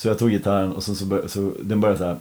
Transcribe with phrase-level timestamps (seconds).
[0.00, 2.16] Så jag tog gitarren och så, så, bör, så den började så här.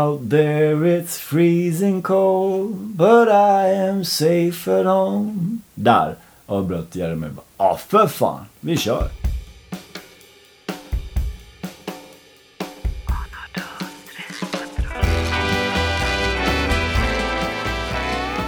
[0.00, 5.58] Out there it's freezing cold but I am safe at home.
[5.74, 7.30] Där avbröt Jerry mig.
[7.58, 8.44] Ja, för fan.
[8.60, 9.08] Vi kör.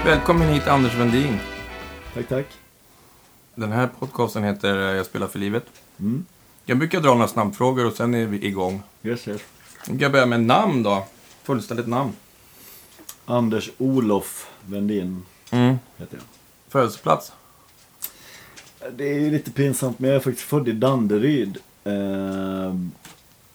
[0.04, 1.38] Välkommen hit Anders Wendin.
[2.14, 2.46] Tack, tack.
[3.54, 5.64] Den här podcasten heter Jag spelar för livet.
[6.00, 6.24] Mm.
[6.66, 8.82] Jag brukar dra några snabbfrågor och sen är vi igång.
[9.02, 9.40] Yes, yes.
[9.98, 11.06] Jag börja med namn då.
[11.42, 12.12] Fullständigt namn.
[13.24, 15.76] Anders Olof Vendin Mm.
[15.96, 16.24] heter jag.
[16.68, 17.32] Födelseplats.
[18.96, 21.58] Det är ju lite pinsamt men jag är faktiskt född i Danderyd.
[21.84, 22.74] Eh,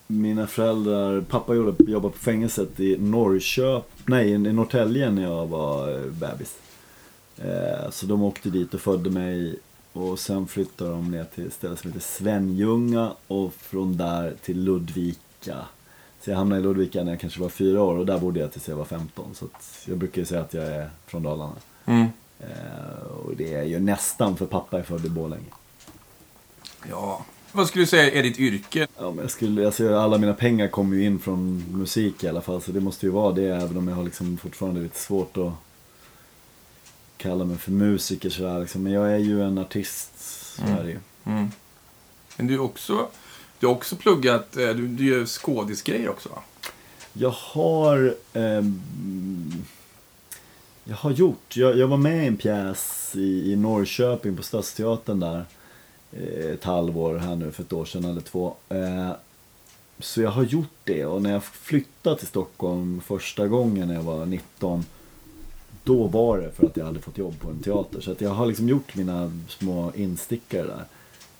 [0.06, 6.04] mina föräldrar, pappa jobbade, på fängelset i Norrköp, nej i Norrtälje när jag var eh,
[6.04, 6.56] bebis.
[7.38, 9.58] Eh, så de åkte dit och födde mig
[9.92, 14.64] och sen flyttade de ner till ett ställe som heter Svenljunga och från där till
[14.64, 15.56] Ludvika.
[16.20, 18.52] Så jag hamnade i Ludvika när jag kanske var fyra år och där bodde jag
[18.52, 19.34] tills jag var 15.
[19.34, 19.46] Så
[19.86, 21.54] jag brukar ju säga att jag är från Dalarna.
[21.86, 22.06] Mm.
[22.40, 25.52] Eh, och det är ju nästan för pappa är född i Borlänge.
[26.88, 27.24] Ja.
[27.52, 28.86] Vad skulle du säga är ditt yrke?
[28.98, 32.40] Ja, men jag skulle, alltså, alla mina pengar kommer ju in från musik i alla
[32.40, 35.36] fall, så det måste ju vara det, även om jag har liksom fortfarande lite svårt
[35.36, 35.52] att
[37.20, 38.82] kalla mig för musiker sådär liksom.
[38.82, 40.10] Men jag är ju en artist,
[40.56, 40.76] så Mm.
[40.78, 40.98] är det ju.
[41.24, 41.48] Mm.
[42.36, 43.08] Men du också,
[43.58, 46.42] du har också pluggat, eh, du, du gör skådisgrejer också va?
[47.12, 48.14] Jag har...
[48.32, 49.52] ehm,
[50.84, 55.20] jag har gjort, jag, jag var med i en pjäs i, i Norrköping på Stadsteatern
[55.20, 55.44] där.
[56.12, 58.54] eh, Ett halvår här nu för ett år sedan eller två.
[58.68, 59.10] Eh,
[59.98, 64.02] Så jag har gjort det och när jag flyttade till Stockholm första gången när jag
[64.02, 64.84] var 19
[65.90, 68.00] Då var det för att jag hade fått jobb på en teater.
[68.00, 70.84] Så att jag har liksom gjort mina små instickare där.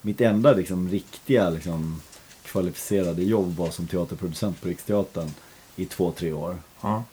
[0.03, 2.03] Mitt enda liksom riktiga liksom
[2.43, 5.31] kvalificerade jobb var som teaterproducent på Riksteatern
[5.77, 6.57] i två, tre år.
[6.81, 7.05] Ja.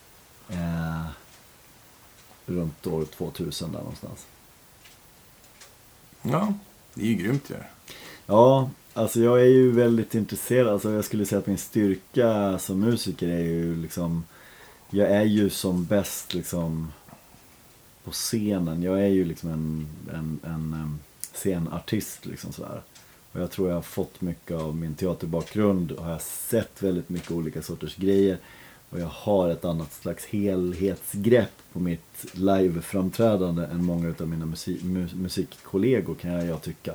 [0.50, 1.06] Eh,
[2.46, 4.26] runt år 2000 där någonstans.
[6.22, 6.54] Ja,
[6.94, 7.56] det är ju grymt ju.
[8.26, 10.68] Ja, alltså jag är ju väldigt intresserad.
[10.68, 14.24] Alltså jag skulle säga att min styrka som musiker är ju liksom
[14.90, 16.92] Jag är ju som bäst liksom
[18.08, 18.84] på scenen.
[18.84, 21.00] Jag är ju liksom en, en, en
[21.34, 22.82] scenartist liksom sådär.
[23.32, 27.32] Och jag tror jag har fått mycket av min teaterbakgrund och har sett väldigt mycket
[27.32, 28.38] olika sorters grejer.
[28.90, 34.84] Och jag har ett annat slags helhetsgrepp på mitt liveframträdande än många av mina musik,
[34.84, 36.94] mu, musikkollegor kan jag, jag tycka.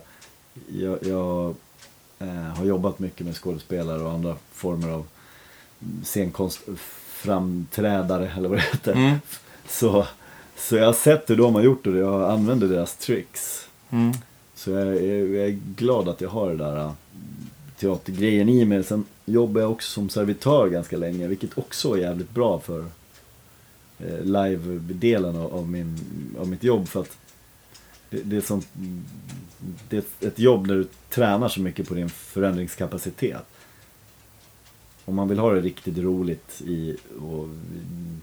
[0.68, 1.54] Jag, jag
[2.18, 5.06] eh, har jobbat mycket med skådespelare och andra former av
[6.04, 8.92] scenkonstframträdare eller vad det heter.
[8.92, 9.18] Mm.
[9.68, 10.06] Så,
[10.56, 13.68] så jag har sett hur de har gjort det och jag använder deras tricks.
[13.90, 14.12] Mm.
[14.54, 16.92] Så jag är, jag är glad att jag har det där äh,
[17.78, 18.84] teatergrejen i mig.
[18.84, 22.84] Sen jobbar jag också som servitör ganska länge, vilket också är jävligt bra för
[23.98, 25.98] eh, live-delen av, min,
[26.40, 26.88] av mitt jobb.
[26.88, 27.16] För att
[28.10, 28.62] det, det, är som,
[29.88, 33.42] det är ett- ett jobb där du tränar så mycket på din förändringskapacitet.
[35.04, 37.48] Om man vill ha det riktigt roligt i och,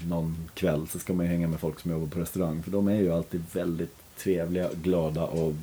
[0.07, 2.63] någon kväll så ska man ju hänga med folk som jobbar på restaurang.
[2.63, 5.53] För de är ju alltid väldigt trevliga, glada och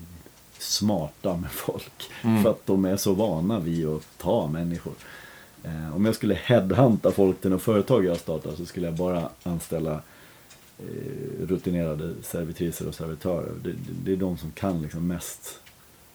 [0.58, 2.10] smarta med folk.
[2.22, 2.42] Mm.
[2.42, 4.92] För att de är så vana vid att ta människor.
[5.64, 9.30] Eh, om jag skulle headhunta folk till något företag jag startar så skulle jag bara
[9.42, 10.00] anställa
[10.78, 13.52] eh, rutinerade servitriser och servitörer.
[13.62, 15.60] Det, det, det är de som kan liksom mest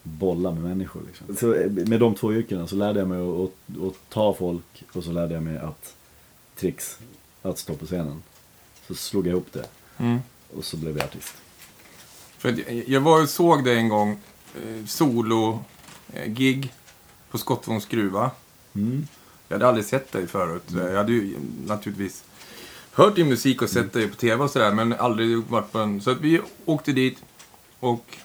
[0.04, 1.02] bolla med människor.
[1.08, 1.36] Liksom.
[1.36, 4.84] Så eh, med de två yrkena så lärde jag mig att, att, att ta folk
[4.94, 5.96] och så lärde jag mig att
[6.56, 6.98] tricks,
[7.42, 8.24] att stå på scenen.
[8.88, 9.66] Så slog jag ihop det
[9.98, 10.20] Mm.
[10.58, 11.34] och så blev jag artist.
[12.38, 14.12] För jag- var och såg dig en gång,
[14.56, 16.74] eh, solo-gig
[17.32, 18.32] på Skottvångs gruva.
[18.76, 19.08] Mm.
[19.48, 20.64] Jag hade aldrig sett dig förut.
[20.76, 21.36] Jag hade ju
[21.66, 22.24] naturligtvis
[22.92, 26.02] hört din musik och sett dig på tv och sådär, men aldrig varit på en...
[26.02, 27.18] Så att vi åkte dit
[27.80, 28.18] och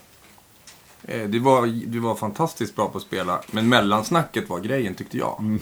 [1.07, 5.17] eh, det var, du var fantastiskt bra på att spela, men mellansnacket var grejen tyckte
[5.17, 5.59] jag.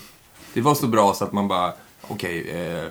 [0.53, 1.73] Det var så bra så att man bara,
[2.07, 2.83] okej, eh,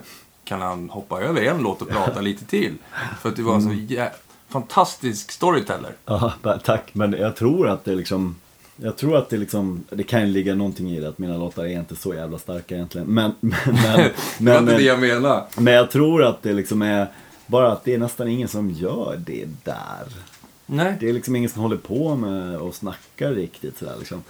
[0.44, 2.74] kan han hoppa över en låt och prata lite till?
[3.20, 4.10] För att du var så jä-
[4.48, 5.92] fantastisk storyteller.
[6.04, 6.32] Ja,
[6.64, 6.90] tack.
[6.92, 8.36] Men jag tror att det liksom
[8.76, 11.78] jag tror att det liksom, det kan ligga någonting i det att mina låtar är
[11.78, 13.06] inte så jävla starka egentligen.
[13.06, 15.44] Men, men, men, det var men, inte det jag menade.
[15.56, 17.06] men jag tror att det liksom är,
[17.46, 20.06] bara att det är nästan ingen som gör det där.
[20.66, 20.96] Nej.
[21.00, 24.22] Det är liksom ingen som håller på med och snackar riktigt sådär liksom.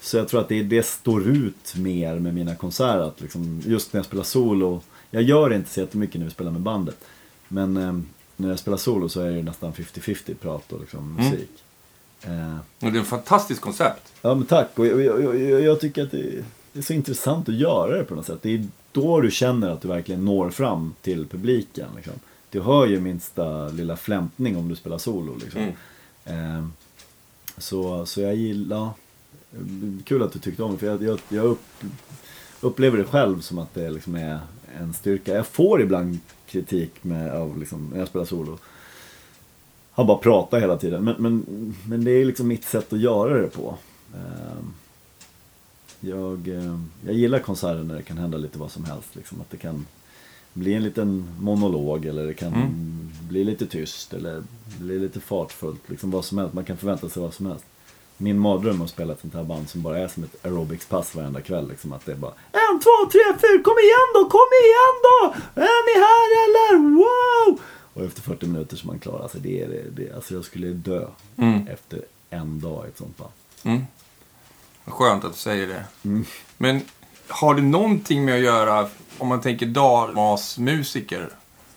[0.00, 3.00] Så jag tror att det, det står ut mer med mina konserter.
[3.00, 4.80] Att liksom, just när jag spelar solo.
[5.10, 6.96] Jag gör inte så jättemycket när vi spelar med bandet.
[7.48, 7.98] Men eh,
[8.36, 11.30] när jag spelar solo så är det nästan 50-50 prat och liksom Mm.
[11.30, 11.50] musik.
[12.22, 12.56] Eh,
[12.86, 14.12] Och det är ett fantastiskt koncept.
[14.22, 14.78] ja men tack.
[14.78, 18.04] Och jag, jag, jag, jag tycker att det, det är så intressant att göra det
[18.04, 18.38] på något sätt.
[18.42, 21.88] Det är då du känner att du verkligen når fram till publiken.
[21.96, 22.12] Liksom.
[22.50, 25.36] Du hör ju minsta lilla flämtning om du spelar solo.
[25.36, 25.72] Liksom.
[26.24, 26.56] Mm.
[26.56, 26.64] Eh,
[27.58, 28.90] så, så jag gillar,
[30.04, 31.64] kul att du tyckte om det, för jag, jag, jag upp,
[32.60, 34.38] upplever det själv som att det liksom är
[34.78, 35.34] en styrka.
[35.34, 38.58] Jag får ibland kritik med, av liksom, när jag spelar solo.
[39.92, 41.44] Han bara pratar hela tiden, men, men,
[41.88, 43.76] men det är liksom mitt sätt att göra det på.
[44.14, 44.64] Eh,
[46.00, 49.16] jag, eh, jag gillar konserter när det kan hända lite vad som helst.
[49.16, 49.86] Liksom, att det kan
[50.52, 53.10] bli en liten monolog eller det kan Mm.
[53.28, 54.42] bli lite tyst eller
[54.80, 55.80] bli lite fartfullt.
[55.88, 56.54] Liksom vad som helst.
[56.54, 57.64] Man kan förvänta sig vad som helst.
[58.16, 61.14] Min mardröm är att spela ett sånt här band som bara är som ett aerobicspass
[61.14, 61.68] varenda kväll.
[61.68, 65.34] Liksom, att det är bara En, två, tre, fyra, kom igen då, kom igen då!
[65.62, 66.94] Är ni här eller?
[66.96, 67.60] Wow!
[67.94, 69.20] Och efter 40 minuter så är man klar.
[69.22, 71.06] Alltså, det är, det, det, alltså jag skulle dö
[71.36, 71.66] Mm.
[71.68, 73.30] efter en dag i ett sånt band.
[73.62, 73.82] Mm.
[74.84, 75.84] Vad Skönt att du säger det.
[76.04, 76.24] Mm.
[76.58, 76.80] Men
[77.28, 78.88] har det någonting med att göra,
[79.20, 81.28] om man tänker dalmasmusiker,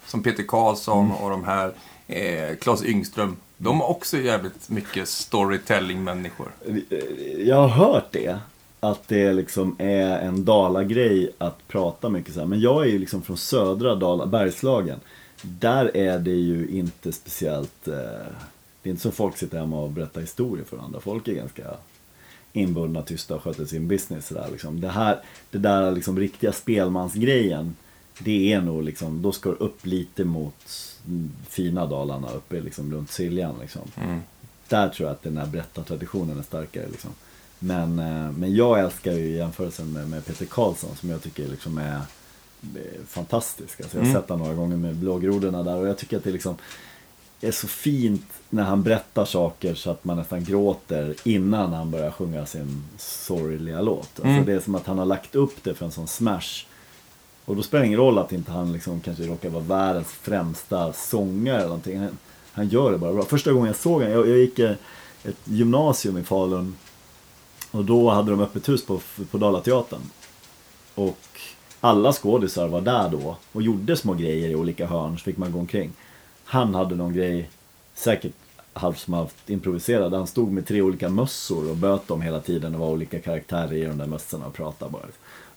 [0.08, 1.18] som Peter Karlsson Mm.
[1.18, 1.72] och de här,
[2.08, 3.36] eh, Claes Yngström.
[3.58, 6.52] De har också jävligt mycket storytelling-människor.
[7.38, 8.38] Jag har hört det.
[8.80, 12.48] Att det liksom är en dalagrej att prata mycket så här.
[12.48, 15.00] Men jag är ju liksom från södra Dala, Bergslagen.
[15.42, 17.88] Där är det ju inte speciellt...
[17.88, 17.94] Eh,
[18.82, 21.00] det är inte så folk sitter hemma och berättar historier för andra.
[21.00, 21.64] Folk är ganska
[22.54, 24.28] inbundna, tysta och sköter sin business.
[24.28, 24.82] Så där, liksom.
[24.82, 25.20] det, här,
[25.52, 27.76] det där liksom riktiga spelmansgrejen.
[28.20, 30.56] Det är nog liksom, då ska du upp lite mot
[31.50, 33.56] fina Dalarna uppe liksom runt Siljan.
[33.62, 34.20] Liksom Mm.
[34.68, 36.88] där tror jag att den här berättartraditionen är starkare.
[36.92, 37.10] Liksom.
[37.60, 41.78] Men, eh, men jag älskar ju jämförelsen med, med Peter Karlsson som jag tycker liksom
[41.78, 41.92] är,
[42.76, 43.82] är fantastisk.
[43.82, 44.22] Alltså jag har Mm.
[44.22, 46.56] sett honom några gånger med blågrodorna där och jag tycker att det liksom
[47.44, 52.12] är så fint när han berättar saker så att man nästan gråter innan han börjar
[52.12, 54.00] sjunga sin sorgliga låt.
[54.00, 54.46] Alltså Mm.
[54.46, 56.66] Det är som att han har lagt upp det för en sån smash.
[57.46, 60.94] Och då spelar det ingen roll att inte han liksom kanske råkar vara världens främsta
[60.94, 62.00] sångare eller någonting.
[62.00, 62.18] Han,
[62.52, 63.24] han gör det bara bra.
[63.24, 64.76] Första gången jag såg honom, jag, jag gick eh,
[65.24, 66.76] ett gymnasium i Falun.
[67.72, 69.00] Och då hade de öppet hus på,
[69.32, 70.02] på Dalateatern.
[70.96, 71.40] Och
[71.80, 75.52] alla skådisar var där då och gjorde små grejer i olika hörn så fick man
[75.52, 75.92] gå omkring.
[76.46, 77.50] Han hade någon grej,
[77.94, 78.34] säkert
[78.74, 80.14] halvt som halvt improviserad.
[80.14, 82.72] Han stod med tre olika mössor och böt dem hela tiden.
[82.72, 85.04] Det var olika karaktärer i de där mössorna och pratade bara.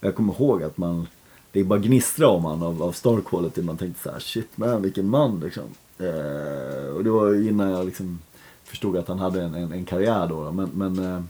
[0.01, 1.07] Och jag kommer ihåg att man,
[1.53, 3.63] det bara gnistrade om han av, av star quality.
[3.63, 5.65] Man tänkte så här, shit man vilken man liksom.
[5.99, 8.19] Eh, och det var innan jag liksom
[8.65, 10.45] förstod att han hade en, en, en karriär då.
[10.45, 10.53] då.
[10.53, 11.23] Men, men, eh,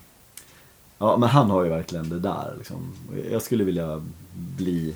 [0.99, 2.55] ja, men han har ju verkligen det där.
[2.59, 2.93] Liksom.
[3.31, 4.03] Jag skulle vilja
[4.57, 4.95] bli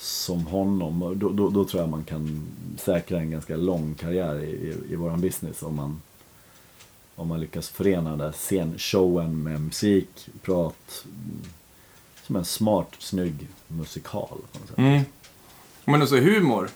[0.00, 1.18] som honom.
[1.18, 2.46] Då, då, då tror jag man kan
[2.78, 5.62] säkra en ganska lång karriär i, i, i våran business.
[5.62, 6.02] Om man,
[7.16, 11.04] om man lyckas förena den där scenshowen med musik, prat.
[12.22, 14.38] Som en smart, snygg musikal.
[14.52, 14.78] På sätt.
[14.78, 15.02] Mm.
[15.84, 16.68] Men också humor.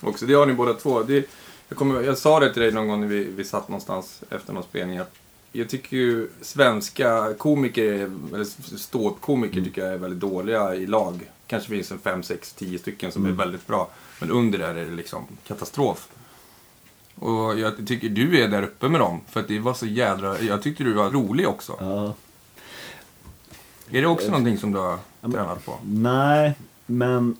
[0.00, 1.02] Också, det har ni båda två.
[1.02, 1.28] Det,
[1.68, 4.52] jag, kommer, jag sa det till dig någon gång när vi, vi satt någonstans efter
[4.52, 4.98] någon spelning.
[4.98, 5.14] Att
[5.56, 7.92] jag tycker ju svenska komiker,
[8.34, 8.44] eller
[8.76, 11.30] ståuppkomiker tycker jag är väldigt dåliga i lag.
[11.46, 13.90] Kanske finns en 5, 6, 10 stycken som är väldigt bra.
[14.20, 16.08] Men under där är det liksom katastrof.
[17.14, 19.20] Och jag tycker du är där uppe med dem.
[19.28, 20.40] För att det var så jädra...
[20.40, 21.76] Jag tyckte du var rolig också.
[21.80, 22.14] Ja.
[23.90, 25.78] Är det också någonting som du har tränat på?
[25.84, 26.54] Nej,
[26.86, 27.36] men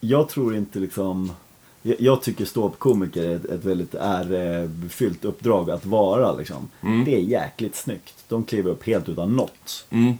[0.00, 1.32] jag tror inte liksom...
[1.82, 6.68] Jag, tycker ståuppkomiker är ett, ett väldigt ärefyllt uppdrag att vara liksom.
[6.82, 7.04] Mm.
[7.04, 8.14] Det är jäkligt snyggt.
[8.28, 9.84] De kliver upp helt utan något.
[9.90, 10.14] Mm.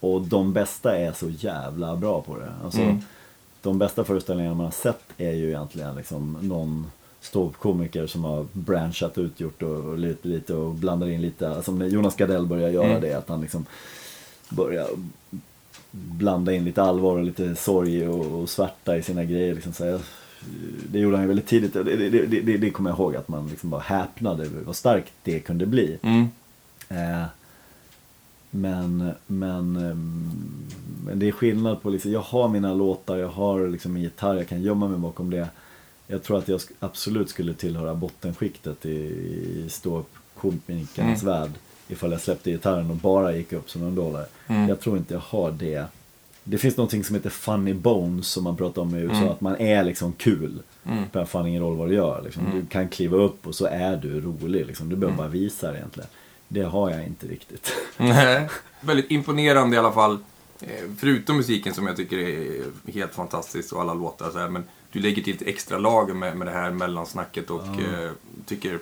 [0.00, 2.52] Och de bästa är så jävla bra på det.
[2.64, 2.98] Alltså, Mm.
[3.62, 9.18] De bästa föreställningarna man har sett är ju egentligen liksom någon ståuppkomiker som har branchat
[9.18, 11.62] ut, gjort och, och lite, lite och blandar in lite.
[11.62, 13.00] Som när Jonas Gardell börjar göra Mm.
[13.00, 13.66] det, att han liksom
[14.48, 14.86] börjar
[15.90, 19.54] blanda in lite allvar och lite sorg och, och svärta i sina grejer.
[19.54, 20.00] Liksom, så här,
[20.90, 21.72] det gjorde han ju väldigt tidigt.
[21.72, 25.12] Det, det, det, det, kommer jag ihåg att man liksom bara häpnade över vad starkt
[25.22, 25.98] det kunde bli.
[26.02, 26.28] Mm.
[26.88, 27.26] Eh,
[28.50, 30.30] men, men, ehm,
[31.04, 34.34] men det är skillnad på liksom, jag har mina låtar, jag har liksom en gitarr,
[34.34, 35.48] jag kan gömma mig bakom det.
[36.06, 41.34] Jag tror att jag absolut skulle tillhöra bottenskiktet i, i ståuppkomikernas Mm.
[41.34, 41.50] värld.
[41.88, 44.26] Ifall jag släppte gitarren och bara gick upp som en dollar.
[44.46, 44.68] Mm.
[44.68, 45.84] Jag tror inte jag har det.
[46.48, 49.16] Det finns någonting som heter funny bones som man pratar om i USA.
[49.16, 49.28] Mm.
[49.28, 50.62] Att man är liksom kul.
[50.84, 51.02] Mm.
[51.02, 52.22] Det spelar fan ingen roll vad du gör.
[52.24, 52.46] Liksom.
[52.46, 52.60] Mm.
[52.60, 54.66] Du kan kliva upp och så är du rolig.
[54.66, 54.88] Liksom.
[54.88, 55.16] Du behöver Mm.
[55.16, 56.08] bara visa det egentligen.
[56.48, 57.72] Det har jag inte riktigt.
[57.96, 58.48] Nej.
[58.80, 60.18] Väldigt imponerande i alla fall.
[60.60, 62.62] Eh, Förutom musiken som jag tycker är
[62.92, 66.36] helt fantastisk och alla låtar så här, Men du lägger till ett extra lager med,
[66.36, 68.10] med det här mellansnacket och eh,
[68.46, 68.78] tycker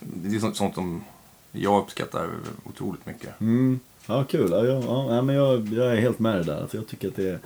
[0.00, 1.04] det är sånt, sånt som
[1.52, 2.28] jag uppskattar
[2.64, 3.40] otroligt mycket.
[3.40, 3.80] Mm.
[4.06, 4.50] Ja, kul.
[4.50, 6.60] Ja, jag, ja, men jag, jag är helt med dig där.
[6.60, 7.38] Alltså, jag tycker att det är,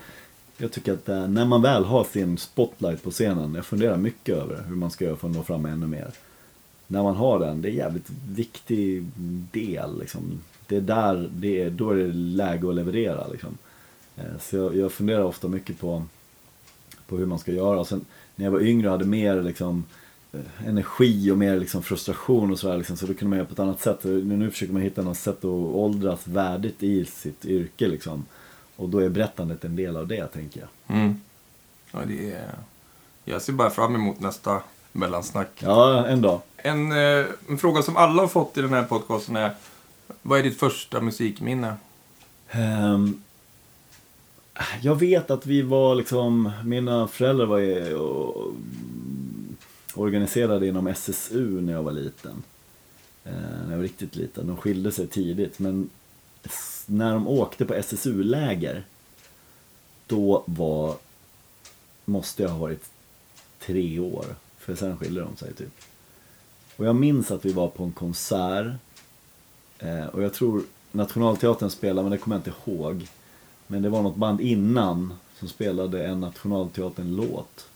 [0.56, 4.36] jag tycker att eh, när man väl har sin spotlight på scenen, jag funderar mycket
[4.36, 6.10] över hur man ska göra för att nå fram ännu mer.
[6.86, 9.04] När man har den, det är en jävligt viktig
[9.52, 9.98] del.
[9.98, 10.40] Liksom.
[10.66, 13.26] Det är där, det är, då är det läge att leverera.
[13.28, 13.58] Liksom.
[14.16, 16.02] Eh, så jag, jag funderar ofta mycket på,
[17.06, 17.80] på hur man ska göra.
[17.80, 18.04] Och sen,
[18.36, 19.84] när jag var yngre och hade mer liksom, eh,
[20.66, 22.76] energi och mer liksom, frustration och sådär.
[22.76, 24.04] Liksom, så då kunde man göra på ett annat sätt.
[24.04, 27.88] Nu försöker man hitta något sätt att åldras värdigt i sitt yrke.
[27.88, 28.24] Liksom.
[28.76, 30.96] Och då är berättandet en del av det, tänker jag.
[30.96, 31.20] Mm.
[31.92, 32.54] Ja, det är...
[33.24, 34.62] Jag ser bara fram emot nästa
[34.92, 35.48] mellansnack.
[35.58, 36.40] Ja, en dag.
[36.56, 39.50] En, eh, en fråga som alla har fått i den här podcasten är
[40.22, 41.74] Vad är ditt första musikminne?
[42.54, 43.22] Um,
[44.80, 47.98] jag vet att vi var liksom, mina föräldrar var ju,
[49.96, 52.42] organiserade inom SSU när jag var liten.
[53.24, 54.46] Eh, när jag var riktigt liten.
[54.46, 55.90] De skilde sig tidigt men
[56.86, 58.84] när de åkte på SSU-läger
[60.06, 60.96] då var,
[62.04, 62.84] måste jag ha varit
[63.60, 64.24] tre år.
[64.58, 65.72] För sen skilde de sig typ.
[66.76, 68.66] Och jag minns att vi var på en konsert.
[69.78, 70.62] Eh, och jag tror
[70.92, 73.08] Nationalteatern spelade, men det kommer jag inte ihåg.
[73.66, 77.68] Men det var något band innan som spelade en Nationalteatern-låt.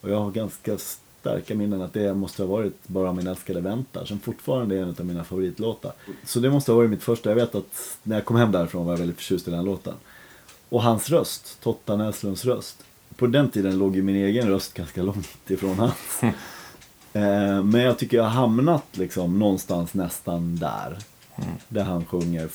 [0.00, 0.78] Och jag har ganska
[1.26, 4.94] starka minnen att det måste ha varit Bara min älskade väntar som fortfarande är en
[4.98, 5.92] av mina favoritlåtar.
[6.24, 7.30] Så det måste ha varit mitt första.
[7.30, 9.94] Jag vet att när jag kom hem därifrån var jag väldigt förtjust i den låten.
[10.68, 12.84] Och hans röst, Totta Näslunds röst.
[13.16, 16.20] På den tiden låg ju min egen röst ganska långt ifrån hans.
[17.12, 20.98] Eh, men jag tycker jag har hamnat liksom någonstans nästan där.
[21.68, 22.48] Där han sjunger.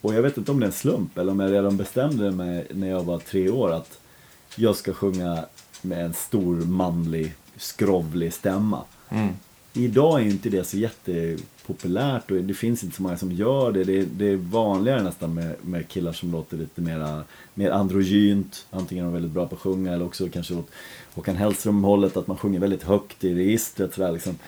[0.00, 2.66] Och jag vet inte om det är en slump eller om jag redan bestämde mig
[2.70, 3.98] när jag var tre år att
[4.56, 5.44] jag ska sjunga
[5.82, 8.84] med en stor manlig skrovlig stämma.
[9.08, 9.34] Mm.
[9.72, 13.84] Idag är inte det så jättepopulärt och det finns inte så många som gör det.
[13.84, 17.22] Det är, det är vanligare nästan med, med killar som låter lite mera,
[17.54, 18.66] mer androgynt.
[18.70, 20.70] Antingen är de väldigt bra på att sjunga eller också kanske åt
[21.14, 23.94] Håkan Hellström-hållet att man sjunger väldigt högt i registret.
[23.94, 24.38] Sådär, liksom.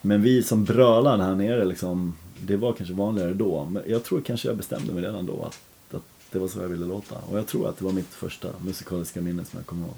[0.00, 3.64] Men vi som brölar här nere, liksom, det var kanske vanligare då.
[3.64, 6.68] Men jag tror kanske jag bestämde mig redan då att, att det var så jag
[6.68, 7.14] ville låta.
[7.30, 9.96] Och jag tror att det var mitt första musikaliska minne som jag kommer ihåg.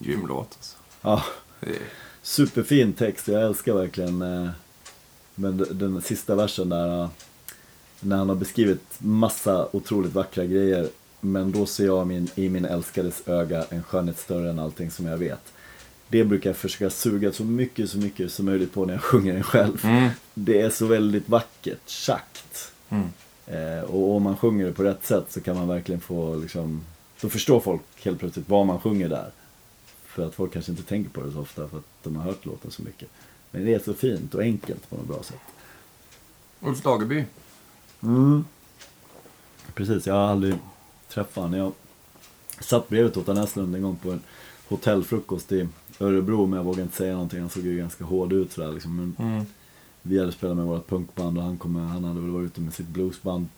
[0.00, 0.76] Grym låt alltså.
[1.02, 1.24] Ja.
[2.22, 4.50] Superfin text, jag älskar verkligen eh,
[5.40, 7.08] men den sista versen där.
[8.00, 10.88] När han har beskrivit massa otroligt vackra grejer.
[11.20, 15.06] Men då ser jag min, i min älskades öga en skönhet större än allting som
[15.06, 15.52] jag vet.
[16.08, 19.32] Det brukar jag försöka suga så mycket, så mycket som möjligt på när jag sjunger
[19.32, 19.84] den själv.
[19.84, 20.10] Mm.
[20.34, 22.72] Det är så väldigt vackert, tjackt.
[22.88, 23.08] Mm.
[23.46, 26.84] Eh, och om man sjunger det på rätt sätt så kan man verkligen få liksom,
[27.20, 29.30] då förstår folk helt plötsligt vad man sjunger där.
[30.14, 32.46] För att folk kanske inte tänker på det så ofta för att de har hört
[32.46, 33.08] låten så mycket.
[33.50, 35.40] Men det är så fint och enkelt på något bra sätt.
[36.60, 37.24] Ulf Lagerby.
[38.02, 38.44] Mm.
[39.74, 40.54] Precis, jag har aldrig
[41.08, 41.58] träffat honom.
[41.58, 41.72] Jag
[42.60, 44.20] satt bredvid Totta Näslund en gång på en
[44.68, 45.68] hotellfrukost i
[46.00, 47.40] Örebro men jag vågade inte säga någonting.
[47.40, 48.96] Han såg ju ganska hård ut sådär liksom.
[48.96, 49.44] Men mm.
[50.02, 52.60] Vi hade spelat med vårt punkband och han, kom med, han hade väl varit ute
[52.60, 53.48] med sitt bluesband.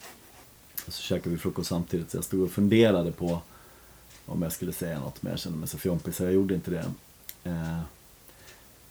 [0.86, 3.40] Och så käkade vi frukost samtidigt så jag stod och funderade på
[4.26, 6.70] om jag skulle säga något, men jag kände mig så fjompig så jag gjorde inte
[6.70, 6.84] det.
[7.44, 7.80] Eh,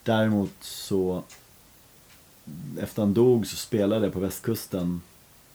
[0.04, 1.24] däremot så,
[2.80, 5.02] efter han dog så spelade jag på västkusten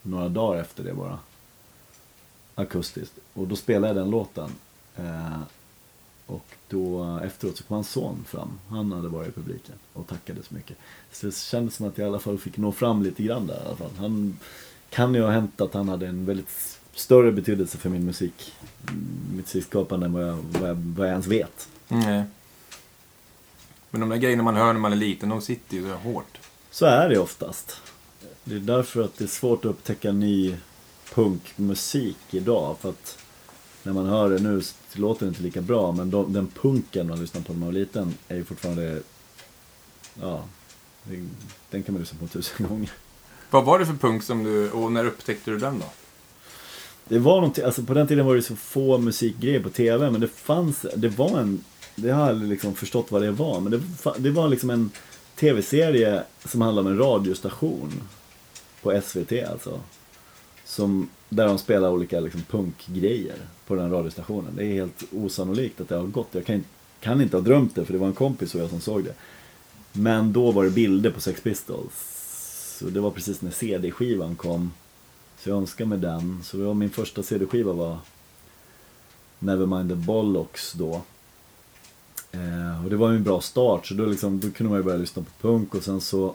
[0.03, 1.19] några dagar efter det bara.
[2.55, 3.15] Akustiskt.
[3.35, 4.51] Och då spelade jag den låten.
[4.97, 5.41] Eh,
[6.27, 8.59] och då efteråt så kom hans son fram.
[8.69, 10.77] Han hade varit i publiken och tackade så mycket.
[11.13, 13.63] Så det kändes som att jag i alla fall fick nå fram lite grann där
[13.63, 13.91] i alla fall.
[13.99, 14.39] Han
[14.91, 18.55] kan ju ha hänt att han hade en väldigt större betydelse för min musik,
[19.35, 21.69] musikskapande än vad jag, vad jag, vad jag ens vet.
[21.89, 22.25] Mm.
[23.91, 26.39] Men de där grejerna man hör när man är liten, de sitter ju så hårt.
[26.71, 27.81] Så är det oftast.
[28.45, 30.57] Det är därför att det är svårt att upptäcka ny
[31.15, 32.77] punkmusik idag.
[32.81, 33.19] För att
[33.83, 35.93] när man hör det nu så låter det inte lika bra.
[35.93, 39.03] Men de, den punken man lyssnar på när man var liten är ju fortfarande...
[40.21, 40.45] Ja,
[41.71, 42.91] den kan man lyssna på tusen gånger.
[43.51, 45.87] Vad var det för punk som du, och när upptäckte du den då?
[47.09, 50.21] Det var någonting, alltså på den tiden var det så få musikgrejer på TV men
[50.21, 53.73] det fanns, det var en, det har jag aldrig liksom förstått vad det var men
[53.73, 53.81] det,
[54.19, 54.91] det var liksom en
[55.37, 57.93] TV-serie som handlade om en radiostation
[58.83, 59.81] på SVT alltså.
[60.65, 63.37] Som, där de spelar olika liksom, punkgrejer
[63.67, 64.57] på den radiostationen.
[64.57, 66.29] Det är helt osannolikt att det har gått.
[66.33, 66.65] Jag kan,
[67.01, 69.15] kan inte ha drömt det för det var en kompis och jag som såg det.
[69.93, 71.93] Men då var det bilder på Sex Pistols.
[72.79, 74.73] Så det var precis när CD-skivan kom.
[75.47, 76.43] Så jag önskar mig den.
[76.43, 77.99] Så det min första CD-skiva var
[79.39, 81.03] Nevermind the Bollocks då.
[82.33, 84.85] Eh, och det var ju en bra start så då, liksom, då kunde man ju
[84.85, 86.35] börja lyssna på punk och sen så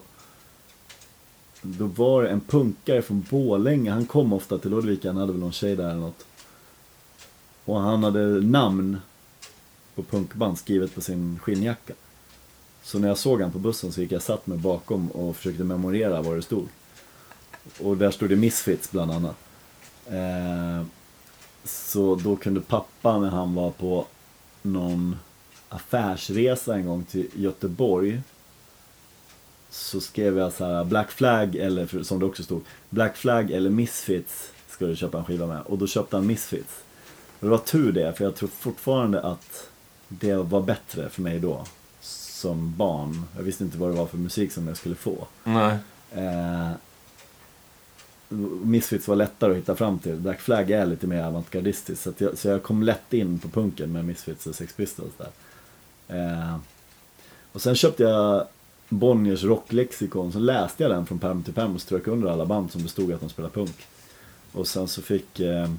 [1.62, 5.41] då var det en punkare från Borlänge, han kom ofta till Ludvika, han hade väl
[5.41, 6.25] någon tjej där eller något.
[7.65, 8.98] Och han hade namn
[9.96, 11.94] på punkband skrivet på sin skinnjacka.
[12.84, 15.63] Så när jag såg han på bussen så gick jag satt mig bakom och försökte
[15.63, 16.68] memorera vad det stod.
[17.80, 19.36] Och där stod det Misfits bland annat.
[20.08, 20.86] Eh,
[21.63, 24.06] så då kunde pappa när han var på
[24.62, 25.18] någon
[25.70, 28.22] affärsresa en gång till Göteborg.
[29.70, 33.70] Så skrev jag så här Black Flag eller som det också stod Black Flag eller
[33.70, 35.62] Misfits ska du köpa en skiva med.
[35.62, 36.84] Och då köpte han Misfits.
[37.39, 39.70] Och det var tur det, för jag tror fortfarande att
[40.08, 41.65] det var bättre för mig då.
[42.01, 43.24] Som barn.
[43.36, 45.27] Jag visste inte vad det var för musik som jag skulle få.
[45.44, 45.77] Nej.
[46.12, 46.72] Eh,
[48.64, 50.16] Misfits var lättare att hitta fram till.
[50.16, 52.04] Black Flag är lite mer avantgardistiskt.
[52.04, 55.30] Så, jag, så jag kom lätt in på punken med Misfits och Sex Pistols där.
[56.08, 56.58] Eh,
[57.52, 58.48] och sen köpte jag
[58.90, 60.32] Bonniers rocklexikon.
[60.32, 63.14] Så läste jag den från perm till perm och strök under alla band som bestod
[63.14, 63.88] att de spelade punk.
[64.52, 65.40] Och sen så fick...
[65.40, 65.70] Eh,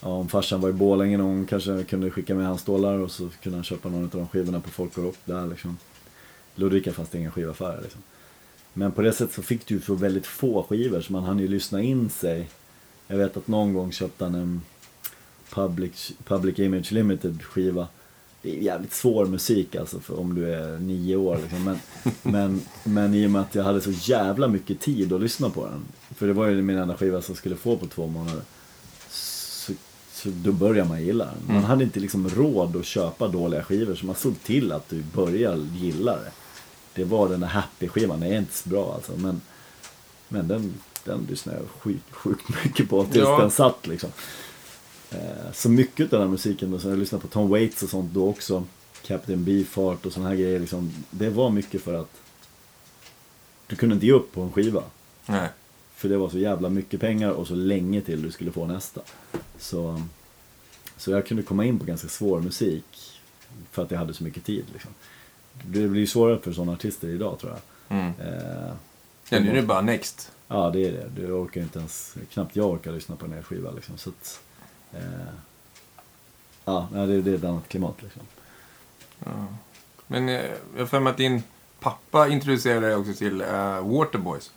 [0.00, 3.28] ja, om farsan var i Borlänge någon kanske kunde skicka med hans stålar och så
[3.42, 5.78] kunde han köpa någon av de skivorna på Folk och Rock där liksom.
[6.54, 8.02] Ludvika fanns det inga skivaffärer liksom.
[8.72, 11.48] Men på det sättet så fick du så väldigt få skivor så man hann ju
[11.48, 12.48] lyssna in sig.
[13.06, 14.60] Jag vet att någon gång köpte han en
[15.50, 17.88] Public, Public Image Limited skiva.
[18.42, 21.64] Det är jävligt svår musik alltså för om du är nio år liksom.
[21.64, 21.78] men,
[22.32, 25.66] men, men i och med att jag hade så jävla mycket tid att lyssna på
[25.66, 25.80] den.
[26.16, 28.42] För det var ju min enda skiva som skulle få på två månader.
[29.10, 29.72] Så,
[30.12, 31.34] så då började man gilla den.
[31.46, 31.64] Man Mm.
[31.68, 35.62] hade inte liksom råd att köpa dåliga skivor så man såg till att du började
[35.76, 36.32] gilla det.
[37.00, 39.12] Det var den där happy-skivan, den är inte så bra alltså.
[39.16, 39.40] Men,
[40.28, 43.40] men den, den lyssnade jag sjukt, sjukt mycket på tills Ja.
[43.40, 44.10] den satt liksom.
[45.10, 47.88] Eh, Så mycket av den här musiken, då, så jag lyssnade på Tom Waits och
[47.88, 48.64] sånt då också.
[49.06, 50.92] Captain Beefheart och såna här grejer liksom.
[51.10, 52.10] Det var mycket för att
[53.66, 54.82] du kunde inte ge upp på en skiva.
[55.26, 55.48] Nej.
[55.94, 59.00] För det var så jävla mycket pengar och så länge till du skulle få nästa.
[59.58, 60.02] Så,
[60.96, 62.84] så jag kunde komma in på ganska svår musik.
[63.70, 64.90] För att jag hade så mycket tid liksom.
[65.66, 67.98] Det blir svårare för sådana artister idag tror jag.
[67.98, 68.12] Mm.
[68.20, 68.72] Eh,
[69.32, 70.32] Ja, nu är det bara next.
[70.48, 71.08] Ja, det är det.
[71.16, 73.98] Du orkar inte ens, knappt jag orkar lyssna på en hel skiva liksom.
[73.98, 74.40] Så att,
[74.92, 75.00] eh,
[76.64, 78.22] ja, det, det är ett annat klimat liksom.
[79.24, 79.46] Ja.
[80.06, 80.34] Men eh,
[80.74, 81.42] jag har för mig att din
[81.80, 84.50] pappa introducerade dig också till uh, Waterboys.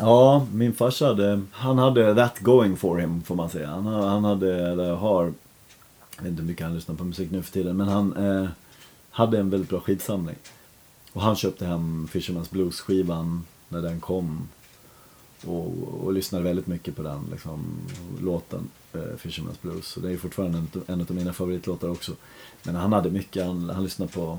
[0.00, 3.68] Ja, min farsa hade, han hade that going for him får man säga.
[3.68, 5.24] Han, ha- han hade, eller har,
[6.16, 8.48] jag vet inte hur mycket han lyssnar på musik nu för tiden, men han eh,
[9.14, 10.36] hade en väldigt bra skivsamling.
[11.12, 14.48] Och han köpte hem Fisherman's Blues-skivan när den kom.
[15.44, 15.72] Och,
[16.04, 17.78] och lyssnade väldigt mycket på den liksom,
[18.20, 19.96] låten, eh, Fisherman's Blues.
[19.96, 22.12] och det är fortfarande en, en av mina favoritlåtar också.
[22.62, 24.38] Men han hade mycket, han, han lyssnade på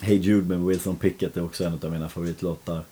[0.00, 2.84] Hey Jude med Wilson Pickett, det är också en av mina favoritlåtar.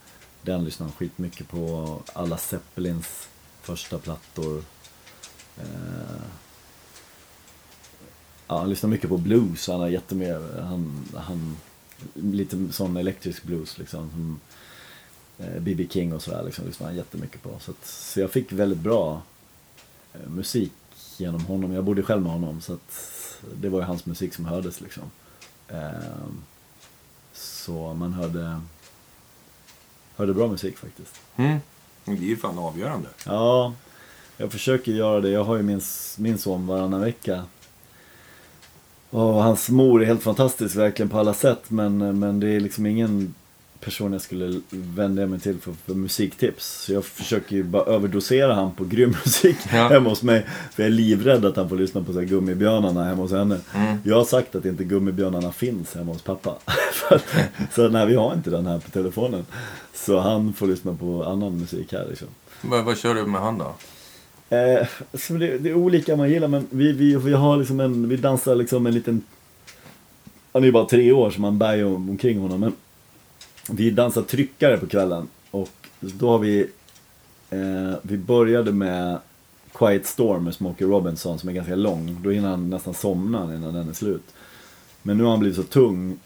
[0.43, 1.99] Den lyssnade han skitmycket på.
[2.13, 3.29] Alla Zeppelins
[3.61, 4.63] första plattor.
[5.59, 6.23] Eh,
[8.47, 9.69] ja, han lyssnar mycket på blues.
[9.69, 11.57] Han har jättemycket, han, han,
[12.15, 14.11] lite sån elektrisk blues liksom.
[14.11, 14.41] Som
[15.39, 15.87] eh, B.B.
[15.91, 17.51] King och sådär liksom, lyssnar han jättemycket på.
[17.61, 19.23] Så, att, så jag fick väldigt bra
[20.13, 20.73] eh, musik
[21.17, 21.73] genom honom.
[21.73, 23.21] Jag bodde själv med honom så att
[23.55, 25.03] det var ju hans musik som hördes liksom.
[25.69, 25.91] Eh,
[27.33, 28.61] så man hörde,
[30.17, 31.21] hörde bra musik faktiskt.
[31.37, 31.59] Mm.
[32.05, 33.09] Det är ju fan avgörande.
[33.27, 33.75] Ja,
[34.37, 35.31] jag försöker göra det.
[35.31, 35.81] Jag har ju min,
[36.19, 37.45] min son varannan vecka.
[39.15, 41.63] Och hans mor är helt fantastisk verkligen på alla sätt.
[41.69, 43.35] Men, men det är liksom ingen
[43.81, 46.83] person jag skulle vända mig till för, för musiktips.
[46.85, 49.89] Så jag försöker ju bara överdosera han på grym musik Ja.
[49.89, 50.47] hemma hos mig.
[50.73, 53.59] För jag är livrädd att han får lyssna på så här gummibjörnarna hemma hos henne.
[53.75, 53.99] Mm.
[54.05, 56.55] Jag har sagt att inte gummibjörnarna finns hemma hos pappa.
[57.75, 59.47] Så nej, vi har inte den här på telefonen.
[59.95, 62.29] Så han får lyssna på annan musik här liksom.
[62.63, 63.75] Vad, vad kör du med han då?
[64.49, 68.09] Eh, så det, det är olika man gillar men vi, vi, vi har liksom en,
[68.09, 69.23] vi dansar liksom en liten
[70.53, 72.73] Han är ju bara tre år så man bär ju omkring honom men
[73.71, 76.61] Vi dansar tryckare på kvällen och då har vi
[77.51, 79.19] eh, Vi började med
[79.75, 82.19] Quiet Storm med Smokey Robinson som är ganska lång.
[82.23, 84.35] Då hinner han nästan somna innan den är slut.
[85.03, 86.19] Men nu har han blivit så tung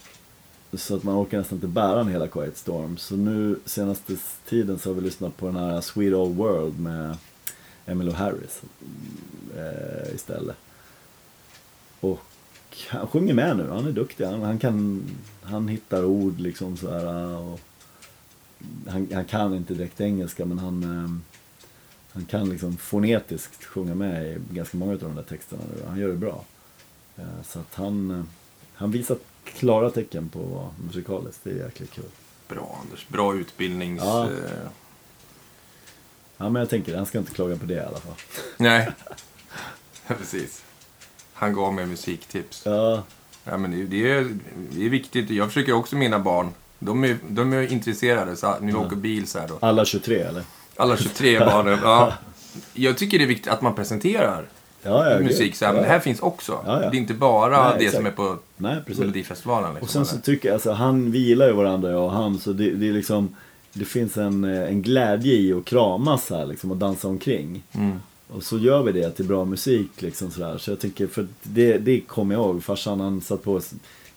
[0.73, 2.97] så att man orkar nästan inte bära den hela Quiet Storm.
[2.97, 4.15] Så nu senaste
[4.49, 7.17] tiden så har vi lyssnat på den här Sweet Old World med
[7.89, 8.61] Emmylou Harris
[9.57, 10.55] eh, istället.
[11.99, 12.25] Och
[12.87, 14.25] han sjunger med nu, han är duktig.
[14.25, 15.03] Han, han kan,
[15.41, 17.37] han hittar ord liksom så här.
[17.37, 17.59] Och
[18.87, 21.09] han, han kan inte direkt engelska men han, eh,
[22.11, 25.61] han kan liksom fonetiskt sjunga med i ganska många av de där texterna.
[25.75, 25.83] nu.
[25.87, 26.45] Han gör det bra.
[27.17, 28.23] Eh, så att han, eh,
[28.73, 32.03] han visar klara tecken på att vara musikalisk, det är jäkligt kul.
[32.47, 34.01] Bra Anders, bra utbildnings...
[34.03, 34.29] Ja.
[36.41, 38.13] Ja men jag tänker, han ska inte klaga på det i alla fall.
[38.57, 38.89] Nej,
[40.07, 40.63] precis.
[41.33, 42.61] Han gav mig musiktips.
[42.65, 43.03] Ja,
[43.43, 44.29] Ja, men det, det, är,
[44.71, 45.29] det är viktigt.
[45.29, 46.49] Jag försöker också mina barn.
[46.79, 48.35] De är, de är intresserade.
[48.35, 49.57] Så när vi åker bil så här då.
[49.59, 50.43] alla 23 eller?
[50.75, 51.79] Alla 23 barnen.
[51.83, 52.13] Ja.
[52.73, 54.45] Jag tycker det är viktigt att man presenterar
[54.83, 55.55] Ja, ja, musik.
[55.55, 55.87] Så här, men ja.
[55.87, 56.63] det här finns också.
[56.65, 56.89] Ja, ja.
[56.89, 58.77] Det är inte bara Nej, det som är på Nej.
[58.87, 59.73] Melodifestivalen.
[59.73, 62.39] Liksom, Och sen så tycker jag, alltså han, vi gillar ju varandra jag och han
[62.39, 63.35] så det, det är liksom
[63.79, 67.63] Det finns en, eh, en glädje i att kramas här liksom och dansa omkring.
[67.71, 67.99] Mm.
[68.27, 70.57] Och så gör vi det till bra musik liksom sådär.
[70.57, 72.63] Så jag tycker, för det, det kommer jag ihåg.
[72.63, 73.61] Farsan han satt på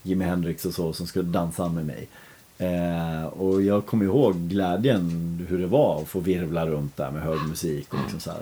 [0.02, 2.08] Jimi Hendrix och så som skulle dansa med mig.
[2.58, 7.22] Eh, och jag kommer ihåg glädjen hur det var att få virvla runt där med
[7.22, 8.40] hög musik och liksom så här.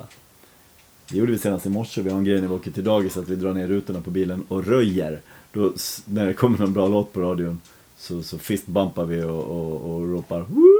[1.11, 2.03] Det gjorde vi senast i morse.
[2.03, 4.11] Vi har en grej när vi åker till dagis att vi drar ner rutorna på
[4.11, 5.21] bilen och röjer.
[5.53, 5.73] Då,
[6.05, 7.61] när det kommer någon bra låt på radion
[7.99, 10.80] så, så fistbumpar vi och, och, och ropar Woo!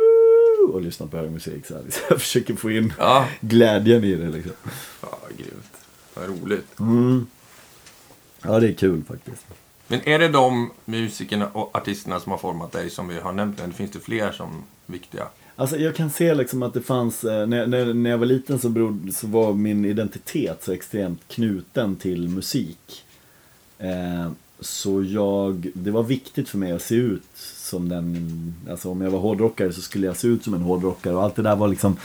[0.71, 1.67] Och lyssnar på hög musik.
[1.67, 1.83] Så, här.
[2.09, 4.53] jag försöker få in Ja, glädjen i det liksom.
[5.03, 5.77] ja grymt.
[6.15, 6.81] Vad roligt.
[6.81, 7.27] Mm.
[8.43, 9.47] Ja, det är kul faktiskt.
[9.87, 13.61] Men är det de musikerna och artisterna som har format dig som vi har nämnt?
[13.61, 14.49] Eller finns det fler som
[14.87, 15.29] är viktiga?
[15.57, 18.59] Alltså jag kan se liksom att det fanns, eh, när, när, när jag var liten
[18.59, 23.05] så, beror, så var min identitet så extremt knuten till musik.
[23.79, 29.01] Eh, så jag, det var viktigt för mig att se ut som den, alltså om
[29.01, 31.57] jag var hårdrockare så skulle jag se ut som en hårdrockare och allt det där
[31.57, 31.97] var liksom,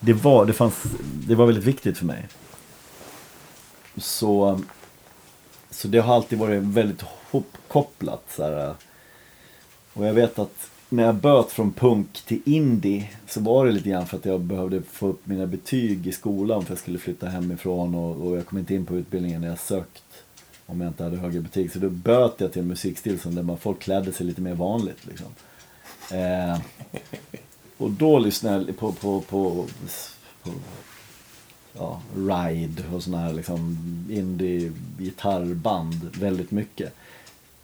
[0.00, 0.82] det var, det fanns,
[1.26, 2.28] det var väldigt viktigt för mig.
[3.96, 4.60] Så,
[5.70, 8.74] så det har alltid varit väldigt hopkopplat så här.
[9.92, 13.88] Och jag vet att när jag böt från punk till indie så var det lite
[13.88, 17.28] grann för att jag behövde få upp mina betyg i skolan för jag skulle flytta
[17.28, 20.13] hemifrån och, och jag kom inte in på utbildningen när jag sökt
[20.66, 21.72] om jag inte hade högre betyg.
[21.72, 24.54] Så då böt jag till en musikstil som där man folk klädde sig lite mer
[24.54, 25.06] vanligt.
[25.06, 25.26] Liksom.
[26.10, 26.58] Eh,
[27.76, 29.66] och då lyssnade jag på, på, på,
[30.42, 30.50] på
[31.72, 33.78] ja, Ride och sådana här liksom
[34.10, 36.94] indie-gitarrband väldigt mycket.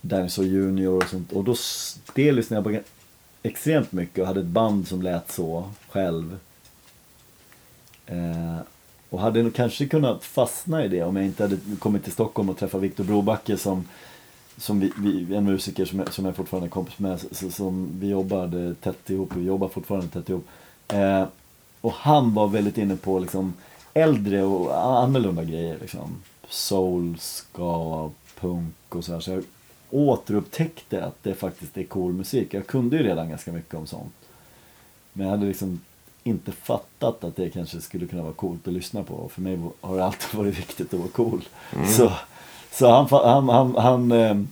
[0.00, 1.32] Dinosaur Junior och sånt.
[1.32, 1.56] Och då,
[2.14, 2.88] det lyssnade jag på
[3.42, 6.38] extremt mycket och hade ett band som lät så själv.
[8.06, 8.58] Eh,
[9.10, 12.48] och hade nog kanske kunnat fastna i det om jag inte hade kommit till Stockholm
[12.48, 13.88] och träffat Viktor Brobacke som,
[14.56, 17.20] som vi, vi, en musiker som jag, som jag fortfarande är kompis med.
[17.30, 20.48] Så, som vi jobbade tätt ihop, vi jobbar fortfarande tätt ihop.
[20.88, 21.24] Eh,
[21.80, 23.54] och han var väldigt inne på liksom
[23.94, 25.78] äldre och annorlunda grejer.
[25.80, 26.22] Liksom.
[26.48, 29.20] Soul, ska, punk och så här.
[29.20, 29.44] Så jag
[29.90, 32.54] återupptäckte att det faktiskt är cool musik.
[32.54, 34.14] Jag kunde ju redan ganska mycket om sånt.
[35.12, 35.80] Men jag hade liksom
[36.30, 39.28] inte fattat att det kanske skulle kunna vara coolt att lyssna på.
[39.28, 41.48] För mig har det alltid varit viktigt att vara cool.
[41.96, 42.12] Så,
[42.72, 44.42] så han, han, han, han eh,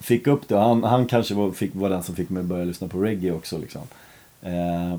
[0.00, 2.64] fick upp det han, han kanske var, fick, var den som fick mig att börja
[2.64, 3.58] lyssna på reggae också.
[3.58, 3.82] Liksom.
[4.42, 4.96] Eh,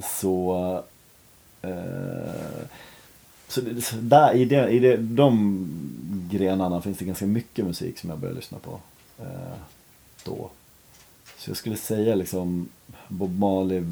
[0.00, 0.82] så
[1.62, 2.66] eh,
[3.52, 5.68] så, det, så där, i, det, i det, de
[6.30, 8.80] grenarna finns det ganska mycket musik som jag började lyssna på
[9.18, 9.56] eh,
[10.24, 10.50] då.
[11.38, 12.68] Så jag skulle säga liksom
[13.12, 13.82] Bob Marley,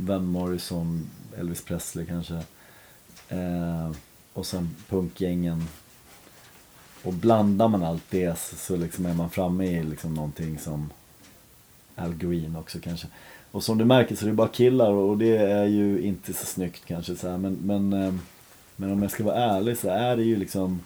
[0.00, 2.34] Van Morrison, Elvis Presley kanske.
[3.28, 3.90] Eh,
[4.32, 5.64] och sen punkgängen.
[7.02, 10.90] Och blandar man allt det så, liksom är man framme i liksom någonting som
[11.96, 13.06] Al Green också kanske.
[13.50, 16.46] Och som du märker så är det bara killar och det är ju inte så
[16.46, 18.14] snyggt kanske så här, men, men, eh,
[18.76, 20.80] men om jag ska vara ärlig så är det ju liksom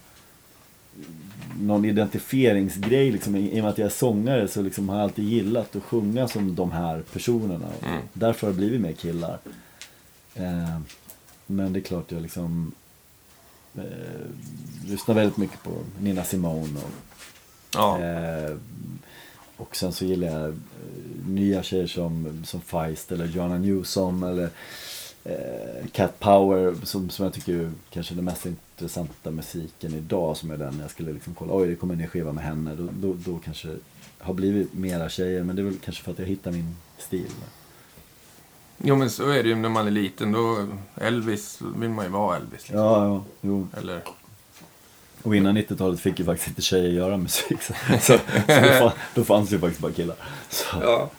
[1.61, 3.37] någon identifieringsgrej liksom.
[3.37, 5.83] I i och med att jag är sångare så liksom har jag alltid gillat att
[5.83, 7.69] sjunga som de här personerna.
[7.87, 8.01] Mm.
[8.13, 9.39] Därför har det blivit mer killar.
[10.35, 10.79] Eh,
[11.47, 12.73] men det är klart jag liksom
[13.75, 13.83] eh,
[14.87, 16.91] lyssnar väldigt mycket på Nina Simone och
[17.77, 18.05] Ja.
[18.05, 18.57] Eh,
[19.57, 20.55] och sen så gillar jag eh,
[21.27, 24.51] nya tjejer som, som Feist eller Joanna Newsom eller
[25.29, 30.51] eh, Cat Power som, som jag tycker kanske är den mest intressanta musiken idag som
[30.51, 32.89] är den jag skulle liksom kolla, oj det kommer en ny skiva med henne, då,
[32.93, 33.69] då, då kanske
[34.19, 37.31] har blivit mera tjejer men det är väl kanske för att jag hittar min stil.
[38.79, 40.33] Jo, men så är det ju när man är liten.
[40.33, 42.53] Då, Elvis vill man ju vara Elvis.
[42.53, 42.77] Liksom.
[42.77, 43.69] Ja, ja, jo.
[43.77, 44.01] Eller,
[45.23, 47.63] Och innan 90-talet fick ju faktiskt inte tjejer göra musik.
[47.63, 50.17] Så, så, så då, fann, då fanns ju faktiskt bara killar.
[50.51, 50.65] Så.
[50.83, 51.11] ja.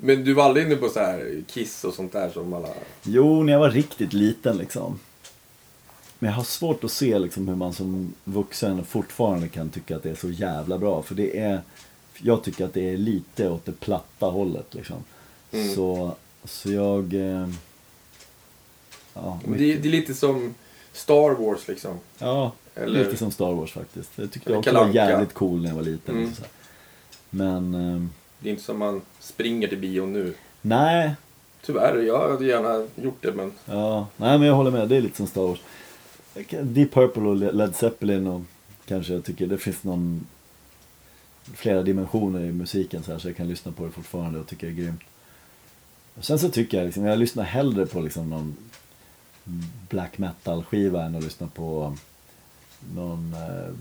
[0.00, 2.68] Men du var aldrig inne på så här Kiss och sånt där som alla...
[3.02, 4.98] Jo, när jag var riktigt liten liksom.
[6.18, 10.02] Men jag har svårt att se liksom hur man som vuxen fortfarande kan tycka att
[10.02, 11.02] det är så jävla bra.
[11.02, 11.60] För det är,
[12.18, 14.96] jag tycker att det är lite åt det platta hållet liksom.
[15.52, 15.74] Mm.
[15.74, 17.14] Så, så jag...
[17.14, 17.48] Eh,
[19.14, 20.54] ja, Det, är- det är lite som
[20.92, 21.98] Star Wars liksom.
[22.18, 24.10] ja Eller- lite som Star Wars faktiskt.
[24.16, 26.16] Jag tyckte Eller jag också var jävligt cool när jag var liten.
[26.16, 26.32] Mm.
[27.30, 28.02] Men, eh,
[28.38, 30.34] Det är inte som man springer till bion nu.
[30.62, 31.14] Nej,
[31.62, 33.52] Tyvärr, jag hade gärna gjort det men...
[33.64, 34.88] ja, nej men jag håller med.
[34.88, 35.60] Det är lite som Star Wars.
[36.62, 38.42] Deep Purple och Led Zeppelin och
[38.86, 40.26] kanske jag tycker det finns någon
[41.54, 44.66] flera dimensioner i musiken så, här, så jag kan lyssna på det fortfarande och tycka
[44.66, 45.00] det är grymt.
[46.14, 48.56] Och sen så tycker jag liksom, jag lyssnar hellre på liksom någon
[49.88, 51.96] black metal skiva än att lyssna på
[52.94, 53.74] någon eh,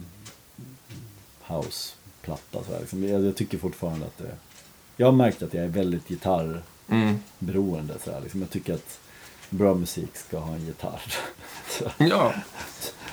[1.55, 2.63] house-platta.
[2.63, 3.03] Så här, liksom.
[3.03, 4.31] jag, jag tycker fortfarande att det
[4.97, 7.93] Jag har märkt att jag är väldigt gitarrberoende.
[7.93, 7.99] Mm.
[8.03, 8.41] Så här, liksom.
[8.41, 8.99] Jag tycker att
[9.49, 11.01] bra musik ska ha en gitarr.
[11.69, 12.33] så, Ja.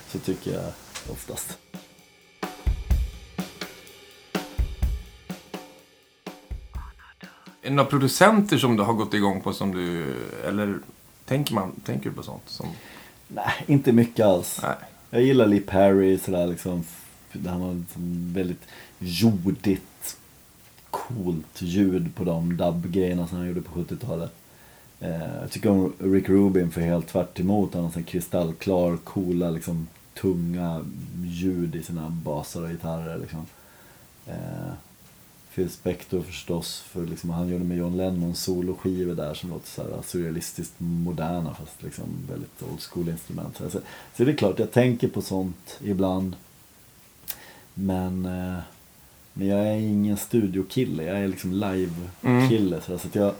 [0.09, 0.73] så tycker jag
[1.13, 1.59] oftast.
[7.63, 10.15] Är det några producenter som du har gått igång på som du...
[10.45, 10.79] Eller
[11.25, 12.43] tänker, man, tänker du på sånt?
[12.47, 12.69] Som,
[13.29, 14.61] Nej, inte mycket alls.
[14.63, 14.75] nej.
[15.11, 16.85] Jag gillar Lee Perry sådär liksom.
[17.33, 18.63] Det liksom väldigt
[18.99, 20.17] jordigt,
[20.95, 24.33] coolt ljud på de dubb-grejerna som han gjorde på 70-talet.
[25.01, 27.75] Eh, jag tycker om Rick Rubin för helt tvärt emot.
[27.75, 29.89] Han har sån kristallklar, coola, liksom
[30.21, 30.85] tunga
[31.25, 33.47] ljud i sina basar och gitarrer liksom.
[34.27, 34.73] Eh,
[35.55, 39.83] Phil Spector förstås, för liksom, han gjorde med John Lennon soloskivor där som låter så
[39.83, 43.57] här surrealistiskt moderna fast liksom väldigt old school instrument.
[43.57, 43.71] Så,
[44.17, 46.37] så det är klart, jag tänker på sånt ibland.
[47.75, 48.59] Men, eh,
[49.35, 52.81] men jag är ingen studiokille, jag är liksom live-kille.
[52.81, 53.35] Så, så, att jag,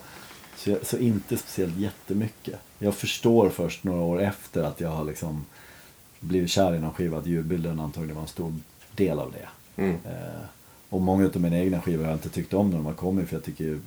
[0.57, 2.61] så, jag, så inte speciellt jättemycket.
[2.79, 5.45] Jag förstår först några år efter att jag har liksom
[6.21, 8.55] blivit kär i någon skiva att ljudbilden antagligen var en stor
[8.95, 9.49] del av det.
[9.83, 9.99] Mm.
[10.05, 10.45] Eh,
[10.89, 13.29] och många av mina egna skivor har jag inte tyckt om när de har kommit
[13.29, 13.81] för jag tycker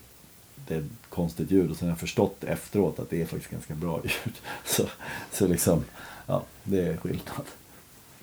[0.67, 3.52] det är ett konstigt ljud och sen har jag förstått efteråt att det är faktiskt
[3.52, 4.36] ganska bra ljud.
[4.65, 4.84] Så,
[5.32, 5.84] så liksom,
[6.26, 7.46] ja, det är skillnad.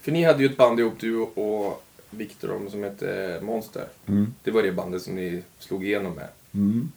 [0.00, 1.84] För ni hade ju ett band ihop, du och
[2.16, 3.88] Viktor, om som hette Monster.
[4.06, 4.34] Mm.
[4.42, 6.28] Det var det bandet som ni slog igenom med.
[6.52, 6.92] Mm.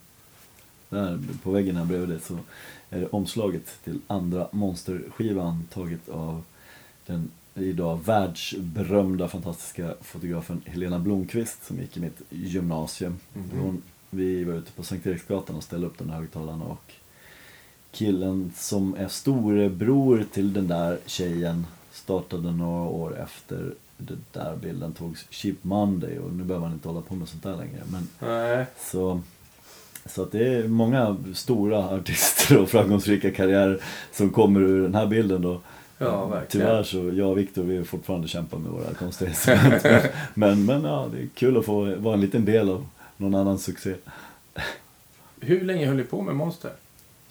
[0.90, 2.38] Där på väggen här bredvid så
[2.90, 6.44] är det omslaget till andra monsterskivan taget av
[7.06, 13.18] den idag världsberömda fantastiska fotografen Helena Blomqvist som gick i mitt gymnasium.
[13.34, 13.60] Mhm.
[13.60, 16.94] Hon, vi var ute på Sankt Eriksgatan och ställde upp den här högtalaren och
[17.92, 24.94] killen som är storebror till den där tjejen startade några år efter den där bilden
[24.94, 27.82] togs Cheap Monday och nu behöver man inte hålla på med sånt där längre.
[27.92, 28.66] Men Nej.
[28.80, 29.22] så,
[30.06, 33.82] så att det är många stora artister och framgångsrika karriärer
[34.12, 35.62] som kommer ur den här bilden då.
[35.98, 36.68] Ja, verkligen.
[36.68, 39.84] Tyvärr så, jag och Viktor vi fortfarande kämpar med våra konstiga instrument.
[40.34, 42.86] men, men ja, det är kul att få vara en liten del av
[43.18, 43.96] någon annans succé.
[45.40, 46.72] Hur länge höll ni på med Monster?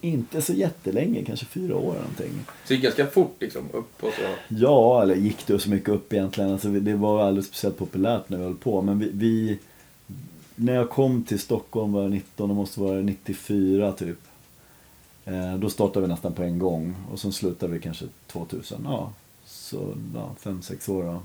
[0.00, 2.32] Inte så jättelänge, kanske fyra år någonting.
[2.46, 4.54] Så det gick ganska fort liksom, upp och så.
[4.54, 6.52] Ja, eller gick det så mycket upp egentligen?
[6.52, 8.82] Alltså, det var alldeles speciellt populärt när vi höll på.
[8.82, 9.58] Men vi, vi
[10.54, 14.18] när jag kom till Stockholm var jag 19, det måste vara 94 typ.
[15.24, 18.80] Eh, då startade vi nästan på en gång och sen slutade vi kanske 2000.
[18.84, 19.12] Ja,
[19.44, 21.20] så ja, fem, sex år då.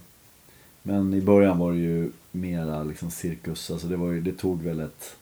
[0.84, 4.62] Men i början var det ju mera liksom cirkus, alltså det, var ju, det tog
[4.62, 5.16] väl ett,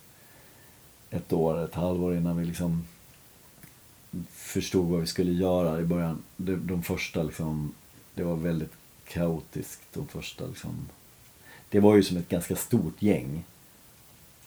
[1.10, 2.84] ett år, ett halvår innan vi liksom
[4.30, 6.24] förstod vad vi skulle göra i början.
[6.38, 7.74] De, de första liksom,
[8.14, 8.74] det var väldigt
[9.08, 9.82] kaotiskt.
[9.94, 10.88] De första liksom,
[11.70, 13.44] det var ju som ett ganska stort gäng.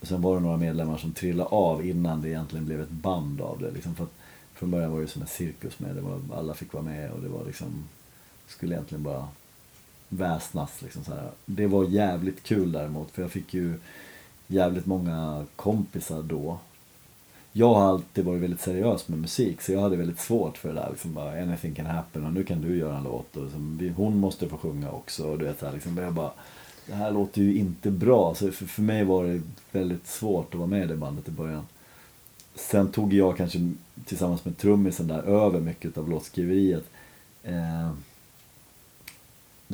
[0.01, 3.41] Och sen var det några medlemmar som trillade av innan det egentligen blev ett band
[3.41, 3.71] av det.
[3.71, 4.15] Liksom för att
[4.55, 6.01] från början var det som en cirkus med det.
[6.01, 7.85] Var, alla fick vara med och det var liksom,
[8.47, 9.29] skulle egentligen bara
[10.09, 10.83] väsnas.
[10.83, 11.31] Liksom så här.
[11.47, 13.75] Det var jävligt kul däremot för jag fick ju
[14.47, 16.59] jävligt många kompisar då
[17.53, 20.75] jag har alltid varit väldigt seriös med musik så jag hade väldigt svårt för det
[20.75, 23.93] där liksom bara anything can happen och nu kan du göra en låt och liksom,
[23.97, 26.31] hon måste få sjunga också och du vet så här, liksom, jag bara
[26.87, 30.59] det här låter ju inte bra så för, för mig var det väldigt svårt att
[30.59, 31.67] vara med i det bandet i början.
[32.55, 33.73] Sen tog jag kanske
[34.05, 36.85] tillsammans med trummisen där över mycket av låtskriveriet.
[37.43, 37.91] Eh,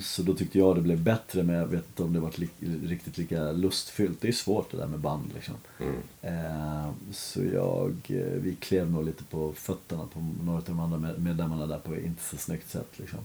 [0.01, 2.79] så då tyckte jag det blev bättre men jag vet inte om det var li-
[2.87, 4.21] riktigt lika lustfyllt.
[4.21, 5.55] Det är svårt det där med band liksom.
[5.81, 5.95] Mm.
[6.23, 10.99] Eh, så jag, eh, vi klev nog lite på fötterna på några av de andra
[10.99, 12.89] med- medlemmarna där på inte så snyggt sätt.
[12.97, 13.19] Liksom.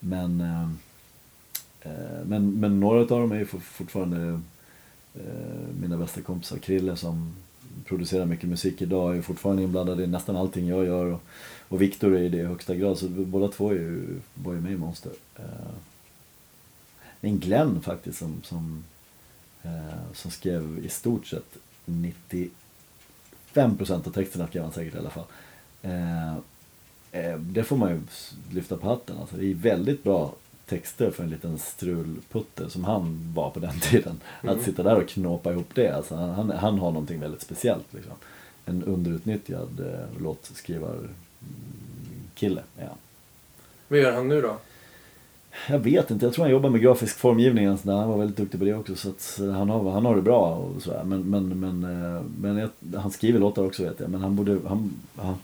[0.00, 0.68] Men, eh,
[1.80, 4.40] eh, men, men några av dem är ju for- fortfarande
[5.14, 6.58] eh, mina bästa kompisar.
[6.58, 7.32] Krille som
[7.84, 11.06] producerar mycket musik idag är fortfarande inblandad i nästan allting jag gör.
[11.06, 11.20] Och,
[11.68, 12.98] och Viktor är i det i högsta grad.
[12.98, 15.12] Så båda två är ju, var ju med i Monster.
[17.24, 18.84] Men Glenn faktiskt som, som,
[19.62, 21.56] eh, som skrev i stort sett
[21.86, 22.50] 95%
[24.06, 25.24] av texterna skrev han säkert i alla fall.
[25.82, 26.36] Eh,
[27.12, 28.00] eh, det får man ju
[28.54, 29.18] lyfta på hatten.
[29.18, 30.34] Alltså, det är väldigt bra
[30.66, 34.20] texter för en liten strulputte som han var på den tiden.
[34.42, 34.56] Mm.
[34.56, 37.92] Att sitta där och knåpa ihop det, alltså, han, han, han har någonting väldigt speciellt.
[37.92, 38.12] Liksom.
[38.64, 42.98] En underutnyttjad eh, låtskrivarkille är han.
[43.88, 44.58] Vad gör han nu då?
[45.68, 47.78] Jag vet inte, jag tror han jobbar med grafisk formgivning.
[47.78, 47.96] sådär.
[47.96, 48.96] Han var väldigt duktig på det också.
[48.96, 51.04] Så att eh, han, har, han har det bra och sådär.
[51.04, 54.10] Men, men, men, eh, men jag, han skriver låtar också vet jag.
[54.10, 54.92] Men han, borde, han,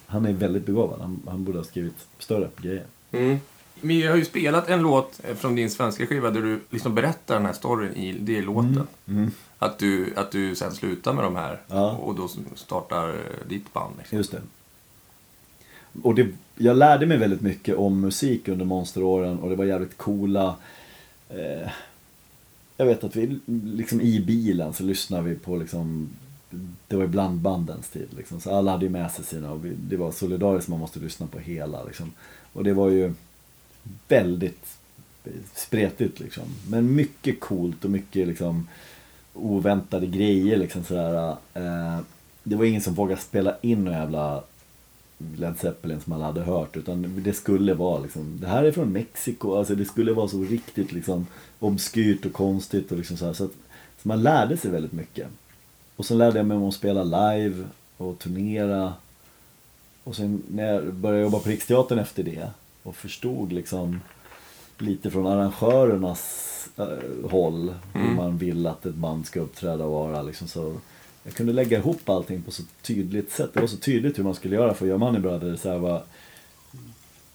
[0.07, 1.01] han, är väldigt begåvad.
[1.01, 2.85] Han, han borde ha skrivit större grejer.
[3.13, 3.39] Mm.
[3.81, 7.47] Vi har ju spelat en låt från din svenska skiva där du liksom berättar den
[7.47, 8.87] här storyn i det låten.
[9.09, 9.31] Mm.
[9.59, 11.91] Att, du, att du sen slutar med de här Ja.
[11.91, 13.95] och då startar eh, ditt band.
[13.99, 14.19] Liksom.
[14.19, 14.41] Just det.
[16.03, 19.97] Och det, jag lärde mig väldigt mycket om musik under monsteråren och det var jävligt
[19.97, 20.57] coola
[21.29, 21.71] eh,
[22.77, 26.09] Jag vet att vi liksom i bilen så lyssnade vi på liksom
[26.89, 28.41] Det var ju blandbandens tid liksom.
[28.41, 31.27] Så alla hade ju med sig sina och vi, det var solidariskt man måste lyssna
[31.27, 32.13] på hela liksom.
[32.53, 33.13] Och det var ju
[34.09, 34.79] väldigt
[35.55, 36.45] spretigt liksom.
[36.69, 38.69] Men mycket coolt och mycket liksom
[39.35, 41.37] oväntade grejer liksom sådär.
[41.55, 41.99] Eh,
[42.43, 44.43] det var ingen som vågade spela in några jävla
[45.37, 48.93] Led Zeppelin som alla hade hört utan det skulle vara liksom, det här är från
[48.93, 51.27] Mexiko, alltså det skulle vara så riktigt liksom
[51.61, 53.51] obskyrt och konstigt och liksom så här, så att
[54.03, 55.27] så man lärde sig väldigt mycket.
[55.97, 57.65] Och sen lärde jag mig om att spela live
[57.97, 58.93] och turnera.
[60.05, 62.51] Och sen när jag började jobba på Riksteatern efter det
[62.83, 64.01] och förstod liksom
[64.79, 66.45] lite från arrangörernas
[66.77, 68.17] eh, håll hur Mm.
[68.17, 70.75] man vill att ett band ska uppträda och vara liksom så
[71.29, 73.51] jag kunde lägga ihop allting på så tydligt sätt.
[73.55, 75.61] Det var så tydligt hur man skulle göra för att göra Money Brothers.
[75.61, 76.03] Så här var,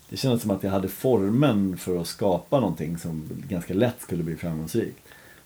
[0.09, 4.23] det kändes som att jag hade formen för att skapa någonting som ganska lätt skulle
[4.23, 4.99] bli framgångsrikt.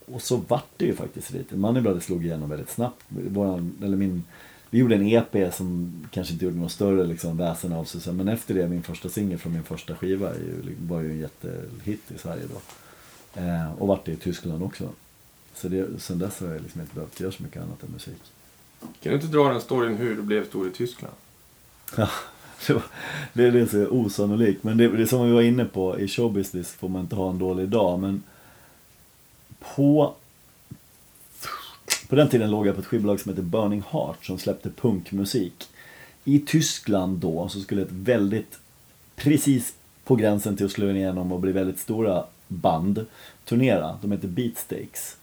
[0.06, 1.56] Och så vart det ju faktiskt lite.
[1.56, 3.04] Money Brothers slog igenom väldigt snabbt.
[3.08, 4.24] Våran, eller min,
[4.70, 8.14] vi gjorde en EP som kanske inte gjorde något större liksom, väsen av sig.
[8.14, 10.32] Men efter det, min första singel från min första skiva
[10.88, 12.62] var ju en jättehit i Sverige då.
[13.42, 14.90] Eh, och vart det i Tyskland också.
[15.54, 18.22] Så det, sen dess har jag liksom inte behövt göra så mycket annat än musik.
[18.80, 21.14] Kan du inte dra den storyn hur du blev stor i Tyskland?
[21.98, 22.10] Ja,
[23.34, 24.64] det, det är så osannolikt.
[24.64, 27.30] Men det, det är som vi var inne på, i showbusiness får man inte ha
[27.30, 28.00] en dålig dag.
[28.00, 28.24] Men
[29.60, 30.14] på,
[32.10, 35.68] på den tiden låg jag på ett skivbolag som hette Burning Heart som släppte punkmusik.
[36.24, 38.60] I Tyskland då så skulle ett väldigt,
[39.16, 43.06] precis på gränsen till att slå igenom och bli väldigt stora band
[43.46, 44.00] turnera.
[44.02, 45.18] De hette Beatstakes.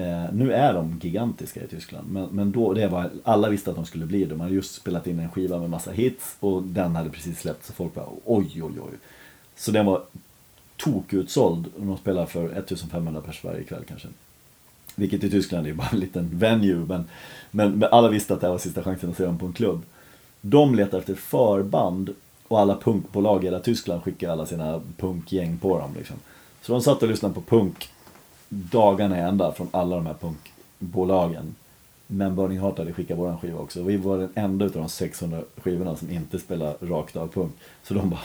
[0.00, 3.76] Eh, nu är de gigantiska i Tyskland, men, men då, det var, alla visste att
[3.76, 4.30] de skulle bli det.
[4.30, 7.66] De hade just spelat in en skiva med massa hits och den hade precis släppts
[7.66, 8.98] så folk bara oj, oj, oj.
[9.56, 10.02] Så den var
[10.76, 14.08] tokutsåld och de spelar för 1500 pers varje kväll kanske.
[14.94, 17.04] Vilket i Tyskland är ju bara en liten venue, men,
[17.50, 19.52] men, men alla visste att det här var sista chansen att se dem på en
[19.52, 19.82] klubb.
[20.40, 22.14] De letar efter förband
[22.48, 25.90] och alla punkbolag i hela Tyskland skickar alla sina punkgäng på dem.
[25.98, 26.16] Liksom.
[26.62, 27.88] Så de satt och lyssnade på punk
[28.50, 31.54] dagarna i ända från alla de här punkbolagen.
[32.06, 33.82] Men Burning Heart hade skickat våran skiva också.
[33.82, 37.52] Vi var den enda utav de 600 skivorna som inte spelade rakt av punk.
[37.82, 38.20] Så de bara,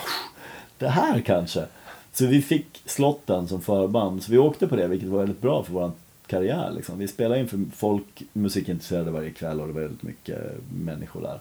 [0.77, 1.65] det här kanske.
[2.11, 4.23] Så vi fick slotten som förband.
[4.23, 5.91] Så vi åkte på det, vilket var väldigt bra för våran
[6.27, 6.71] karriär.
[6.75, 6.99] Liksom.
[6.99, 10.39] Vi spelade inför folk, musikintresserade varje kväll och det var väldigt mycket
[10.73, 11.39] människor där.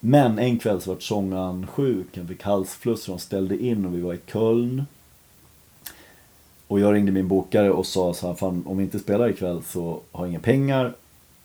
[0.00, 3.94] Men en kväll så var sångaren sjuk, han fick halsfluss så de ställde in och
[3.94, 4.86] vi var i Köln.
[6.72, 9.62] Och jag ringde min bokare och sa så här, fan om vi inte spelar ikväll
[9.62, 10.94] så har jag inga pengar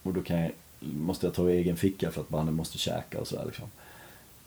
[0.03, 3.19] och då kan jag, måste jag ta i egen ficka för att bandet måste käka
[3.19, 3.65] och sådär liksom.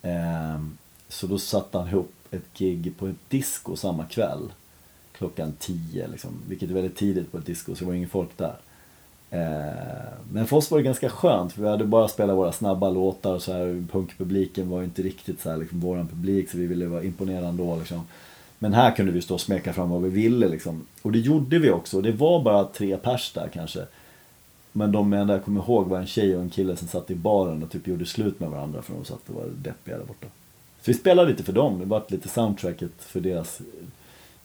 [0.02, 4.52] Ehm, så då satte han ihop ett gig på ett disco samma kväll.
[5.12, 8.36] Klockan 10 liksom, vilket är väldigt tidigt på ett disco så det var ingen folk
[8.36, 8.56] där.
[9.30, 12.90] Ehm, men för oss var det ganska skönt för vi hade bara spelat våra snabba
[12.90, 16.58] låtar och så här, punkpubliken var ju inte riktigt så här, liksom, våran publik så
[16.58, 18.06] vi ville vara imponerande ändå liksom.
[18.62, 20.86] Men här kunde vi stå och smeka fram vad vi ville liksom.
[21.02, 22.00] Och det gjorde vi också.
[22.00, 23.86] Det var bara tre pers där kanske.
[24.72, 27.14] Men de enda jag kommer ihåg var en tjej och en kille som satt i
[27.14, 30.26] baren och typ gjorde slut med varandra för de satt och var deppiga där borta.
[30.80, 31.78] Så vi spelade lite för dem.
[31.78, 33.66] Det var lite soundtracket för deras eh,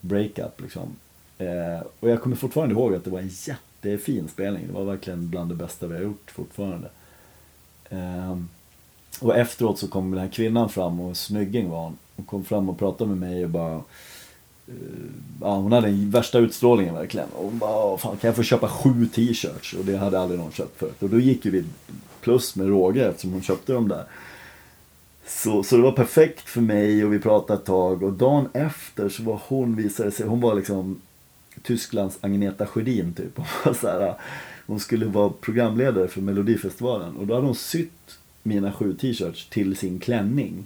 [0.01, 0.95] breakup liksom.
[1.37, 4.67] Eh, och jag kommer fortfarande ihåg att det var en jättefin spelning.
[4.67, 6.89] Det var verkligen bland det bästa vi har gjort fortfarande.
[7.89, 8.37] Eh,
[9.21, 11.97] och efteråt så kom den här kvinnan fram och snygging var hon.
[12.15, 13.75] Hon kom fram och pratade med mig och bara
[14.67, 14.73] eh,
[15.41, 17.29] Ja, hon hade den värsta utstrålningen verkligen.
[17.29, 19.73] Och hon bara, fan, kan jag få köpa sju t-shirts?
[19.73, 21.03] Och det hade aldrig någon köpt förut.
[21.03, 21.63] Och då gick ju vi
[22.21, 24.03] plus med råge eftersom hon köpte dem där.
[25.27, 28.03] Så, så det var perfekt för mig och vi pratade ett tag.
[28.03, 31.01] Och dagen efter så var hon, visade sig, hon var liksom
[31.63, 33.31] Tysklands Agneta Sjödin typ.
[33.37, 34.13] Hon, var så här,
[34.67, 37.15] hon skulle vara programledare för Melodifestivalen.
[37.15, 40.65] Och då hade hon sytt mina sju t-shirts till sin klänning.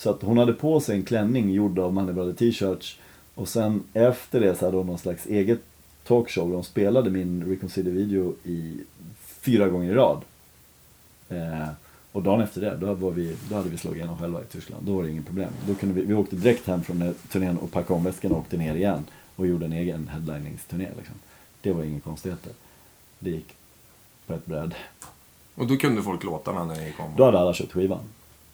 [0.00, 2.98] Så att hon hade på sig en klänning gjord av Money Brother t-shirts.
[3.34, 5.60] Och sen efter det så hade de någon slags eget
[6.06, 6.52] talkshow.
[6.52, 8.80] De spelade min Reconsider-video i
[9.18, 10.22] fyra gånger i rad.
[11.28, 11.68] Eh,
[12.12, 14.86] och dagen efter det, då, var vi, då hade vi slagit igenom själva i Tyskland.
[14.86, 15.50] Då var det inget problem.
[15.66, 18.56] Då kunde vi, vi åkte direkt hem från turnén och packade om väskan och åkte
[18.56, 19.04] ner igen.
[19.36, 21.14] Och gjorde en egen headliningsturné liksom.
[21.60, 22.52] Det var inga konstigheter.
[23.18, 23.54] Det gick
[24.26, 24.76] på ett bräde.
[25.54, 27.12] Och då kunde folk låtarna när ni kom?
[27.16, 28.00] Då hade alla köpt skivan.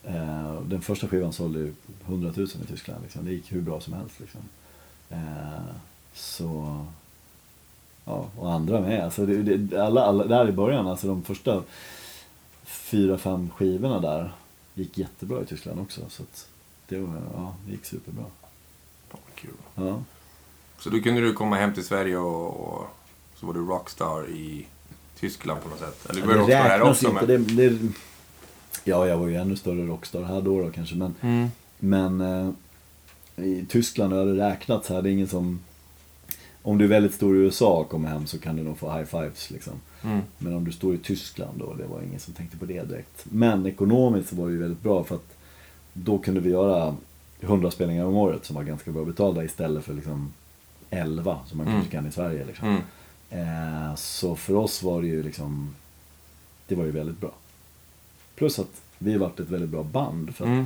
[0.07, 1.73] Eh, den första skivan sålde ju
[2.05, 3.03] 100 000 i Tyskland.
[3.03, 3.25] Liksom.
[3.25, 4.19] Det gick hur bra som helst.
[4.19, 4.41] Liksom.
[5.09, 5.75] Eh,
[6.13, 6.85] så...
[8.05, 9.03] Ja, och andra med.
[9.03, 11.63] Alltså, det, det, alla, alla, där i början, alltså de första
[12.65, 14.31] fyra, fem skivorna där
[14.73, 16.01] gick jättebra i Tyskland också.
[16.09, 16.23] Så
[16.87, 18.23] det, var, ja, det gick superbra.
[19.09, 19.51] Fan vad kul.
[19.75, 20.03] Ja.
[20.79, 22.85] Så då kunde du komma hem till Sverige och, och
[23.35, 24.65] så var du rockstar i
[25.19, 26.09] Tyskland på något sätt?
[26.09, 27.07] Eller du det här räknas också?
[27.07, 27.37] inte.
[27.37, 27.55] Men...
[27.55, 27.93] Det, det,
[28.83, 30.95] ja, jag var ju ännu större rockstar här då, då kanske.
[30.95, 31.47] Men, Mm.
[31.79, 32.49] men eh,
[33.45, 35.01] i Tyskland har det räknats här.
[35.01, 35.59] Det är ingen som...
[36.61, 38.93] Om du är väldigt stor i USA och kommer hem så kan du nog få
[38.93, 39.73] high fives liksom.
[40.03, 40.21] Mm.
[40.37, 43.25] Men om du står i Tyskland då, det var ingen som tänkte på det direkt.
[43.29, 45.33] Men ekonomiskt så var det ju väldigt bra för att
[45.93, 46.95] då kunde vi göra
[47.41, 50.33] 100 spelningar om året som var ganska bra betalda istället för liksom
[50.89, 51.79] 11 som man Mm.
[51.79, 52.45] kanske kan i Sverige.
[52.45, 52.67] Liksom.
[52.67, 52.81] Mm.
[53.89, 55.75] Eh, så för oss var det ju liksom,
[56.67, 57.31] det var ju väldigt bra.
[58.37, 60.35] Plus att vi varit ett väldigt bra band.
[60.35, 60.65] För Mm.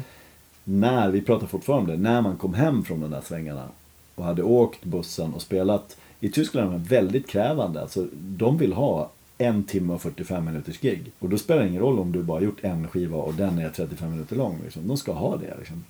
[0.64, 3.68] när, vi pratar fortfarande när man kom hem från de där svängarna
[4.16, 5.98] och hade åkt bussen och spelat.
[6.20, 7.82] I Tyskland är de väldigt krävande.
[7.82, 11.12] Alltså, de vill ha en timme och 45 minuters gig.
[11.20, 13.70] Och då spelar det ingen roll om du bara gjort en skiva och den är
[13.70, 14.60] 35 minuter lång.
[14.64, 14.88] Liksom.
[14.88, 15.56] De ska ha det.
[15.60, 15.84] Liksom.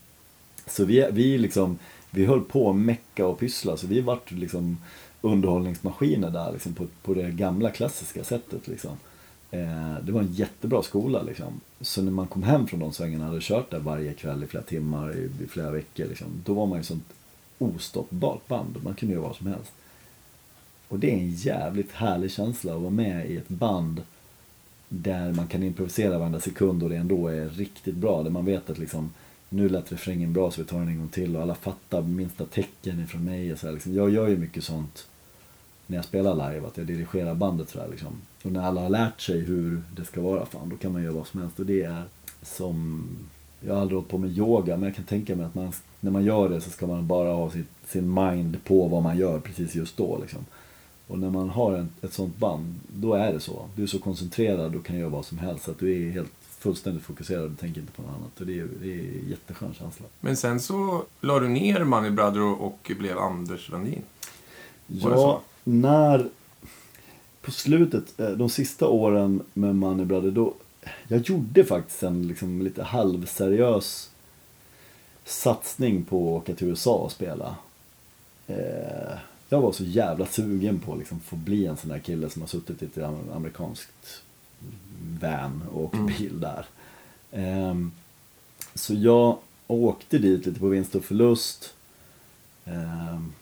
[0.68, 1.78] Så vi, vi, liksom,
[2.12, 3.78] vi höll på att mecka och pyssla.
[3.78, 4.78] Så vi vart liksom
[5.22, 8.68] underhållningsmaskiner där liksom, på, på det gamla klassiska sättet.
[8.68, 8.92] Liksom.
[9.52, 11.22] Eh, det var en jättebra skola.
[11.22, 11.62] Liksom.
[11.82, 14.48] Så när man kom hem från de svängarna och hade kört där varje kväll i
[14.48, 16.06] flera timmar, i, i flera veckor.
[16.06, 17.14] Liksom, då var man ju sånt
[17.58, 18.84] ostoppbart band.
[18.84, 19.72] Man kunde göra vad som helst.
[20.88, 24.02] Och det är en jävligt härlig känsla att vara med i ett band
[24.90, 28.24] där man kan improvisera varenda sekund och det ändå är riktigt bra.
[28.24, 29.14] Där man vet att liksom,
[29.50, 32.46] nu lät refrängen bra så vi tar den en gång till och alla fattar minsta
[32.46, 33.54] tecken ifrån mig.
[33.54, 33.94] Och så här, liksom.
[33.94, 35.08] Jag gör ju mycket sånt
[35.88, 38.22] när jag spelar live, att jag dirigerar bandet sådär liksom.
[38.44, 41.14] Och när alla har lärt sig hur det ska vara, fan då kan man göra
[41.14, 41.60] vad som helst.
[41.60, 42.04] Och det är
[42.42, 43.04] som,
[43.60, 46.12] jag har aldrig hållit på med yoga, men jag kan tänka mig att man, när
[46.12, 49.40] man gör det så ska man bara ha sitt, sin mind på vad man gör
[49.40, 50.46] precis just då liksom.
[51.08, 53.66] Och när man har en, ett sånt band, då är det så.
[53.76, 55.70] Du är så koncentrerad och kan göra vad som helst.
[55.70, 58.40] Att du är helt fullständigt fokuserad och tänker inte på något annat.
[58.40, 60.06] Och det är, det är en jätteskön känsla.
[60.20, 63.70] Men sen så la du ner Money Brother och, blev Anders
[65.02, 65.10] så?
[65.10, 66.30] Ja, när...
[67.42, 70.54] På slutet, eh, de sista åren med Money Brother, då...
[71.08, 74.10] Jag gjorde faktiskt en liksom lite halvseriös
[75.26, 77.56] satsning på att åka till USA och spela.
[78.48, 79.18] Eh,
[79.50, 82.42] jag var så jävla sugen på att liksom få bli en sån där kille som
[82.42, 82.98] har suttit i ett
[83.34, 84.22] amerikanskt
[85.22, 86.06] van och åkt Mm.
[86.06, 86.66] bil där.
[87.32, 87.92] Ehm,
[88.76, 89.38] så jag
[89.68, 91.74] åkte dit lite på vinst och förlust.
[92.66, 93.34] Ehm,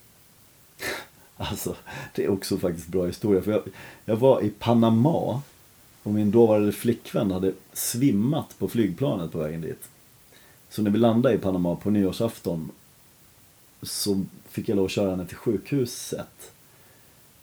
[1.39, 1.75] alltså,
[2.15, 3.41] det är också faktiskt bra historia.
[3.41, 3.61] För jag,
[4.05, 5.41] jag var i Panama
[6.03, 9.89] och min dåvarande flickvän hade svimmat på flygplanet på vägen dit.
[10.69, 12.71] Så när vi landade i Panama på nyårsafton
[13.81, 16.51] så fick jag lov att köra henne till sjukhuset.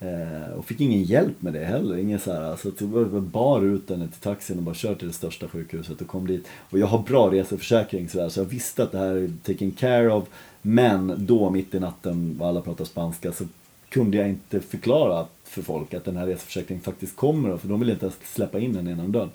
[0.01, 1.97] Eh, och fick ingen hjälp med det heller.
[1.97, 5.15] Ingen så här, alltså, jag bar ut henne till taxin och bara kör till det
[5.15, 6.47] största sjukhuset och kom dit.
[6.71, 9.71] Och jag har bra reseförsäkring så, där, så jag visste att det här är taken
[9.71, 10.25] care of.
[10.63, 13.45] Men då mitt i natten, alla pratar spanska, så
[13.89, 17.57] kunde jag inte förklara för folk att den här reseförsäkringen faktiskt kommer.
[17.57, 19.31] För de ville inte ens släppa in den genom dörren.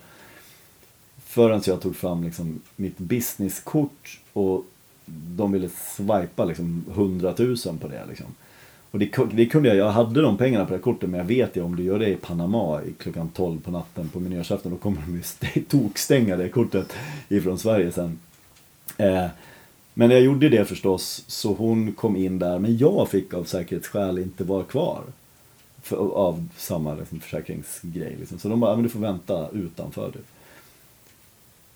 [1.26, 4.66] Förrän jag tog fram liksom mitt businesskort och
[5.36, 8.06] de ville swipa liksom 100 000 på det.
[8.10, 8.26] Liksom.
[8.92, 11.56] Och det, det kunde jag, jag hade de pengarna på det kortet men jag vet
[11.56, 15.02] ju om du gör det i Panama klockan 12 på natten på nyårsafton då kommer
[15.02, 16.94] de ju st- tokstänga det kortet
[17.30, 18.20] ifrån Sverige sen.
[18.98, 19.26] Eh,
[19.94, 24.20] men jag gjorde det förstås så hon kom in där men jag fick av säkerhetsskäl
[24.20, 25.04] inte vara kvar.
[25.82, 28.40] För, av samma liksom, försäkringsgrej liksom.
[28.40, 30.26] Så de bara, men du får vänta utanför typ.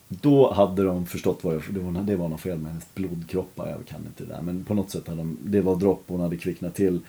[0.07, 3.69] Då hade de förstått vad jag, det var, det var något fel med hennes blodkroppar,
[3.69, 4.41] jag kan inte det där.
[4.41, 6.99] Men på något sätt hade de, det var dropp hon hade kvicknat till.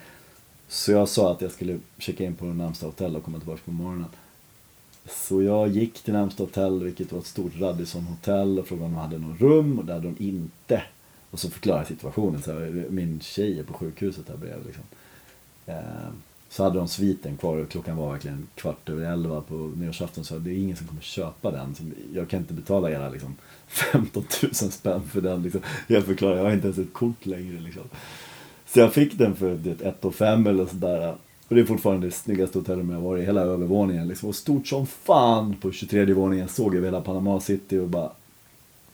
[0.68, 3.70] Så jag sa att jag skulle checka in på närmsta hotell och komma tillbaka på
[3.70, 4.08] morgonen.
[5.08, 8.92] Så jag gick till närmsta hotell, vilket var ett stort Radisson hotell och frågade om
[8.92, 10.82] de hade något rum och det hade de inte.
[11.36, 14.84] Och så förklarade jag situationen, så här, min tjej är på sjukhuset här bredvid liksom.
[15.66, 16.08] Eh,
[16.48, 20.24] så hade de sviten kvar och klockan var verkligen kvart över elva på nyårsafton.
[20.24, 21.74] Så det är ingen som kommer köpa den.
[21.74, 21.82] Så
[22.14, 25.42] Jag kan inte betala era liksom, 15 000 spänn för den.
[25.42, 25.60] Liksom.
[25.86, 27.60] Jag förklarar, jag har inte ens ett kort längre.
[27.60, 27.82] Liksom.
[28.66, 31.14] Så jag fick den för det, ett och fem eller sådär.
[31.48, 34.08] Och det är fortfarande det snyggaste hotellet jag varit i, hela övervåningen.
[34.08, 34.28] Liksom.
[34.28, 38.10] Och stort som fan på 23 våningen såg jag hela Panama City och bara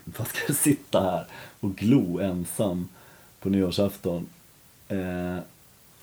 [0.04, 1.26] vad ska jag sitta här
[1.60, 2.88] och glo ensam
[3.40, 4.26] på nyårsafton?
[4.88, 5.38] Eh,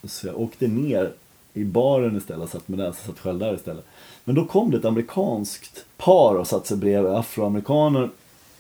[0.03, 1.13] så jag åkte ner
[1.53, 3.85] i baren istället och satt med där, så satt själv där istället.
[4.23, 8.09] Men då kom det ett amerikanskt par och satt sig bredvid afroamerikaner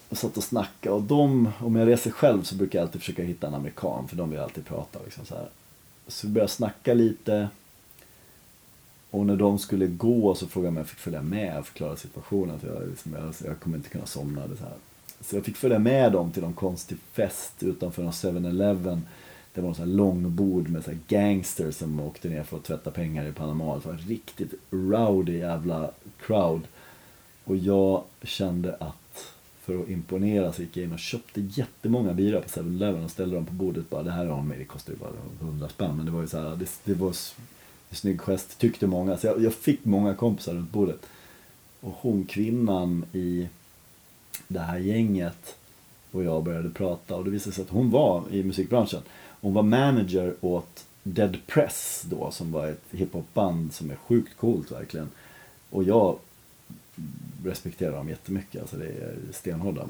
[0.09, 3.23] och satt och snackade och de, om jag reser själv så brukar jag alltid försöka
[3.23, 5.49] hitta en amerikan för de vill alltid prata liksom så här.
[6.07, 7.49] Så vi började snacka lite
[9.11, 11.95] och när de skulle gå så frågade jag om jag fick följa med och förklara
[11.95, 12.59] situationen.
[12.59, 14.47] För jag, liksom, jag, jag kommer inte kunna somna.
[14.47, 14.73] Det så, här
[15.21, 19.01] så jag fick följa med dem till någon konstig fest utanför någon 7-Eleven.
[19.53, 22.91] Det var en sån här långbord med så gangsters som åkte ner för att tvätta
[22.91, 23.75] pengar i Panama.
[23.75, 26.61] Det var en riktigt rowdy jävla crowd.
[27.43, 29.33] Och jag kände att
[29.69, 33.35] för att imponera så gick jag in och köpte jättemånga bira på 7-Eleven och ställde
[33.35, 33.89] dem på bordet.
[33.89, 35.11] Bara, det här har mig, det kostar ju bara
[35.41, 35.97] 100 spänn.
[35.97, 39.17] Men det var ju så här, det, det var en snygg gest, tyckte många.
[39.17, 41.05] Så jag, jag, fick många kompisar runt bordet.
[41.79, 43.47] Och hon kvinnan i
[44.47, 45.55] det här gänget
[46.11, 49.01] och jag började prata och det visade sig att hon var i musikbranschen.
[49.41, 54.71] Hon var manager åt Dead Press då som var ett hiphopband som är sjukt coolt
[54.71, 55.09] verkligen.
[55.69, 56.17] Och jag
[57.43, 58.61] respekterar dem jättemycket.
[58.61, 59.87] Alltså det är stenhårda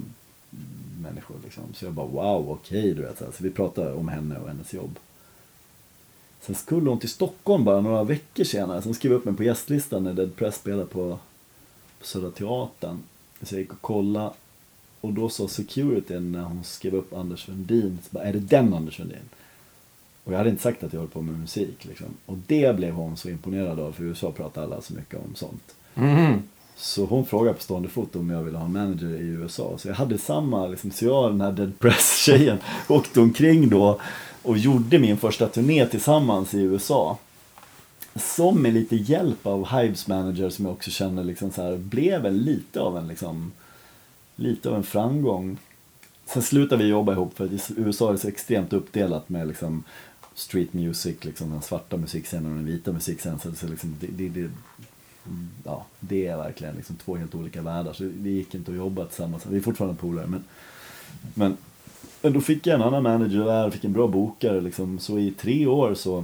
[1.02, 1.64] människor liksom.
[1.74, 3.18] Så jag bara wow, okej okay, du vet.
[3.18, 5.00] Så vi pratade om henne och hennes jobb.
[6.41, 8.82] Sen skulle hon till Stockholm bara några veckor senare.
[8.82, 11.20] Sen skrev jag upp mig på gästlistan när Dead Press spelade på,
[12.00, 13.04] på Södra Teatern.
[13.42, 14.32] Så jag gick och kollade.
[15.02, 18.00] Och då sa security när hon skrev upp Anders Sundin.
[18.04, 19.30] Så bara, är det den Anders Sundin?
[20.24, 21.86] Och jag hade inte sagt att jag höll på med musik.
[21.86, 22.08] Liksom.
[22.26, 23.92] Och det blev hon så imponerad av.
[23.92, 25.76] För i USA pratar alla så mycket om sånt.
[25.96, 26.42] Mm.
[26.76, 29.78] Så hon frågade på stående fot om jag ville ha en manager i USA.
[29.78, 34.00] Så jag hade samma, liksom, så jag den här Dead Press-tjejen åkte omkring då
[34.44, 37.18] och gjorde min första turné tillsammans i USA.
[38.20, 42.26] Som med lite hjälp av Hives manager som jag också känner liksom så här, blev
[42.26, 43.52] en lite av en liksom,
[44.36, 45.58] lite av en framgång.
[46.26, 49.48] Sen slutade vi jobba ihop för att i USA är det så extremt uppdelat med
[49.48, 49.84] liksom
[50.36, 53.40] street music, liksom den svarta musikscenen och den vita musikscenen.
[53.40, 54.50] Så liksom, det, det, det,
[55.64, 57.94] ja, det är verkligen liksom två helt olika världar.
[57.94, 59.46] Så det gick inte att jobba tillsammans.
[59.46, 60.44] Vi är fortfarande polare men,
[61.34, 61.58] men
[62.22, 65.00] men då fick jag en annan manager där, fick en bra bokare liksom.
[65.00, 66.24] Så i tre år så,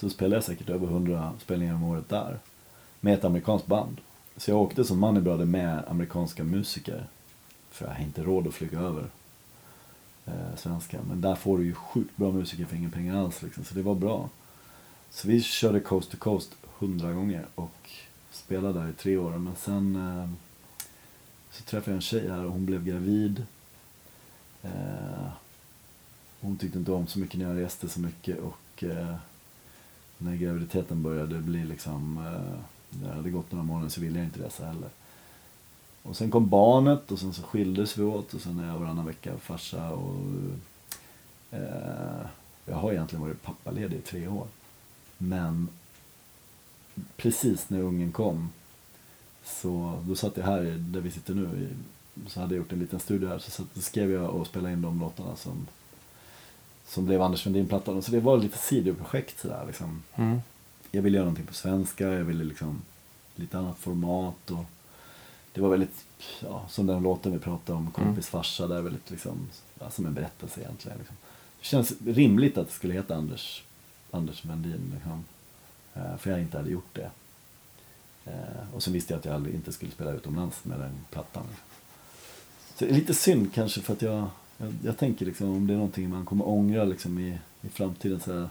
[0.00, 2.38] så spelade jag säkert över hundra spelningar om året där.
[3.00, 4.00] Med ett amerikanskt band.
[4.36, 7.06] Så jag åkte som moneybrother med amerikanska musiker.
[7.70, 9.04] För jag har inte råd att flyga över
[10.26, 10.98] eh, svenska.
[11.08, 13.64] Men där får du ju sjukt bra musiker för inga pengar alls liksom.
[13.64, 14.28] Så det var bra.
[15.10, 17.90] Så vi körde coast to coast hundra gånger och
[18.30, 19.30] spelade där i tre år.
[19.30, 20.30] Men sen eh,
[21.50, 23.46] så träffade jag en tjej här och hon blev gravid.
[24.62, 25.28] Eh,
[26.40, 29.16] hon tyckte inte om så mycket när jag reste så mycket och eh,
[30.22, 32.60] när graviditeten började bli liksom, eh,
[32.90, 34.88] det hade gått några månader så ville jag inte resa heller.
[36.02, 39.06] Och sen kom barnet och sen så skildes vi åt och sen är jag varannan
[39.06, 40.16] vecka farsa och
[41.50, 42.26] eh,
[42.66, 44.46] jag har egentligen varit pappaledig i tre år.
[45.18, 45.68] Men
[47.16, 48.48] precis när ungen kom
[49.44, 51.68] så då satt jag här där vi sitter nu
[52.26, 54.82] så hade jag gjort en liten studie här så, så skrev jag och spelade in
[54.82, 55.66] de låtarna som,
[56.90, 58.02] som blev Anders Sundin-plattan.
[58.02, 60.02] Så det var lite sidoprojekt sådär liksom.
[60.14, 60.40] Mm.
[60.90, 62.82] Jag ville göra någonting på svenska, jag ville liksom
[63.34, 64.64] lite annat format och
[65.52, 66.04] det var väldigt,
[66.40, 68.22] ja, som den låten vi pratade om, Kompis mm.
[68.22, 70.98] farsa, där väldigt liksom, ja, som en berättelse egentligen.
[70.98, 71.16] Liksom.
[71.60, 73.62] Det känns rimligt att det skulle heta Anders,
[74.10, 75.24] Anders Vendin liksom.
[75.94, 77.10] Eh, för jag inte hade gjort det.
[78.24, 81.44] Eh, och så visste jag att jag aldrig inte skulle spela utomlands med den plattan.
[82.76, 84.28] Så det är lite synd kanske för att jag,
[84.60, 88.20] jag, jag, tänker liksom om det är någonting man kommer ångra liksom i, i framtiden
[88.20, 88.48] så här,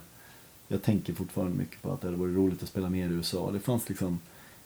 [0.68, 3.50] Jag tänker fortfarande mycket på att det hade varit roligt att spela mer i USA.
[3.50, 4.18] Det fanns liksom,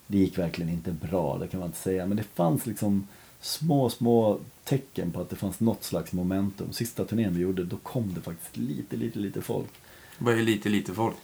[0.07, 2.07] det gick verkligen inte bra, det kan man inte säga.
[2.07, 3.07] Men det fanns liksom
[3.40, 6.72] små, små tecken på att det fanns något slags momentum.
[6.72, 9.70] Sista turnén vi gjorde, då kom det faktiskt lite, lite, lite folk.
[10.18, 11.16] Vad är lite, lite folk?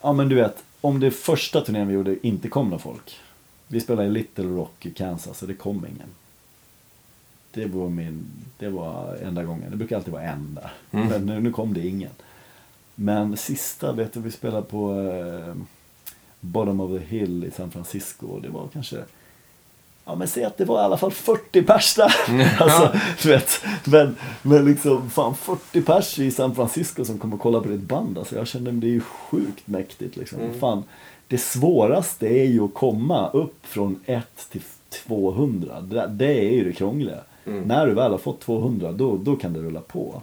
[0.00, 3.20] Ja men du vet, om det första turnén vi gjorde inte kom någon folk.
[3.68, 6.08] Vi spelade i Little Rock i Kansas och det kom ingen.
[7.54, 8.26] Det var min,
[8.58, 9.70] det var enda gången.
[9.70, 10.72] Det brukar alltid vara en där.
[10.90, 11.08] Mm.
[11.08, 12.10] Men nu, nu kom det ingen.
[12.94, 15.54] Men sista, vet du, vi spelade på eh,
[16.40, 18.26] Bottom of the Hill i San Francisco.
[18.26, 18.96] Och det var kanske,
[20.04, 22.14] ja men säg att det var i alla fall 40 pers där.
[22.28, 22.48] Mm.
[22.60, 22.92] alltså,
[23.22, 23.64] du vet.
[23.84, 27.80] Men, men liksom, fan 40 pers i San Francisco som kommer och kollar på ditt
[27.80, 28.18] band.
[28.18, 30.40] Alltså jag kände, det är ju sjukt mäktigt liksom.
[30.40, 30.58] Mm.
[30.60, 30.84] Fan,
[31.28, 34.62] det svåraste är ju att komma upp från 1 till
[35.06, 35.80] 200.
[35.80, 37.18] Det, det är ju det krångliga.
[37.46, 37.62] Mm.
[37.62, 40.22] När du väl har fått 200 då, då kan det rulla på.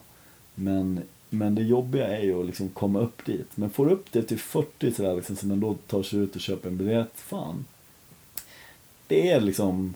[0.56, 3.48] Men Men det jobbiga är ju att liksom komma upp dit.
[3.56, 6.36] Men får du upp det till 40 sådär liksom, så man då tar sig ut
[6.36, 7.66] och köper en biljett, fan.
[9.08, 9.94] Det är liksom,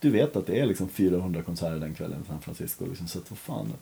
[0.00, 2.86] du vet att det är liksom 400 konserter den kvällen i San Francisco.
[2.86, 3.72] Liksom, så att vad fan,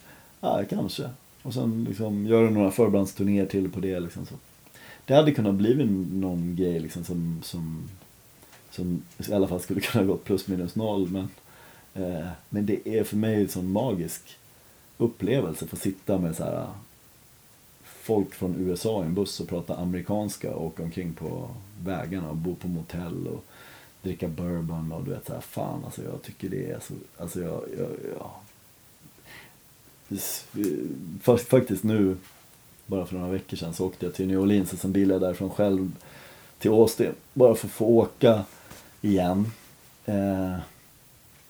[0.41, 1.11] ja kanske.
[1.43, 4.27] Och sen liksom gör du några förbandsturnéer till på det liksom.
[4.27, 4.35] Så.
[5.05, 7.83] Det hade kunnat bli någon grej liksom som, som,
[8.71, 11.09] som i alla fall skulle kunna gå plus minus noll.
[11.09, 11.29] Men,
[12.01, 14.39] Eh, men det är för mig en sån magisk
[14.99, 16.69] upplevelse att få sitta med så här eh,
[17.85, 21.49] folk från USA i en buss och prata amerikanska och åka omkring på
[21.85, 23.45] vägarna och bo på motell och
[24.03, 27.63] dricka bourbon och du vet såhär, fan alltså jag tycker det är så, alltså jag,
[27.79, 28.31] jag, jag
[31.29, 32.17] eh, Faktiskt nu,
[32.87, 35.23] bara för några veckor sedan så åkte jag till New Orleans och sen bilade jag
[35.23, 35.93] därifrån själv
[36.59, 37.15] till Austin.
[37.35, 38.45] Bara för att få åka
[39.01, 39.53] igen.
[40.07, 40.57] Eh,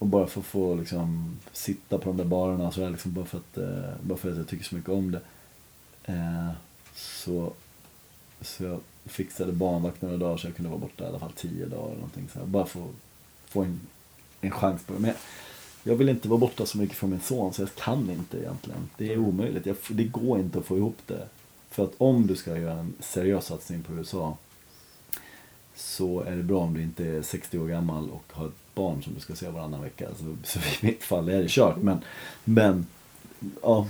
[0.01, 3.37] och bara för att få liksom, sitta på de där barerna så liksom, bara, för
[3.37, 5.21] att, eh, bara för att jag tycker så mycket om det.
[6.03, 6.49] Eh,
[6.95, 7.53] så,
[8.41, 11.65] så jag fixade barnvakt några dagar så jag kunde vara borta i alla fall tio
[11.65, 11.85] dagar.
[11.85, 12.95] Eller någonting, så här, bara för att
[13.45, 13.79] få en,
[14.41, 14.99] en chans på det.
[14.99, 15.13] Men
[15.83, 18.89] jag vill inte vara borta så mycket från min son så jag kan inte egentligen.
[18.97, 19.65] Det är omöjligt.
[19.65, 21.27] Jag, det går inte att få ihop det.
[21.69, 24.37] För att om du ska göra en seriös satsning på USA
[25.75, 29.03] så är det bra om du inte är 60 år gammal och har ett barn
[29.03, 30.07] som du ska se varannan vecka.
[30.19, 31.77] Så, så i mitt fall är det kört.
[31.77, 32.01] Men,
[32.43, 32.85] men
[33.61, 33.87] ja,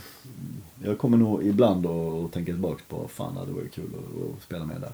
[0.84, 4.66] jag kommer nog ibland att tänka tillbaka på fan det varit kul att, att spela
[4.66, 4.92] med där.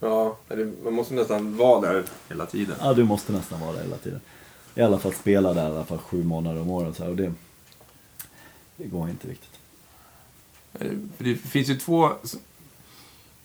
[0.00, 0.36] Ja,
[0.84, 2.76] man måste nästan vara där hela tiden.
[2.80, 4.20] Ja, du måste nästan vara där hela tiden.
[4.74, 6.96] I alla fall spela där i alla fall sju månader om året.
[6.96, 7.32] Så här, och det,
[8.76, 9.58] det går inte riktigt.
[11.18, 12.10] Det finns ju två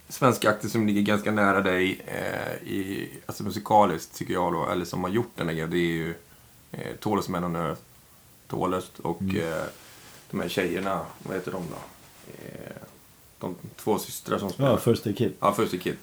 [0.09, 4.85] svenska akter som ligger ganska nära dig, eh, i, alltså musikaliskt tycker jag då, eller
[4.85, 5.69] som har gjort den här grejen.
[5.69, 6.13] Det är ju
[6.71, 7.77] eh, Tålest Men och
[8.47, 9.35] Tålest och mm.
[9.37, 9.63] eh,
[10.31, 11.77] de här tjejerna, vad heter de då?
[12.45, 12.75] Eh,
[13.39, 14.71] de två systrar som spelar.
[14.71, 15.33] Ja, First Aid Kid.
[15.39, 15.95] Ja, First Aid Kid.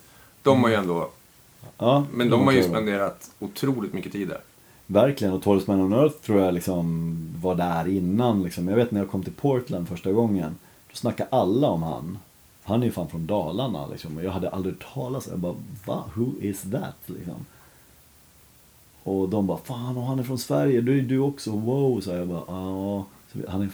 [0.42, 1.10] De har ju ändå...
[1.78, 4.40] Ja, men de, har ju spenderat otroligt mycket tid där.
[4.86, 8.42] Verkligen, och Torres Man on Earth tror jag liksom var där innan.
[8.42, 8.68] Liksom.
[8.68, 10.56] Jag vet när jag kom till Portland första gången,
[10.90, 12.18] då snackade alla om han.
[12.64, 14.16] Han är ju fan från Dalarna liksom.
[14.16, 15.54] Och jag hade aldrig talas om Jag bara,
[15.86, 16.04] va?
[16.14, 16.96] Who is that?
[17.06, 17.46] Liksom.
[19.02, 22.00] Och de bara, fan och han är från Sverige, du är du också, wow.
[22.00, 23.04] Så jag bara, ja.
[23.48, 23.68] Han är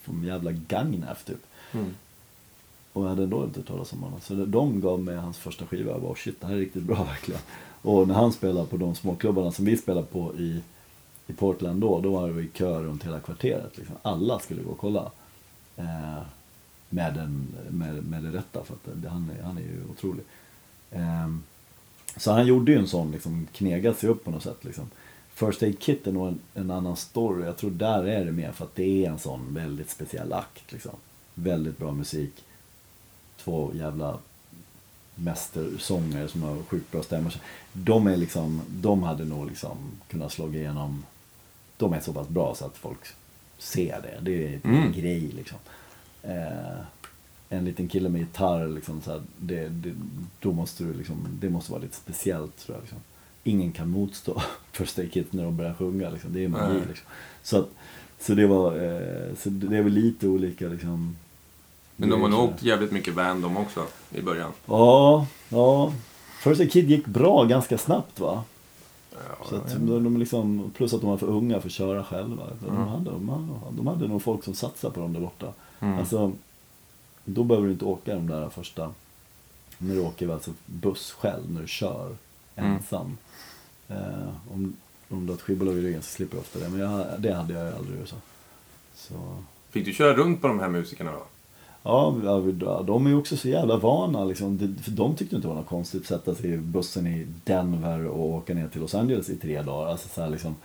[0.00, 1.46] från jävla Gagnef typ.
[1.72, 1.94] Mm.
[2.92, 4.20] Och jag hade ändå inte talas om honom.
[4.20, 5.92] Så de gav mig hans första skiva.
[5.92, 7.40] Jag bara, shit det här är riktigt bra verkligen.
[7.82, 10.60] Och när han spelade på de småklubbarna som vi spelade på i,
[11.26, 13.78] i Portland då, då var det kör runt hela kvarteret.
[13.78, 13.96] Liksom.
[14.02, 15.10] Alla skulle gå och kolla.
[15.76, 16.22] Eh,
[16.90, 20.24] med, den, med, med det rätta, för att det, han, är, han är ju otrolig.
[20.90, 21.28] Eh,
[22.16, 24.64] så han gjorde ju en sån, liksom, knegat sig upp på något sätt.
[24.64, 24.90] Liksom.
[25.34, 27.44] First Aid Kit är nog en, en, annan story.
[27.44, 30.72] Jag tror där är det mer för att det är en sån väldigt speciell akt.
[30.72, 30.92] Liksom.
[31.34, 32.44] Väldigt bra musik.
[33.36, 34.18] Två jävla
[35.14, 37.34] mästersångare som har sjukt bra stämmor.
[37.72, 39.76] De är liksom, de hade nog liksom
[40.08, 41.04] kunnat slå igenom.
[41.76, 43.00] De är så pass bra så att folk
[43.58, 44.18] ser det.
[44.20, 44.92] Det är en mm.
[44.92, 45.58] grej liksom.
[46.22, 46.80] Eh,
[47.48, 49.94] en liten kille med gitarr, liksom, så här, det, det,
[50.40, 52.82] då måste du liksom, det måste vara lite speciellt tror jag.
[52.82, 52.98] Liksom.
[53.44, 54.42] Ingen kan motstå
[54.72, 56.10] First Aid Kit när de börjar sjunga.
[56.10, 56.32] Liksom.
[56.32, 56.64] Det är magi.
[56.64, 56.88] Mm.
[56.88, 57.06] Liksom.
[57.42, 57.68] Så, att,
[58.18, 61.16] så, det var, eh, så det är väl lite olika liksom,
[62.00, 64.52] men de har nog åkt jävligt mycket van de också i början.
[64.66, 65.92] Ja, ja.
[66.42, 68.44] First Aid Kid gick bra ganska snabbt va?
[69.12, 72.04] Ja, så att de, de liksom, plus att de var för unga för att köra
[72.04, 72.42] själva.
[72.60, 72.88] De, mm.
[72.88, 75.52] hade, de, hade, de hade nog folk som satsade på dem där borta.
[75.80, 75.98] Mm.
[75.98, 76.32] Alltså,
[77.24, 78.92] då behöver du inte åka de där första,
[79.78, 82.16] när du åker alltså buss själv, när du kör
[82.56, 82.72] mm.
[82.72, 83.18] ensam.
[83.88, 84.02] Mm.
[84.02, 84.76] Eh, om,
[85.08, 87.34] om du har ett skivbolag i ryggen så slipper du ofta det, men jag, det
[87.34, 88.08] hade jag aldrig.
[88.08, 88.16] Så.
[88.94, 89.14] så.
[89.70, 91.22] Fick du köra runt på de här musikerna då?
[91.82, 92.14] Ja,
[92.86, 94.76] de är ju också så jävla vana liksom.
[94.82, 98.06] För de tyckte inte det var något konstigt att sätta sig i bussen i Denver
[98.06, 99.90] och åka ner till Los Angeles i tre dagar.
[99.90, 100.56] Alltså så här, liksom,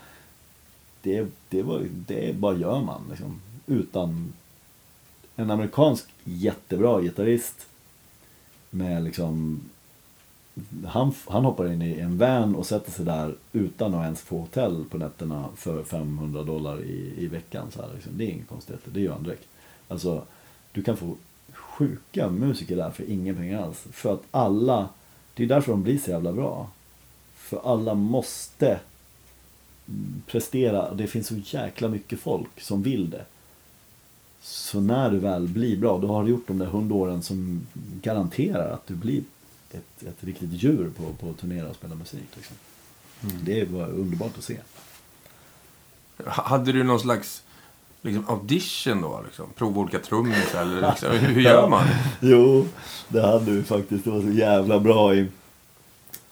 [1.02, 3.42] det, det, var, det bara gör man liksom.
[3.68, 4.34] Utan
[5.36, 7.68] en amerikansk jättebra gitarrist
[8.70, 9.62] med liksom
[10.86, 14.40] han, han hoppar in i en van och sätter sig där utan att ens få
[14.40, 17.72] hotell på nätterna för 500 dollar i, i veckan.
[17.72, 18.18] Så här, liksom.
[18.18, 19.48] Det är inget konstigt, det gör han direkt.
[19.88, 20.24] Alltså,
[20.72, 21.16] du kan få
[21.54, 23.86] sjuka musiker där för inga pengar alls.
[23.92, 24.90] För att alla,
[25.34, 26.70] det är därför de blir så jävla bra.
[27.36, 28.80] För alla måste
[30.26, 33.26] prestera, det finns så jäkla mycket folk som vill det.
[34.46, 37.68] Så när du väl blir bra, då har du gjort de där hundåren som
[38.02, 39.24] garanterar att du blir
[39.72, 42.28] ett, ett riktigt djur på, på att turnera och spela musik.
[42.36, 42.56] Liksom.
[43.24, 43.36] Mm.
[43.46, 44.58] Det var underbart att se.
[46.26, 47.44] Hade du någon slags
[48.02, 49.22] liksom audition då?
[49.26, 49.46] Liksom?
[49.56, 51.88] Prova olika trummisar eller liksom, hur gör man?
[52.22, 52.68] Jo,
[53.08, 54.04] det hade vi faktiskt.
[54.04, 55.28] Det var så jävla bra i...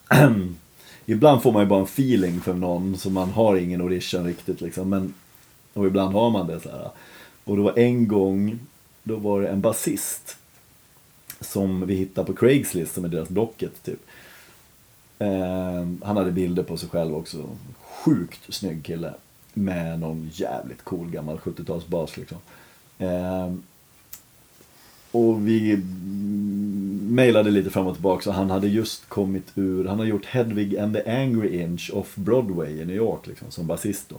[1.05, 4.61] ibland får man ju bara en feeling för någon, så man har ingen audition riktigt
[4.61, 4.89] liksom.
[4.89, 5.13] Men,
[5.73, 6.89] och ibland har man det så här.
[7.43, 8.59] Och det var en gång,
[9.03, 10.37] då var det en basist
[11.41, 13.99] som vi hittade på Craigslist, som är deras Blocket typ.
[15.19, 17.49] Eh, han hade bilder på sig själv också.
[17.81, 19.13] Sjukt snygg kille.
[19.53, 22.37] Med någon jävligt cool gammal 70-talsbas liksom.
[22.97, 23.53] Eh,
[25.11, 25.77] och vi
[27.01, 30.77] mejlade lite fram och tillbaka och han hade just kommit ur, han har gjort Hedwig
[30.77, 34.15] and the Angry Inch off Broadway i New York liksom, som basist då.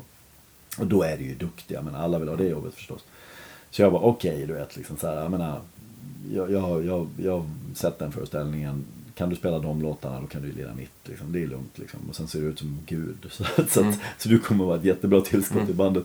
[0.78, 3.04] Och då är det ju duktiga, men alla vill ha det jobbet förstås.
[3.74, 5.60] Så jag var okej, okay, du vet, liksom så här, jag menar,
[6.32, 7.44] jag, jag, jag, jag har
[7.74, 10.90] sett den föreställningen, kan du spela de låtarna då kan du lira mitt.
[11.04, 11.32] Liksom.
[11.32, 12.00] Det är lugnt liksom.
[12.08, 13.16] Och sen ser du ut som Gud.
[13.30, 13.94] Så, så, mm.
[14.18, 15.70] så du kommer vara ett jättebra tillskott mm.
[15.70, 16.04] i bandet.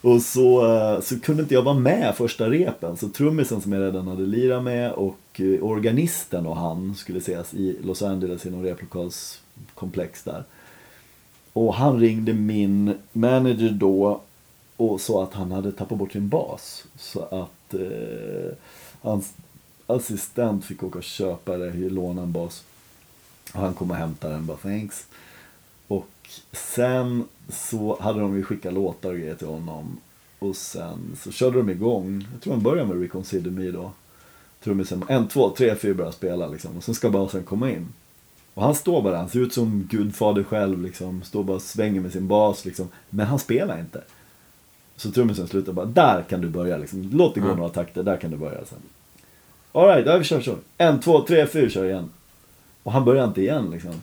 [0.00, 2.96] Och så, eh, så kunde inte jag vara med första repen.
[2.96, 7.54] Så trummisen som jag redan hade lirat med och eh, organisten och han skulle ses
[7.54, 10.44] i Los Angeles i någon replokalskomplex där.
[11.52, 14.20] Och han ringde min manager då
[14.78, 16.84] och sa att han hade tappat bort sin bas.
[16.96, 18.56] Så att eh,
[19.00, 19.32] hans
[19.86, 22.64] assistent fick åka och köpa eller låna en bas.
[23.54, 25.06] Och han kom och hämtade den bara thanks.
[25.88, 26.08] Och
[26.52, 30.00] sen så hade de ju skickat låtar och grejer till honom.
[30.38, 32.26] Och sen så körde de igång.
[32.32, 33.92] Jag tror han började med Reconsider Me då.
[34.64, 36.76] Trummisen, liksom, en, två, tre, fyra börjar spela liksom.
[36.76, 37.88] Och sen ska basen komma in.
[38.54, 41.22] Och han står bara, han ser ut som Gudfader själv liksom.
[41.22, 42.88] Står bara och svänger med sin bas liksom.
[43.10, 44.02] Men han spelar inte.
[44.98, 47.10] Så trummisen slutar bara, där kan du börja liksom.
[47.12, 47.58] Låt det gå mm.
[47.58, 48.78] några takter, där kan du börja sen.
[49.72, 50.54] Alright, ja vi kör så.
[50.78, 52.10] En, två, tre, fyra, kör igen.
[52.82, 53.94] Och han börjar inte igen liksom.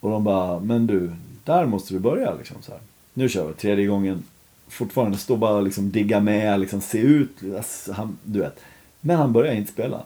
[0.00, 1.12] Och de bara, men du,
[1.44, 2.80] där måste du börja liksom så här.
[3.14, 4.22] Nu kör vi, tredje gången.
[4.68, 8.60] Fortfarande står bara liksom digga med, liksom se ut, alltså, han, du vet.
[9.00, 10.02] Men han börjar inte spela.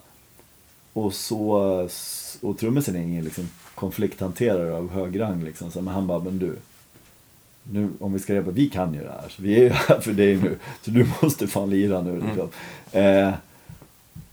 [0.92, 1.88] Och så,
[2.40, 5.70] och trummisen är ingen liksom konflikthanterare av hög rang liksom.
[5.70, 6.56] Så, men han bara, men du.
[7.62, 9.28] Nu, om vi ska repa, vi kan ju det här.
[9.28, 10.56] Så vi är ju här för dig nu.
[10.82, 12.20] Så du måste fan lira nu.
[12.20, 12.48] Liksom.
[12.92, 13.28] Mm.
[13.28, 13.34] Eh,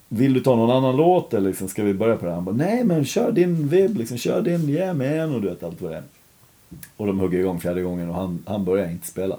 [0.08, 2.32] vill du ta någon annan låt eller liksom, ska vi börja på det?
[2.32, 5.64] Han bara, nej men kör din vibb, liksom, kör din yeah man och du vet
[5.64, 6.04] allt vad det är.
[6.98, 9.38] Och de hugger igång fjärde gången och han, han börjar inte spela.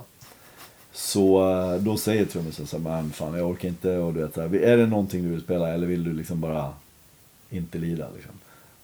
[0.92, 4.40] Så eh, då säger trummisen så här, fan jag orkar inte och du vet så
[4.40, 6.72] här, är det någonting du vill spela eller vill du liksom bara
[7.50, 8.32] inte lira liksom?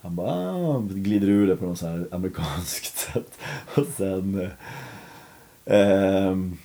[0.01, 3.39] Han bara, ah, glider ur det på något så här amerikanskt sätt.
[3.75, 4.51] Och sen
[5.67, 6.57] Ehm,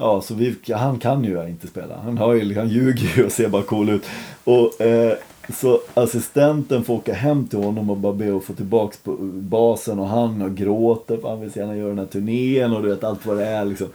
[0.00, 1.96] Ja, så vi, han kan ju inte spela.
[1.96, 4.02] Han, har ju, han ljuger ju och ser bara cool ut.
[4.44, 5.16] Och, eh,
[5.48, 9.98] så assistenten får åka hem till honom och bara be att få tillbaka på basen
[9.98, 12.88] och han och gråter för han vill så gärna göra den här turnén och du
[12.88, 13.88] vet allt vad det är liksom.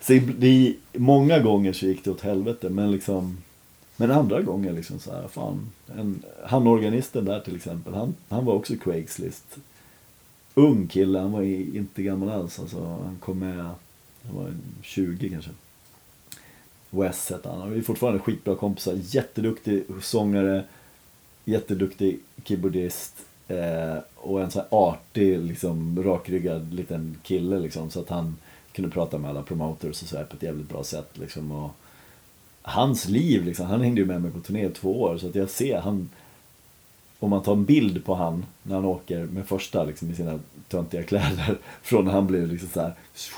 [0.00, 3.38] Så det, många gånger så gick det åt helvete men liksom
[3.96, 5.70] men andra gånger liksom så här, fan.
[5.98, 9.56] En, han organisten där till exempel, han, han var också Craigslist.
[10.58, 12.84] Ung kille, han var inte gammal alls alltså.
[12.84, 13.70] Han kom med
[14.26, 15.50] han var 20 kanske.
[16.90, 17.72] Wes hette han.
[17.72, 18.98] Vi är fortfarande skitbra kompisar.
[19.02, 20.64] Jätteduktig sångare.
[21.44, 23.14] Jätteduktig keyboardist.
[23.48, 27.90] Eh, och en så här artig, liksom, rakryggad liten kille liksom.
[27.90, 28.36] Så att han
[28.72, 31.52] kunde prata med alla promoters och så här på ett jävligt bra sätt liksom.
[31.52, 31.70] Och
[32.62, 35.18] hans liv liksom, han hängde ju med mig på turné i två år.
[35.18, 36.08] Så att jag ser, han,
[37.18, 40.38] om man tar en bild på han när han åker med första liksom, i sina
[40.68, 42.92] töntiga kläder från när han blev liksom så här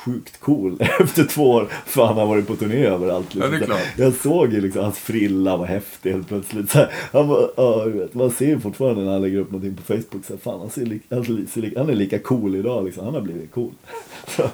[0.05, 3.35] sjukt cool efter två år för han har varit på turné överallt.
[3.35, 3.53] Liksom.
[3.53, 3.99] Ja, det är klart.
[3.99, 6.70] Jag såg ju liksom hans frilla var häftig helt plötsligt.
[6.70, 9.83] Så här, han, var, ja, vet, man ser fortfarande när han lägger upp någonting på
[9.83, 13.05] Facebook så här, fan han, ser li, han, ser, han är lika cool idag liksom.
[13.05, 13.72] Han har blivit cool.
[14.37, 14.49] så,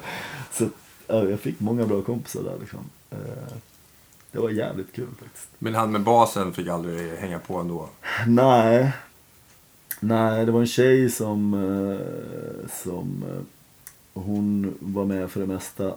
[0.51, 0.65] så
[1.07, 2.79] ja, jag fick många bra kompisar där liksom.
[3.11, 3.17] Eh,
[4.31, 5.47] det var jävligt kul faktiskt.
[5.59, 7.89] Men han med basen fick aldrig hänga på ändå?
[8.27, 8.91] Nej,
[9.99, 15.93] Nej, det var en tjej som, eh, som eh, hon var med för det mesta.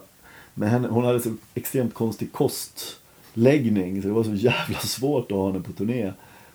[0.53, 5.37] Men henne, hon hade så extremt konstig kostläggning så det var så jävla svårt att
[5.37, 6.11] ha henne på turné.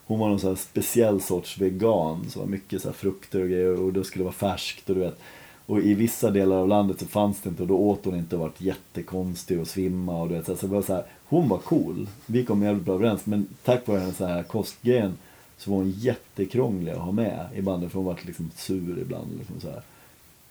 [0.07, 3.93] Hon var någon så speciell sorts vegan, så var mycket så frukter och grejer och
[3.93, 5.21] det skulle vara färskt och du vet.
[5.67, 8.37] Och i vissa delar av landet så fanns det inte och då åt hon inte
[8.37, 10.47] och vart jättekonstig och svimma och du vet.
[10.47, 13.89] Så det var så här, hon var cool, vi kom jävligt bra överens men tack
[13.89, 15.17] vare hennes så här kostgrejen
[15.59, 19.39] så var hon jättekrånglig att ha med i bandet för hon var liksom sur ibland.
[19.39, 19.83] Liksom så här.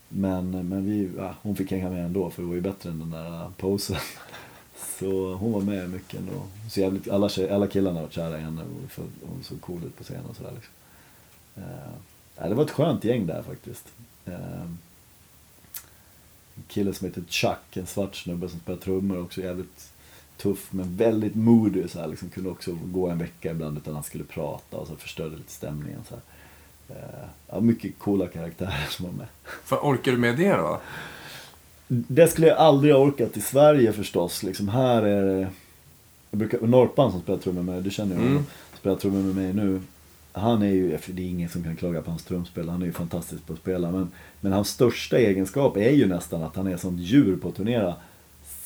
[0.09, 2.99] Men, men vi, ja, hon fick hänga med ändå för det var ju bättre än
[2.99, 3.97] den där posen.
[4.99, 6.41] Så hon var med mycket ändå.
[6.69, 9.97] Så jävligt, alla, tjej, alla killarna var kära i henne för hon såg cool ut
[9.97, 10.51] på scenen och sådär.
[10.55, 10.73] Liksom.
[11.55, 13.87] Eh, det var ett skönt gäng där faktiskt.
[14.25, 14.61] Eh,
[16.55, 19.92] en kille som heter Chuck, en svart snubbe som spelar trummor också jävligt
[20.43, 24.03] tuff men väldigt moody så här, liksom kunde också gå en vecka ibland utan han
[24.03, 26.21] skulle prata och så förstörde lite stämningen så här.
[26.89, 29.27] Eh, ja, mycket coola karaktärer som var med.
[29.63, 30.81] För orkar du med det då?
[31.87, 34.43] Det skulle jag aldrig ha orkat i Sverige förstås.
[34.43, 35.47] Liksom här är det...
[36.31, 38.45] Jag brukar, Norpan som spelar trummor med du känner ju honom, Mm.
[38.79, 39.81] spelar trummor med mig nu.
[40.31, 42.91] Han är ju, det är ingen som kan klaga på hans trumspel, han är ju
[42.91, 43.91] fantastisk på att spela.
[43.91, 47.55] Men, men hans största egenskap är ju nästan att han är sånt djur på att
[47.55, 47.95] turnera.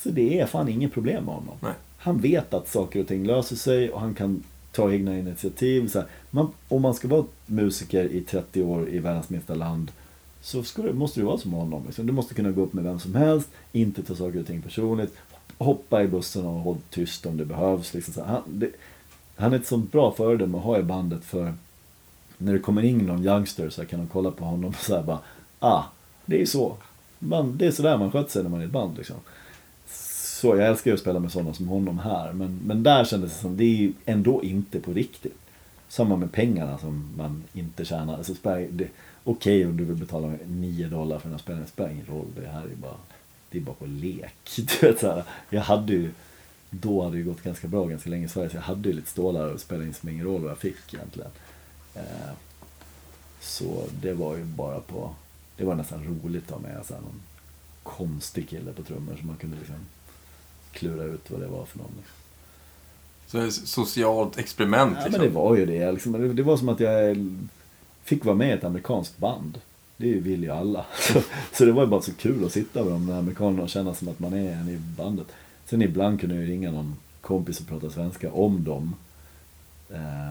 [0.02, 1.56] Så det är fan inget problem med honom.
[1.60, 1.72] Nej.
[1.98, 4.42] Han vet att saker och ting löser sig och han kan
[4.72, 5.88] ta egna initiativ.
[5.88, 9.90] Så här, man, om man ska vara musiker i 30 år i världens minsta land
[10.40, 11.82] så det, måste det vara som honom.
[11.86, 12.06] Liksom.
[12.06, 15.14] Du måste kunna gå upp med vem som helst, inte ta saker och ting personligt,
[15.58, 17.94] hoppa i bussen och hålla tyst om det behövs.
[17.94, 18.14] Liksom.
[18.14, 18.70] Så här, han, det,
[19.36, 21.54] han är ett sånt bra föredöme att ha i bandet för
[22.38, 25.18] när det kommer in någon youngster så kan de kolla på honom och säga bara
[25.58, 25.82] Ah,
[26.26, 26.76] det är så.
[27.18, 29.16] Man, det är sådär man sköter sig när man är i ett band liksom.
[30.40, 32.32] Så jag älskar ju att spela med sådana som honom här.
[32.32, 35.38] Men, men där kändes det som, det är ju ändå inte på riktigt.
[35.88, 38.16] Samma med pengarna som man inte tjänar.
[38.16, 38.88] Alltså, Okej okay,
[39.24, 42.26] Okej om du vill betala 9 dollar för den här spelningen, det spelar ingen roll.
[42.36, 42.96] Det här är bara,
[43.50, 44.34] det är bara på lek.
[44.56, 46.10] Du vet, så här, jag hade ju,
[46.70, 48.50] då hade det ju gått ganska bra ganska länge i Sverige.
[48.50, 50.94] Så jag hade ju lite stålar och spelade in som ingen roll vad jag fick
[50.94, 51.30] egentligen.
[51.94, 52.32] Eh,
[53.40, 55.14] så det var ju bara på,
[55.56, 57.20] det var nästan roligt att ha med någon
[57.82, 59.76] konstig kille på trummor som man kunde liksom
[60.72, 61.90] klura ut vad det var för någon.
[63.26, 65.20] Så ett socialt experiment Ja, liksom.
[65.22, 65.92] men det var ju det.
[65.92, 66.34] Liksom.
[66.36, 67.16] Det- var som att jag
[68.04, 69.60] fick vara med i ett amerikanskt band.
[69.96, 70.86] Det vill ju alla.
[71.00, 71.20] Så,
[71.52, 74.08] så det var ju bara så kul att sitta med de amerikanerna och känna som
[74.08, 75.26] att man är en i bandet.
[75.66, 78.94] Sen ibland kunde jag ju ringa någon kompis och prata svenska om dem.
[79.90, 80.30] Eh,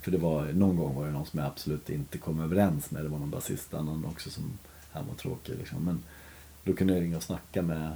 [0.00, 3.04] för det var, någon gång var det någon som jag absolut inte kom överens med.
[3.04, 4.50] Det var någon basist, annan också som,
[4.92, 5.84] han var tråkig liksom.
[5.84, 6.02] Men
[6.64, 7.92] då kunde jag ringa och snacka med,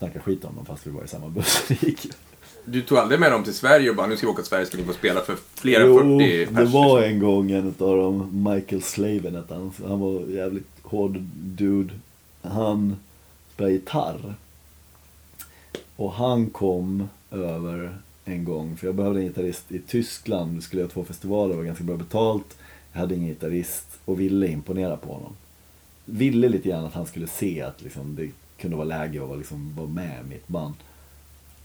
[0.00, 1.64] snacka skit om dem fast vi var i samma buss.
[1.68, 2.06] Det gick.
[2.64, 4.66] Du tog aldrig med dem till Sverige och bara nu ska vi åka till Sverige
[4.66, 6.72] ska ni få spela för fler än Jo, 40 det pers.
[6.72, 7.12] var liksom.
[7.14, 9.72] en gång en av dem, Michael Slaven hette han.
[9.88, 11.94] Han var jävligt hård dude.
[12.42, 12.96] Han
[13.54, 14.34] spelade gitarr.
[15.96, 20.54] Och han kom över en gång, för jag behövde en gitarrist i Tyskland.
[20.56, 22.56] Vi skulle göra två festivaler, det var ganska bra betalt.
[22.92, 25.32] Jag hade ingen gitarrist och ville imponera på honom.
[26.04, 28.28] Ville lite grann att han skulle se att liksom, det
[28.60, 30.74] kunde vara läge att vara, liksom, vara med i mitt band.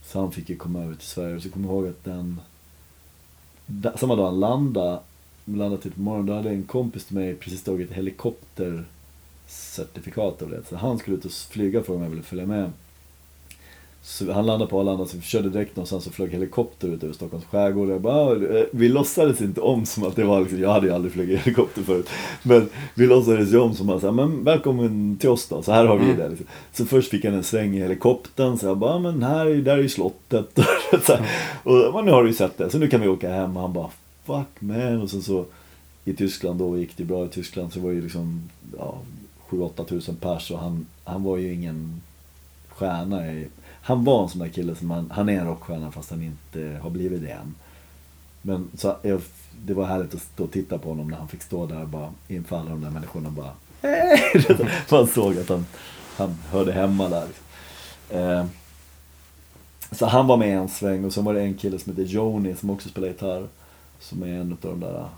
[0.02, 1.36] Så han fick ju komma över till Sverige.
[1.36, 2.40] och Så kommer jag ihåg att den
[3.96, 5.00] samma dag han landade,
[5.44, 10.64] landade typ på morgonen, då hade en kompis till mig precis tagit helikoptercertifikat av det.
[10.68, 12.72] Så han skulle ut och flyga för om jag ville följa med.
[14.08, 17.14] Så han landade på Arlanda, så vi körde direkt någonstans och flög helikopter ut över
[17.14, 17.88] Stockholms skärgård.
[17.88, 20.86] Jag bara, "Ah, eh, vi låtsades inte om som att det var liksom, jag hade
[20.86, 22.08] ju aldrig flugit helikopter förut.
[22.42, 25.96] Men vi låtsades ju om som att, men välkommen till oss då, så här har
[25.98, 26.16] vi Mm.
[26.16, 26.28] det.
[26.28, 26.46] Liksom.
[26.72, 29.56] Så först fick han en sväng i helikoptern, så jag bara, "Ah, men här, är-
[29.62, 30.58] där är ju slottet.
[31.62, 33.56] och men nu har du ju sett det, så nu kan vi åka hem.
[33.56, 33.88] Och han bara,
[34.24, 35.02] fuck man.
[35.02, 35.44] Och sen så
[36.04, 38.42] i Tyskland då gick det bra i Tyskland så var det ju liksom
[38.78, 38.98] ja,
[39.50, 42.00] 7-8 tusen pers och han, han var ju ingen
[42.68, 43.32] stjärna.
[43.32, 43.46] I,
[43.86, 46.78] han var en sån där kille som han, han är en rockstjärna fast han inte
[46.82, 47.54] har blivit det än.
[48.42, 49.20] Men så jag,
[49.64, 52.12] det var härligt att stå och titta på honom när han fick stå där bara
[52.28, 53.50] inför alla de där människorna bara
[53.82, 54.20] "Hej!"
[54.90, 55.66] Man såg att han,
[56.16, 57.26] han hörde hemma där.
[58.10, 58.46] Eh,
[59.92, 62.54] så han var med en sväng och sen var det en kille som heter Joni
[62.54, 63.46] som också spelar gitarr.
[64.00, 65.08] Som är en av de där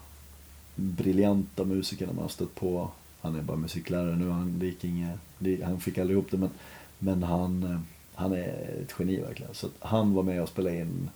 [0.75, 2.89] briljanta musikerna man har stött på.
[3.21, 5.19] Han är bara musiklärare nu, han, det gick inget,
[5.65, 6.51] han fick aldrig ihop det men,
[6.99, 7.81] men han, eh,
[8.19, 9.55] han är ett geni verkligen.
[9.55, 11.11] Så han var med och spelade in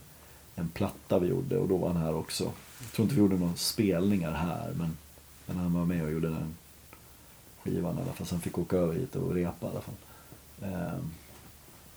[0.54, 2.44] en platta vi gjorde och då var han här också.
[2.80, 4.96] Jag tror inte vi gjorde några spelningar här men,
[5.46, 6.54] men han var med och gjorde den
[7.62, 8.26] skivan i alla fall.
[8.26, 9.94] Så han fick åka över hit och repa i alla fall.
[10.62, 11.10] Ehm,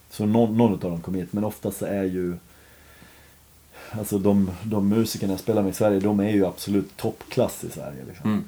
[0.09, 2.37] så någon, någon av dem kom hit men oftast så är ju
[3.91, 7.69] Alltså de, de musikerna jag spelar med i Sverige, de är ju absolut toppklass i
[7.69, 8.05] Sverige.
[8.07, 8.29] Liksom.
[8.31, 8.43] Mm.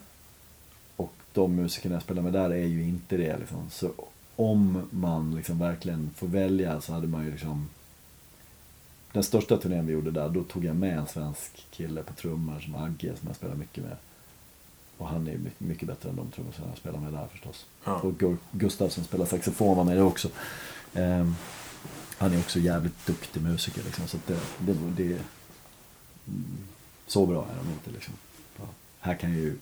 [0.96, 3.38] Och de musikerna jag spelar med där är ju inte det.
[3.38, 3.70] Liksom.
[3.70, 3.92] Så
[4.40, 7.70] om man liksom verkligen får välja så hade man ju liksom
[9.12, 12.60] Den största turnén vi gjorde där, då tog jag med en svensk kille på trummor
[12.60, 13.96] som Agge som jag spelar mycket med.
[14.98, 17.66] Och han är mycket, bättre än de trummisarna jag spelar med där förstås.
[17.84, 17.94] Ja.
[18.00, 20.30] Och Gu- Gustav som spelar saxofon var med det också.
[20.94, 21.36] Ehm,
[22.18, 24.08] han är också jävligt duktig musiker liksom.
[24.08, 24.74] Så det, det,
[25.04, 25.20] det
[27.08, 28.14] Så bra är de inte liksom.
[29.00, 29.58] Här kan ju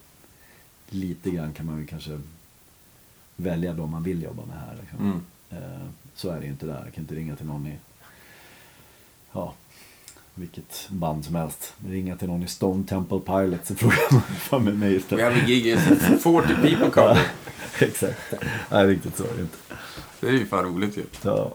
[0.89, 2.21] lite grann kan man ju kanske
[3.35, 4.75] välja de man vill jobba med här.
[4.81, 4.99] Liksom.
[4.99, 5.21] Mm.
[5.49, 6.81] Eh, så är det ju inte där.
[6.85, 7.77] Jag kan inte ringa till någon i
[9.31, 9.53] ja,
[10.35, 11.73] vilket band som helst.
[11.87, 15.23] Ringa till någon i Stone Temple Pilots och fråga om får med mig We istället.
[15.25, 15.79] have a gig is
[16.23, 17.23] 40 people coming.
[17.79, 18.19] Exakt.
[18.71, 19.57] Nej, riktigt så är det inte.
[20.19, 21.05] Det är ju fan roligt ju.
[21.21, 21.53] Så,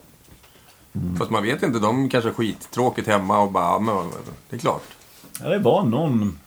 [1.18, 4.11] Fast man vet inte, de kanske har skittråkigt hemma och bara, ja, men
[4.51, 4.83] det är klart.
[5.43, 6.39] ja, det var någon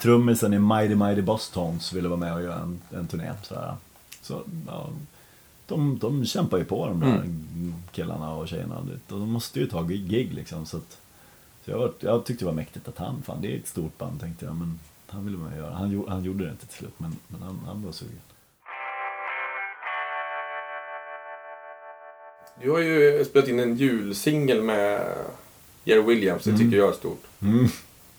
[0.00, 3.32] trummisen i Mighty Mighty Boss Tones ville vara med och göra en, en turné.
[3.42, 3.76] Sådär.
[4.22, 4.88] Så, ja,
[5.66, 7.24] de, de kämpar ju på de där
[7.92, 8.86] killarna och tjejerna.
[9.08, 10.66] De måste ju ta gig liksom.
[10.66, 11.00] Så, att,
[11.64, 13.98] så jag, var, jag tyckte det var mäktigt att han, fan det är ett stort
[13.98, 14.54] band tänkte jag.
[14.56, 15.74] Men han ville och göra.
[15.74, 18.20] Han, han gjorde det inte till slut men, men han, han var sugen.
[22.62, 25.14] Du har ju spelat in en julsingel med
[25.84, 27.24] Jerry Williams, det tycker jag är stort.
[27.42, 27.66] Mm.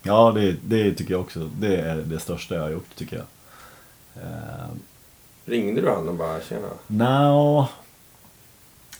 [0.03, 1.49] Ja, det, det tycker jag också.
[1.59, 3.25] Det är det största jag har gjort tycker jag.
[4.23, 4.69] Eh,
[5.45, 6.67] Ringde du han och bara, tjena?
[6.87, 7.67] No.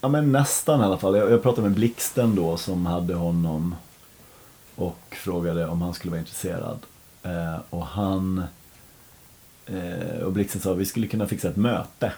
[0.02, 1.18] ja men nästan i alla fall.
[1.18, 3.76] Jag, jag pratade med Blixten då som hade honom
[4.76, 6.80] och frågade om han skulle vara intresserad.
[7.24, 8.44] Eh, och han
[9.66, 12.14] eh, och Blixten sa att vi skulle kunna fixa ett möte.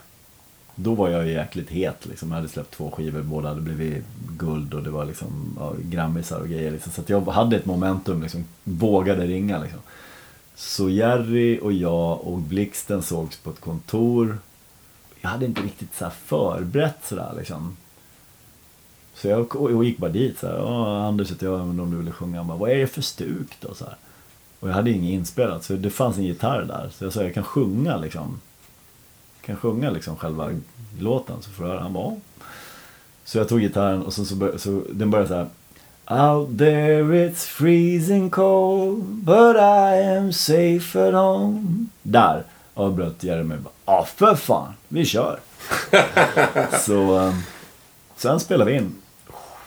[0.75, 2.29] Då var jag ju jäkligt het liksom.
[2.29, 4.05] Jag hade släppt två skivor, båda hade blivit
[4.37, 6.71] guld och det var liksom ja, grammisar och grejer.
[6.71, 6.91] Liksom.
[6.91, 9.79] Så att jag hade ett momentum, liksom, vågade ringa liksom.
[10.55, 14.37] Så Jerry och jag och Blixten sågs på ett kontor.
[15.21, 17.77] Jag hade inte riktigt så här förberett sådär liksom.
[19.13, 21.07] Så jag och gick bara dit så här.
[21.07, 22.37] Anders heter jag, men om du ville sjunga.
[22.37, 23.73] Han bara, vad är det för stuk då?
[23.73, 23.95] Så här.
[24.59, 26.89] Och jag hade inget inspelat, så det fanns en gitarr där.
[26.93, 28.41] Så jag sa, jag kan sjunga liksom.
[29.37, 30.51] Jag kan sjunga liksom själva
[30.99, 31.81] låten så får du höra.
[31.81, 32.17] Han bara, åh.
[33.23, 35.47] Så jag tog gitarren och så, så, bör, så den började så här.
[36.07, 41.87] Out there it's freezing cold But I am safe at home.
[42.03, 42.43] Där
[42.73, 45.39] avbröt Jeremy bara Ja för fan, vi kör.
[46.79, 47.43] Så um,
[48.15, 48.95] Sen spelade vi in.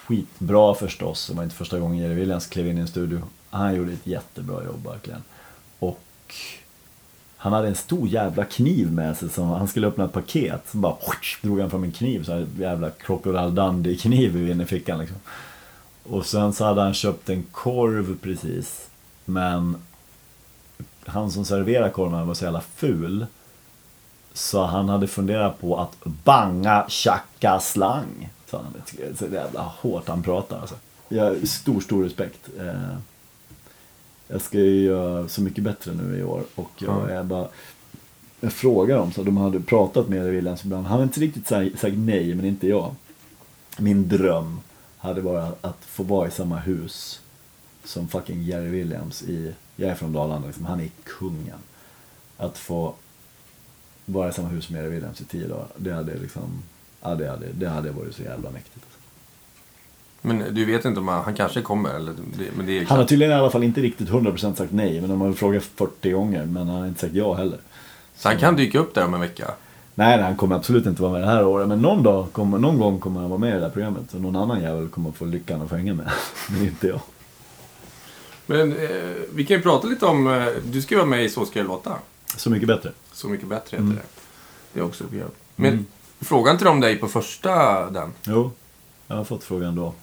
[0.06, 3.22] Skitbra förstås, det var inte första gången Jerry Williams klev in i en studio.
[3.50, 5.22] Han gjorde ett jättebra jobb verkligen.
[5.78, 6.34] Och
[7.36, 10.62] han hade en stor jävla kniv med sig som han skulle öppna ett paket.
[10.70, 10.96] Så bara
[11.42, 15.16] drog han fram en kniv, så här jävla Crocodile Dundee kniv i innerfickan liksom.
[16.10, 18.88] Och sen så hade han köpt en korv precis.
[19.24, 19.76] Men
[21.06, 23.26] han som serverade korven var så jävla ful.
[24.32, 28.28] Så han hade funderat på att banga tjacka slang.
[28.50, 28.74] Så han
[29.32, 30.74] jävla hårt han pratar alltså.
[31.08, 32.48] Jag har stor, stor respekt.
[32.58, 32.96] Eh,
[34.28, 36.42] Jag ska ju göra Så mycket bättre nu i år.
[36.54, 37.48] Och jag är bara...
[38.40, 40.86] Jag frågar dem, så de hade pratat med Williams ibland.
[40.86, 42.94] Han har inte riktigt sagt nej, men inte jag.
[43.78, 44.60] Min dröm
[44.98, 47.20] hade varit att få vara i samma hus
[47.84, 51.58] som fucking Jerry Williams i, jag är från Dalarna liksom, han är kungen.
[52.36, 52.94] Att få
[54.04, 56.62] vara i samma hus som Jerry Williams i tio dagar, det hade liksom,
[57.02, 58.86] ja det hade, det hade varit så jävla mäktigt.
[60.20, 62.14] Men du vet inte om han, han kanske kommer, eller?
[62.56, 65.10] Men det är Han har tydligen i alla fall inte riktigt 100% sagt nej, men
[65.10, 67.58] de har frågat 40 gånger, men han har inte sagt ja heller.
[68.16, 69.54] Så han kan dyka upp där om en vecka.
[69.98, 72.78] Nej, han kommer absolut inte vara med det här året, men någon, dag kommer, någon
[72.78, 74.14] gång kommer han vara med i det här programmet.
[74.14, 76.10] Och någon annan jävel kommer få lyckan att få hänga med,
[76.50, 77.00] men inte jag.
[78.46, 78.88] Men eh,
[79.34, 81.68] vi kan ju prata lite om, eh, du ska vara med i Så ska jag
[81.68, 81.96] låta.
[82.36, 82.92] Så mycket bättre.
[83.12, 83.90] Så mycket bättre Mm.
[83.90, 84.08] heter det.
[84.72, 85.22] Det är också kul.
[85.56, 85.86] Men
[86.20, 88.12] frågan inte de dig på första den?
[88.24, 88.50] Jo,
[89.06, 89.94] jag har fått frågan då.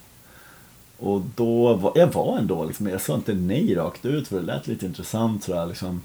[0.98, 4.41] Och då var jag var ändå liksom, jag sa inte nej rakt ut för det
[4.41, 6.02] lät lite intressant sådär liksom.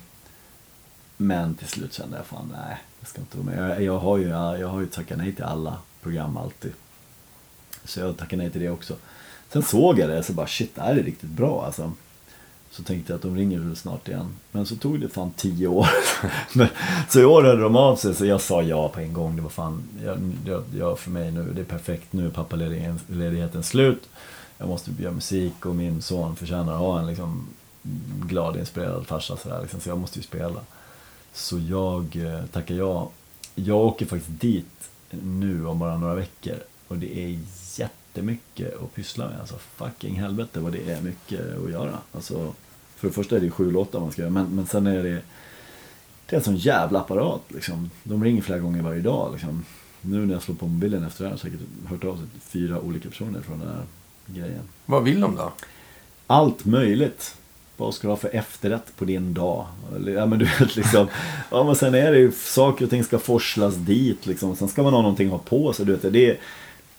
[1.17, 3.71] Men till slut kände jag fan nej, jag ska inte vara med.
[3.71, 6.73] Jag, jag, har ju, jag har ju tackat nej till alla program alltid.
[7.85, 8.97] Så jag tackade nej till det också.
[9.53, 11.93] Sen såg jag det så bara shit, det här är riktigt bra alltså.
[12.71, 14.37] Så tänkte jag att de ringer väl snart igen.
[14.53, 15.89] Men så tog det fan tio år.
[17.09, 19.37] Så i år hörde de av sig så jag sa ja på en gång.
[19.37, 22.13] Det var fan, jag, jag, jag för mig nu, det är perfekt.
[22.13, 24.09] Nu är pappaledigheten slut.
[24.59, 27.47] Jag måste göra musik och min son förtjänar att ha en liksom
[28.27, 29.81] glad, inspirerad farsa sådär liksom.
[29.81, 30.61] Så jag måste ju spela.
[31.33, 33.11] Så jag eh, tackar ja.
[33.55, 36.57] Jag åker faktiskt dit nu om bara några veckor.
[36.89, 37.39] Och det är
[37.77, 39.41] jättemycket att pyssla med.
[39.41, 41.99] Alltså fucking helvete vad det är mycket att göra.
[42.13, 42.55] Alltså,
[42.97, 44.33] för det första är det ju sju låtar man ska göra.
[44.33, 45.23] Men, men sen är det
[46.31, 47.91] det är en sån jävla apparat liksom.
[48.03, 49.65] De ringer flera gånger varje dag liksom.
[50.01, 52.27] Nu när jag slår på mobilen efter det här har jag säkert hört av sig
[52.27, 53.85] till fyra olika personer från den här
[54.27, 54.63] grejen.
[54.87, 55.53] Vad vill de då?
[56.27, 57.37] Allt möjligt.
[57.81, 59.67] Vad ska du ha för efterrätt på din dag?
[60.07, 61.07] Ja men du vet liksom.
[61.51, 64.57] Ja men sen är det ju saker och ting ska forslas dit liksom.
[64.57, 65.87] Sen ska man ha någonting att ha på sig.
[65.87, 66.39] Du vet, det är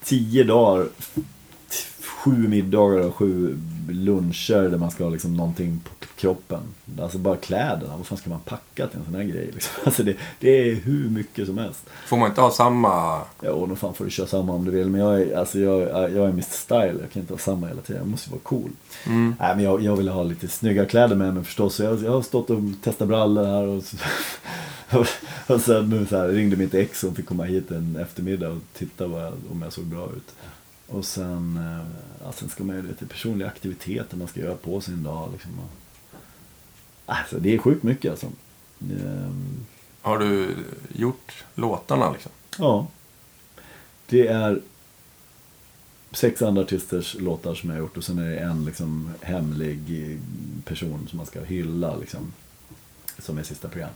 [0.03, 0.87] tio dagar.
[2.03, 3.57] Sju middagar och sju
[3.89, 6.61] luncher där man ska ha liksom någonting på kroppen.
[7.01, 9.73] Alltså bara kläderna, vad fan ska man packa till en sån här grej liksom?
[9.85, 11.89] Alltså det, det är hur mycket som helst.
[12.07, 13.21] Får man inte ha samma...
[13.41, 14.89] Ja, och fan får du köra samma om du vill.
[14.89, 17.81] Men jag är, alltså jag, jag är Mr Style, jag kan inte ha samma hela
[17.81, 18.01] tiden.
[18.01, 18.69] Jag måste vara cool.
[19.05, 19.35] Mm.
[19.39, 21.75] Nej, men jag, jag vill ha lite snygga kläder med mig förstås.
[21.75, 23.83] Så jag, jag har stått och testat brallor här och,
[24.99, 25.07] och,
[25.55, 28.61] och sen nu så här, ringde mitt ex som fick komma hit en eftermiddag och
[28.73, 30.33] titta vad, om jag såg bra ut.
[30.87, 31.87] Och sen, eh,
[32.23, 35.29] ja, sen ska man ju till personliga aktiviteter man ska göra på sin dag.
[35.31, 35.51] Liksom.
[35.59, 35.80] Och,
[37.05, 38.27] alltså, det är sjukt mycket alltså.
[38.81, 39.65] Ehm,
[40.01, 40.55] Har du
[40.95, 42.31] gjort låtarna liksom?
[42.57, 42.87] Ja.
[44.09, 44.61] Det är
[46.11, 49.79] sex andra artisters låtar som jag har gjort och sen är det en liksom hemlig
[50.65, 52.33] person som man ska hylla liksom.
[53.19, 53.89] Som är sista program.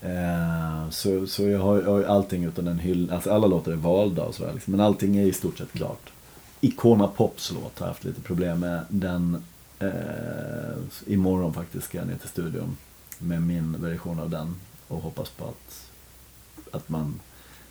[0.00, 3.76] Eh, så, så jag har, jag har allting utan en hyll, alltså alla låtar är
[3.76, 6.12] valda och sådär liksom, men allting är i stort sett klart.
[6.60, 8.80] Icona Pops låt har jag haft lite problem med.
[8.88, 9.42] Den,
[9.78, 12.76] eh, imorgon faktiskt ska jag ner till studion
[13.18, 14.54] med min version av den
[14.88, 15.90] och hoppas på att,
[16.70, 17.20] att man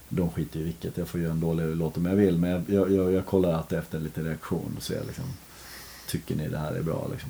[0.09, 0.97] de skiter i vilket.
[0.97, 2.37] Jag får göra en dålig låt om jag vill.
[2.37, 5.25] Men jag, jag, jag kollar alltid efter lite reaktion och ser liksom,
[6.07, 7.29] tycker ni det här är bra liksom.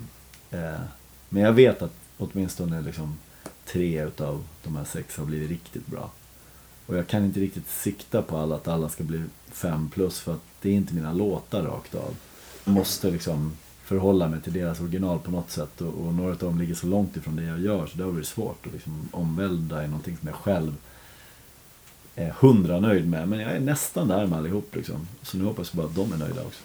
[0.51, 0.81] Eh,
[1.29, 3.17] men jag vet att åtminstone liksom
[3.65, 6.11] tre utav de här sex har blivit riktigt bra.
[6.85, 10.33] Och jag kan inte riktigt sikta på alla att alla ska bli fem plus för
[10.33, 12.15] att det är inte mina låtar rakt av.
[12.63, 16.37] Jag måste liksom förhålla mig till deras original på något sätt och, och några av
[16.37, 19.09] dem ligger så långt ifrån det jag gör så det har varit svårt att liksom
[19.11, 20.75] omvälda i någonting som jag själv
[22.15, 23.27] är hundra nöjd med.
[23.27, 25.07] Men jag är nästan där med allihop liksom.
[25.21, 26.63] Så nu hoppas jag bara att de är nöjda också.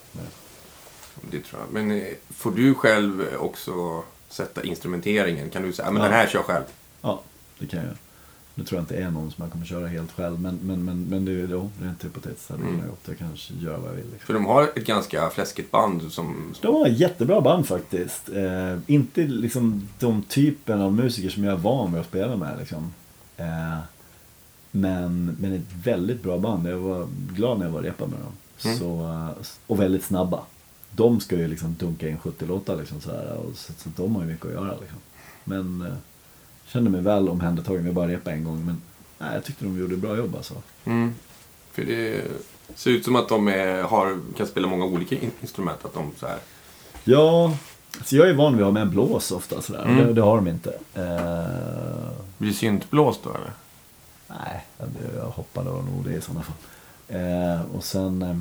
[1.31, 1.73] Det tror jag.
[1.73, 5.51] Men eh, får du själv också sätta instrumenteringen?
[5.51, 6.09] Kan du säga, men Ja.
[6.09, 6.65] den här kör jag själv?
[7.03, 7.21] Ja,
[7.59, 7.97] det kan jag göra.
[8.61, 10.41] Nu tror jag inte det är någon som jag kommer köra helt själv.
[10.41, 11.47] Men, men, men, men det är ju
[11.83, 12.81] rent hypotetiskt hade Mm.
[13.07, 14.05] Jag kanske gör vad jag vill.
[14.05, 14.27] Liksom.
[14.27, 16.55] För de har ett ganska fläskigt band som...
[16.61, 18.29] De var jättebra band faktiskt.
[18.29, 22.59] Eh, inte liksom de typen av musiker som jag är van vid att spela med.
[22.59, 22.93] Liksom.
[23.37, 23.79] Eh,
[24.71, 26.69] men, men ett väldigt bra band.
[26.69, 28.33] Jag var glad när jag var repade med dem.
[28.65, 28.79] Mm.
[28.79, 29.29] Så,
[29.67, 30.41] och väldigt snabba.
[30.91, 34.15] De ska ju liksom dunka in 70 låtar liksom så här, och så, så de
[34.17, 34.75] har ju mycket att göra.
[34.81, 34.99] Liksom.
[35.45, 35.95] Men eh,
[36.73, 37.85] kände mig väl omhändertagen.
[37.85, 38.65] Vi bara repade en gång.
[38.67, 38.83] Men
[39.19, 40.55] nej, jag tyckte de gjorde bra jobb alltså.
[40.85, 41.15] Mm.
[41.73, 42.23] För det
[42.75, 45.85] ser ut som att de är, har, kan spela många olika in- instrument.
[45.85, 46.39] Att de så här...
[47.05, 47.57] Ja,
[47.99, 49.85] alltså jag är van vid att ha med blås ofta sådär.
[49.85, 49.97] Mm.
[50.07, 50.71] Det, det har de inte.
[50.95, 53.53] Eh, Blir syntblåst då eller?
[54.29, 56.57] Nej, det- jag hoppade nog det i sådana fall.
[57.09, 58.37] Eh, och sen, eh,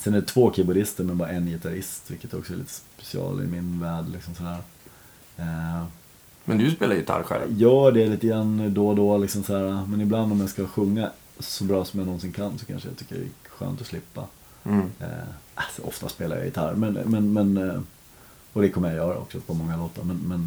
[0.00, 3.46] sen är det två keyboardister men bara en gitarrist, vilket också är lite special i
[3.46, 4.04] min värld.
[4.12, 4.58] Liksom sådär.
[5.36, 5.84] Eh,
[6.48, 7.60] Men du spelar gitarr själv?
[7.60, 9.86] gör det lite grann då och då, liksom sådär.
[9.86, 12.96] men ibland om jag ska sjunga så bra som jag någonsin kan så kanske jag
[12.96, 14.24] tycker det är skönt att slippa.
[14.64, 14.90] Mm.
[15.00, 15.06] Eh,
[15.54, 17.80] alltså, ofta spelar jag gitarr, men, men, men, eh,
[18.52, 20.02] och det kommer jag göra också på många låtar.
[20.02, 20.46] Men, men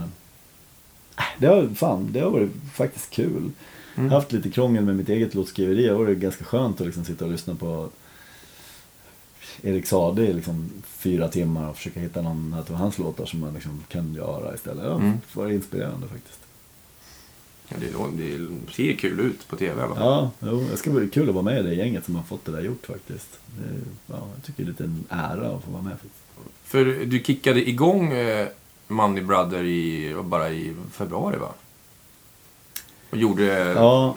[1.18, 3.52] eh, det, har, fan, det har varit faktiskt kul.
[3.96, 5.84] Jag har haft lite krångel med mitt eget låtskriveri.
[5.84, 7.90] Det har varit ganska skönt att liksom sitta och lyssna på
[9.64, 13.54] Erik Saade i liksom fyra timmar och försöka hitta någon av hans låtar som man
[13.54, 14.84] liksom kan göra istället.
[14.86, 15.12] Ja, Mm.
[15.34, 16.38] Det var inspirerande faktiskt.
[17.70, 20.04] Ja, det, det ser kul ut på tv i alla fall.
[20.06, 22.46] Ja, jo, det ska bli kul att vara med i det gänget som har fått
[22.46, 23.40] det där gjort faktiskt.
[23.60, 23.64] Det,
[24.08, 25.92] ja, jag tycker det är lite en ära att få vara med.
[25.94, 26.14] Faktiskt.
[26.64, 28.48] För du kickade igång eh,
[28.88, 31.54] Money Brother i, bara i februari va?
[33.10, 33.44] Och gjorde...
[33.76, 34.16] Ja,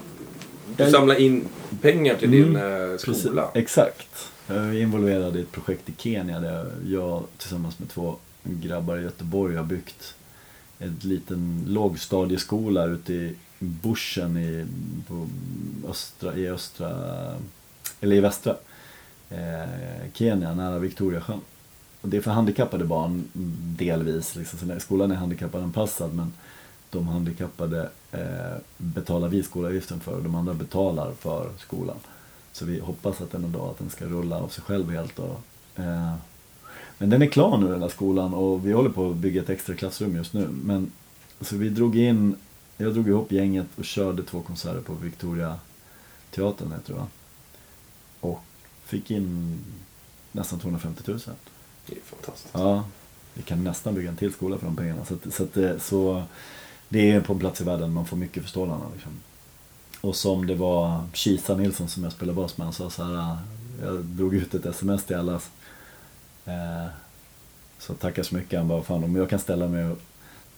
[0.77, 1.45] Du samlade in
[1.81, 3.51] pengar till din Mm, eh, Precis, skola.
[3.55, 4.31] exakt.
[4.47, 9.03] Jag är involverad i ett projekt i Kenya där jag tillsammans med två grabbar i
[9.03, 10.15] Göteborg har byggt
[10.79, 14.67] en liten lågstadieskola ute i bushen i,
[15.09, 15.29] på
[15.89, 16.91] östra, i östra,
[18.01, 18.57] eller i västra
[19.31, 21.41] eh, Kenya nära Victoriasjön.
[22.01, 23.25] Och det är för handikappade barn
[23.79, 26.33] delvis, liksom, så skolan är handikappanpassad men
[26.91, 31.97] de handikappade eh, betalar vi skolavgiften för och de andra betalar för skolan.
[32.55, 35.19] Så vi hoppas att den en dag att den ska rulla av sig själv helt.
[35.19, 35.41] Och,
[35.77, 36.15] eh,
[36.99, 39.51] men den är klar nu den här skolan och vi håller på att bygga ett
[39.51, 40.49] extra klassrum just nu.
[40.49, 40.93] Men
[41.41, 42.37] så vi drog in,
[42.77, 45.59] jag drog ihop gänget och körde två konserter på Victoria
[46.31, 47.07] teatern heter det va?
[48.21, 48.41] Och
[48.85, 49.59] fick in
[50.33, 51.21] nästan 250 000.
[51.87, 52.55] Det är fantastiskt.
[52.55, 52.85] Ja,
[53.35, 55.05] vi kan nästan bygga en till skola för de pengarna.
[55.05, 56.23] Så, att, så, att, det- så
[56.89, 58.85] det är på en plats i världen man får mycket för stålarna.
[58.95, 59.13] Liksom.
[60.05, 63.37] Och som det var Kisa Nilsson som jag spelade bas med, han sa så här,
[63.83, 65.35] jag drog ut ett sms till alla.
[66.45, 66.87] Eh,
[67.79, 69.99] så tackar så mycket, han bara, fan om jag kan ställa mig och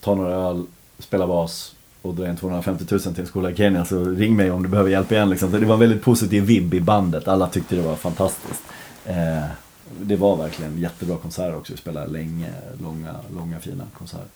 [0.01, 0.67] ta några öl,
[0.99, 4.51] spela bas och dra in 250 000 till en skola i Kenya så ring mig
[4.51, 5.31] om du behöver hjälp igen.
[5.31, 5.51] Liksom.
[5.51, 8.63] Så det var en väldigt positiv vibb i bandet, alla tyckte det var fantastiskt.
[9.05, 9.45] Eh,
[10.01, 12.53] det var verkligen jättebra konserter också, vi spelade länge,
[12.83, 14.29] långa, långa fina konserter.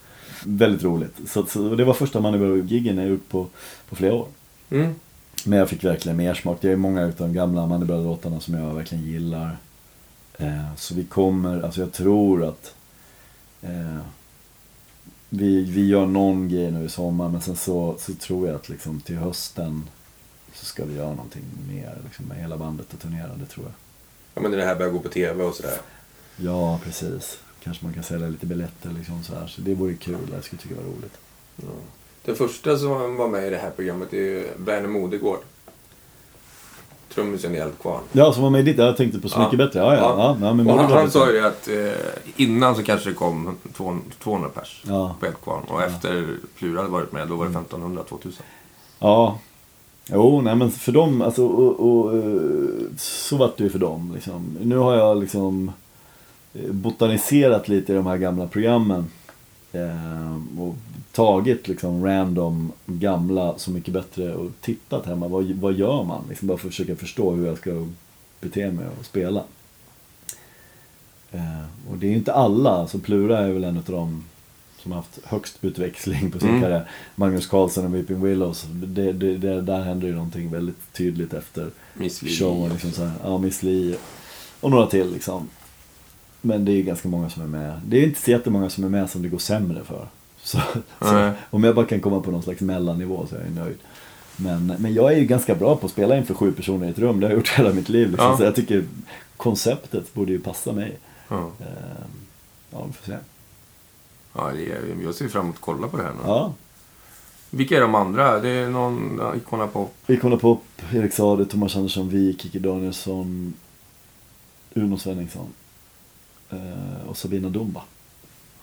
[0.45, 1.15] väldigt roligt.
[1.27, 3.47] Så, så det var första Moneyball-giggen jag gjort på,
[3.89, 4.27] på flera år.
[4.71, 4.95] Mm.
[5.45, 6.59] Men jag fick verkligen mer smak.
[6.61, 9.57] Det är många av de gamla Moneyball-låtarna som jag verkligen gillar.
[10.39, 12.75] Eh, så vi kommer, alltså jag tror att
[13.63, 13.99] eh,
[15.29, 18.69] vi, vi gör någon grej nu i sommar men sen så, så tror jag att
[18.69, 19.89] liksom till hösten
[20.53, 23.75] så ska vi göra någonting mer liksom, med hela bandet och turnera, det tror jag.
[24.35, 25.79] Ja, men det här börjar gå på tv och sådär.
[26.37, 27.39] Ja, precis.
[27.63, 29.47] Kanske man kan sälja lite biljetter liksom så här.
[29.47, 31.19] Så det vore kul, jag skulle tycka det var roligt.
[31.57, 31.69] Ja.
[32.25, 35.39] Den första som var med i det här programmet är ju Berner Modegård.
[37.15, 38.01] Trummisen i Eldkvarn.
[38.13, 39.45] Ja, som var med i ditt, jag tänkte på Så Ja.
[39.45, 39.79] mycket bättre.
[39.79, 40.15] Ja, ja.
[40.19, 40.47] ja.
[40.47, 41.93] ja, men och han, han sa ju att eh,
[42.37, 45.17] innan så kanske det kom 200 200 pers Ja.
[45.21, 45.65] på Eldkvarn.
[45.69, 48.33] Och efter Plura hade varit med, då var det 1500-2000.
[48.99, 49.39] Ja.
[50.13, 52.23] Jo, nej men för dem, alltså, och, och, eh,
[52.97, 54.13] så vart det ju för dem.
[54.15, 54.57] Liksom.
[54.61, 55.73] Nu har jag liksom
[56.55, 59.07] eh, botaniserat lite i de här gamla programmen.
[59.73, 60.75] Eh, och
[61.21, 65.29] tagit liksom random gamla Så mycket bättre och tittat hemma.
[65.29, 66.25] Vad, vad gör man?
[66.29, 67.87] Liksom bara för att försöka förstå hur jag ska
[68.41, 69.45] bete mig och spela.
[71.33, 74.25] Eh, och det är ju inte alla, alltså Plura är väl en av dem
[74.79, 76.63] som har haft högst utväxling på sin Mm.
[76.63, 76.91] karriär.
[77.15, 78.67] Magnus Carlsen och Weeping Willows.
[78.73, 82.73] Det, det, det, där händer ju någonting väldigt tydligt efter Miss showen.
[82.73, 83.97] Liksom så här, ja, Miss Li
[84.61, 85.49] och några till liksom.
[86.41, 87.81] Men det är ganska många som är med.
[87.87, 90.07] Det är inte så jättemånga som är med som det går sämre för.
[90.43, 90.59] Så,
[91.01, 93.79] så om jag bara kan komma på någon slags mellannivå så är jag nöjd.
[94.37, 96.99] Men, men jag är ju ganska bra på att spela inför sju personer i ett
[96.99, 97.21] rum.
[97.21, 98.11] Det har jag gjort hela mitt liv.
[98.11, 98.27] Liksom.
[98.27, 98.37] Ja.
[98.37, 98.85] Så jag tycker
[99.37, 100.99] konceptet borde ju passa mig.
[101.29, 101.51] Ja.
[101.61, 101.67] Eh,
[102.73, 103.19] Ja, vi får se.
[104.33, 106.19] Ja, är, jag ser fram emot att kolla på det här nu.
[106.25, 106.55] Ja,
[107.51, 108.41] Vilka är de andra?
[108.41, 109.95] Det är någon Icona Pop.
[110.07, 113.55] Icona Pop, Erik Saade, Thomas Andersson Wijk, Kikki Danielsson,
[114.75, 115.47] Uno Svenningsson
[116.51, 117.83] eh, och Sabina Dumba.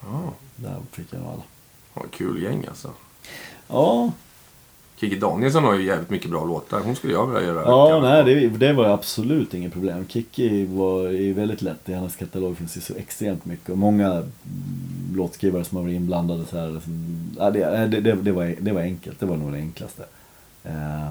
[0.00, 1.42] Ja, Där fick jag alla.
[2.02, 2.90] Ja, kul gäng alltså.
[3.68, 4.12] Ja,
[5.00, 6.80] Kikki Danielsson har ju jävligt mycket bra låtar.
[6.80, 7.62] Hon skulle jag vilja göra.
[7.62, 10.06] ja nej, det, det var absolut inget problem.
[10.08, 11.88] Kikki var är väldigt lätt.
[11.88, 13.68] I hennes katalog finns det så extremt mycket.
[13.68, 14.22] Och många
[15.14, 16.70] låtskrivare som har varit inblandade så här.
[16.70, 19.20] Liksom, ja, det, det, det, var, det var enkelt.
[19.20, 20.04] Det var nog det enklaste.
[20.64, 21.08] Eh,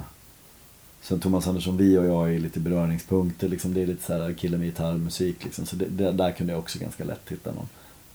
[1.02, 3.48] sen Thomas Andersson, vi och jag är lite beröringspunkter.
[3.48, 5.44] Liksom, det är lite så här kille med gitarrmusik.
[5.44, 7.70] Liksom, så det, där kunde jag också ganska lätt hitta någon.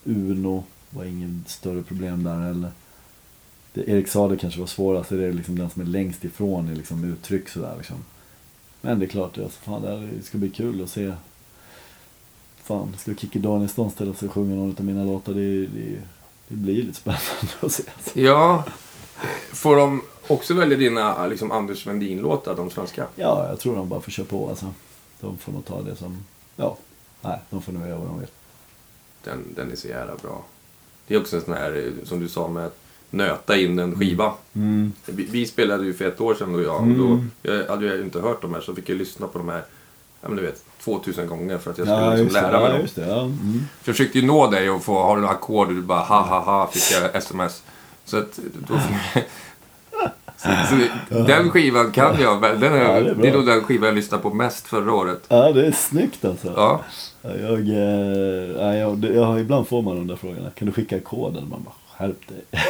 [0.05, 2.71] Uno var ingen större problem där heller.
[3.73, 6.75] Det, Erik Saade kanske var svårast, det är liksom den som är längst ifrån i
[6.75, 7.97] liksom uttryck sådär liksom.
[8.81, 11.13] Men det är klart, alltså, fan, det ska bli kul att se.
[12.63, 15.35] Fan, ska Kikki Danielsson ställa sig och sjunga någon av mina låtar?
[15.35, 16.01] Det, det,
[16.49, 17.83] det blir lite spännande att se.
[17.97, 18.21] Alltså.
[18.21, 18.65] Ja.
[19.53, 23.07] Får de också välja dina liksom, Anders Wendin-låtar, de svenska?
[23.17, 24.75] Ja, jag tror de bara får köra på alltså.
[25.21, 26.25] De får nog ta det som,
[26.57, 26.77] ja,
[27.21, 28.29] nej, de får nog göra vad de vill.
[29.25, 30.45] Den, den är så jävla bra.
[31.07, 32.77] Det är också en sån här, eh, som du sa, med att
[33.11, 34.33] nöta in en skiva.
[34.55, 34.93] Mm.
[35.07, 37.31] Vi, vi spelade ju för ett år sedan och jag, och Mm.
[37.43, 39.49] då jag hade jag ju inte hört de här så fick jag lyssna på de
[39.49, 39.63] här,
[40.21, 42.79] ja men du vet, 2000 gånger för att jag skulle Ja, liksom lära mig Ja,
[42.79, 42.87] dem.
[42.95, 43.07] det.
[43.07, 43.21] Ja.
[43.23, 43.61] Mm.
[43.85, 45.69] Jag försökte ju nå dig och få, har du några ackord?
[45.69, 47.63] Och du bara ha ha ha fick jag sms.
[48.05, 48.39] Så att
[48.69, 48.75] då...
[50.37, 53.63] så, så den skivan kan jag, den är, Ja, det är det, är nog den
[53.65, 55.23] skivan jag lyssnade på mest förra året.
[55.29, 56.53] ja, det är snyggt alltså.
[56.57, 56.81] Ja,
[57.23, 60.51] Jag, eh, ja, jag, jag, ibland får man de där frågorna.
[60.51, 61.49] Kan du skicka koden?
[61.49, 62.63] Man bara, skärp dig.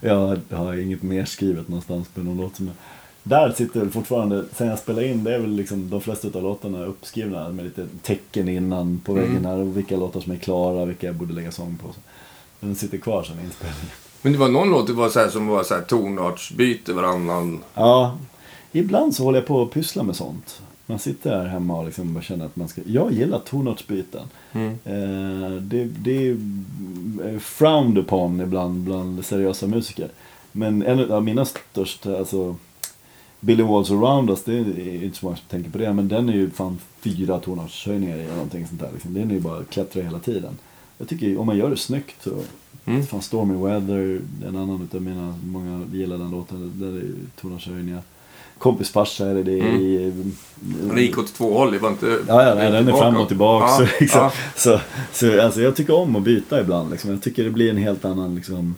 [0.00, 2.74] jag, har inget mer skrivet någonstans på någon låt som jag...
[3.22, 6.42] Där sitter väl fortfarande, sen jag spelade in, det är väl liksom de flesta av
[6.42, 9.56] låtarna är uppskrivna med lite tecken innan på väggen här.
[9.56, 11.88] Och vilka låtar som är klara, vilka jag borde lägga sång på.
[12.60, 13.90] Den sitter kvar sen inspelningen.
[14.22, 17.62] men det var någon låt det var så här, som var så här tonartsbyte varannan.
[17.74, 18.18] Ja,
[18.72, 20.60] ibland så håller jag på att pyssla med sånt.
[20.86, 22.80] Man sitter här hemma och liksom bara känner att man ska...
[22.86, 24.26] Jag gillar tonartsbyten.
[24.52, 24.70] Mm.
[24.84, 26.36] Eh, det, det är
[27.38, 30.08] frowned upon ibland bland seriösa musiker.
[30.52, 32.56] Men en av mina största, alltså
[33.40, 36.28] Billy Walls Around Us, det är inte så många som tänker på det, men den
[36.28, 38.90] är ju fan fyra tonartshöjningar i eller någonting sånt där.
[38.92, 39.14] Liksom.
[39.14, 40.58] Den är ju bara att klättra hela tiden.
[40.98, 42.30] Jag tycker om man gör det snyggt så,
[42.88, 43.06] Mm.
[43.06, 48.02] fan Stormy Weather, en annan utav mina, många gillar den låten, där är tonartshöjningar.
[48.58, 49.82] Kompis farsa är det, det är Mm.
[49.82, 50.12] i...
[50.60, 52.18] Den gick åt två håll, det var inte...
[52.28, 53.66] Ja, ja nej, den är fram och tillbaka.
[53.66, 54.32] Ja, så, liksom, ja.
[54.56, 54.80] så,
[55.12, 56.90] så alltså, jag tycker om att byta ibland.
[56.90, 57.10] Liksom.
[57.10, 58.74] Jag tycker det blir en helt annan, liksom,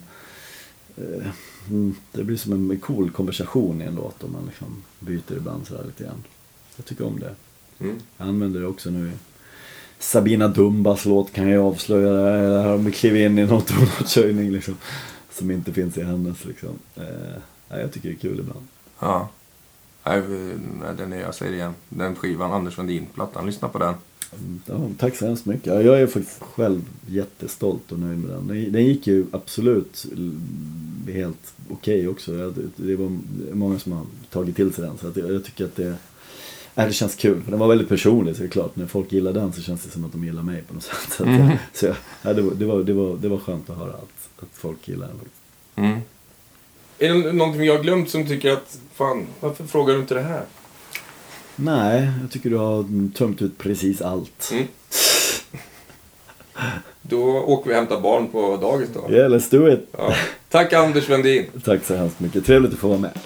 [0.97, 1.27] eh,
[1.69, 5.67] mm, det blir som en cool konversation i en låt om man liksom byter ibland
[5.67, 6.25] sådär lite grann.
[6.77, 7.35] Jag tycker om det.
[7.85, 7.97] Mm.
[8.17, 9.13] Jag använder det också nu i
[9.99, 12.13] Sabina Dumbas låt kan jag avslöja.
[12.13, 14.77] Det här om vi kliver in i någon tonartshöjning liksom.
[15.33, 16.79] Som inte finns i hennes liksom.
[16.97, 18.67] Eh, jag tycker det är kul ibland.
[18.99, 19.29] Ja.
[20.09, 20.23] Nej,
[20.99, 21.75] den är, jag säger det igen.
[21.89, 23.95] Den skivan, Anders Wendin-plattan, lyssna på den.
[24.67, 25.67] Ja, tack så hemskt mycket.
[25.67, 28.73] Ja, Jag är faktiskt själv jättestolt och nöjd med den.
[28.73, 30.07] Den- gick ju absolut
[31.13, 32.35] helt okej också.
[32.37, 33.19] Jag- Det var
[33.53, 34.99] många som har tagit till sig den.
[34.99, 35.87] Så jag, tycker att det,
[36.75, 37.43] äh, det känns kul.
[37.43, 38.77] För den var väldigt personlig så det är klart.
[38.77, 41.13] När folk gillar den så känns det som att de gillar mig på något sätt.
[41.17, 41.87] Så, att, så
[42.23, 44.89] ja, det, var, det, var, det, var, det var skönt att höra att, att folk
[44.89, 45.09] gillar
[45.75, 45.85] den.
[45.85, 46.01] Mm.
[46.99, 50.23] Är det någonting jag har glömt som tycker att, fan, varför frågar du inte det
[50.23, 50.43] här?
[51.57, 54.51] Nej, jag tycker du har tömt ut precis allt.
[54.53, 54.65] Mm.
[57.03, 59.15] Då åker vi och hämtar barn på dagis då.
[59.15, 59.89] Yeah, let's do it.
[59.99, 60.15] Ja.
[60.49, 61.47] Tack Anders Wendin.
[61.65, 62.47] Tack så hemskt mycket.
[62.47, 63.19] Trevligt att få vara med.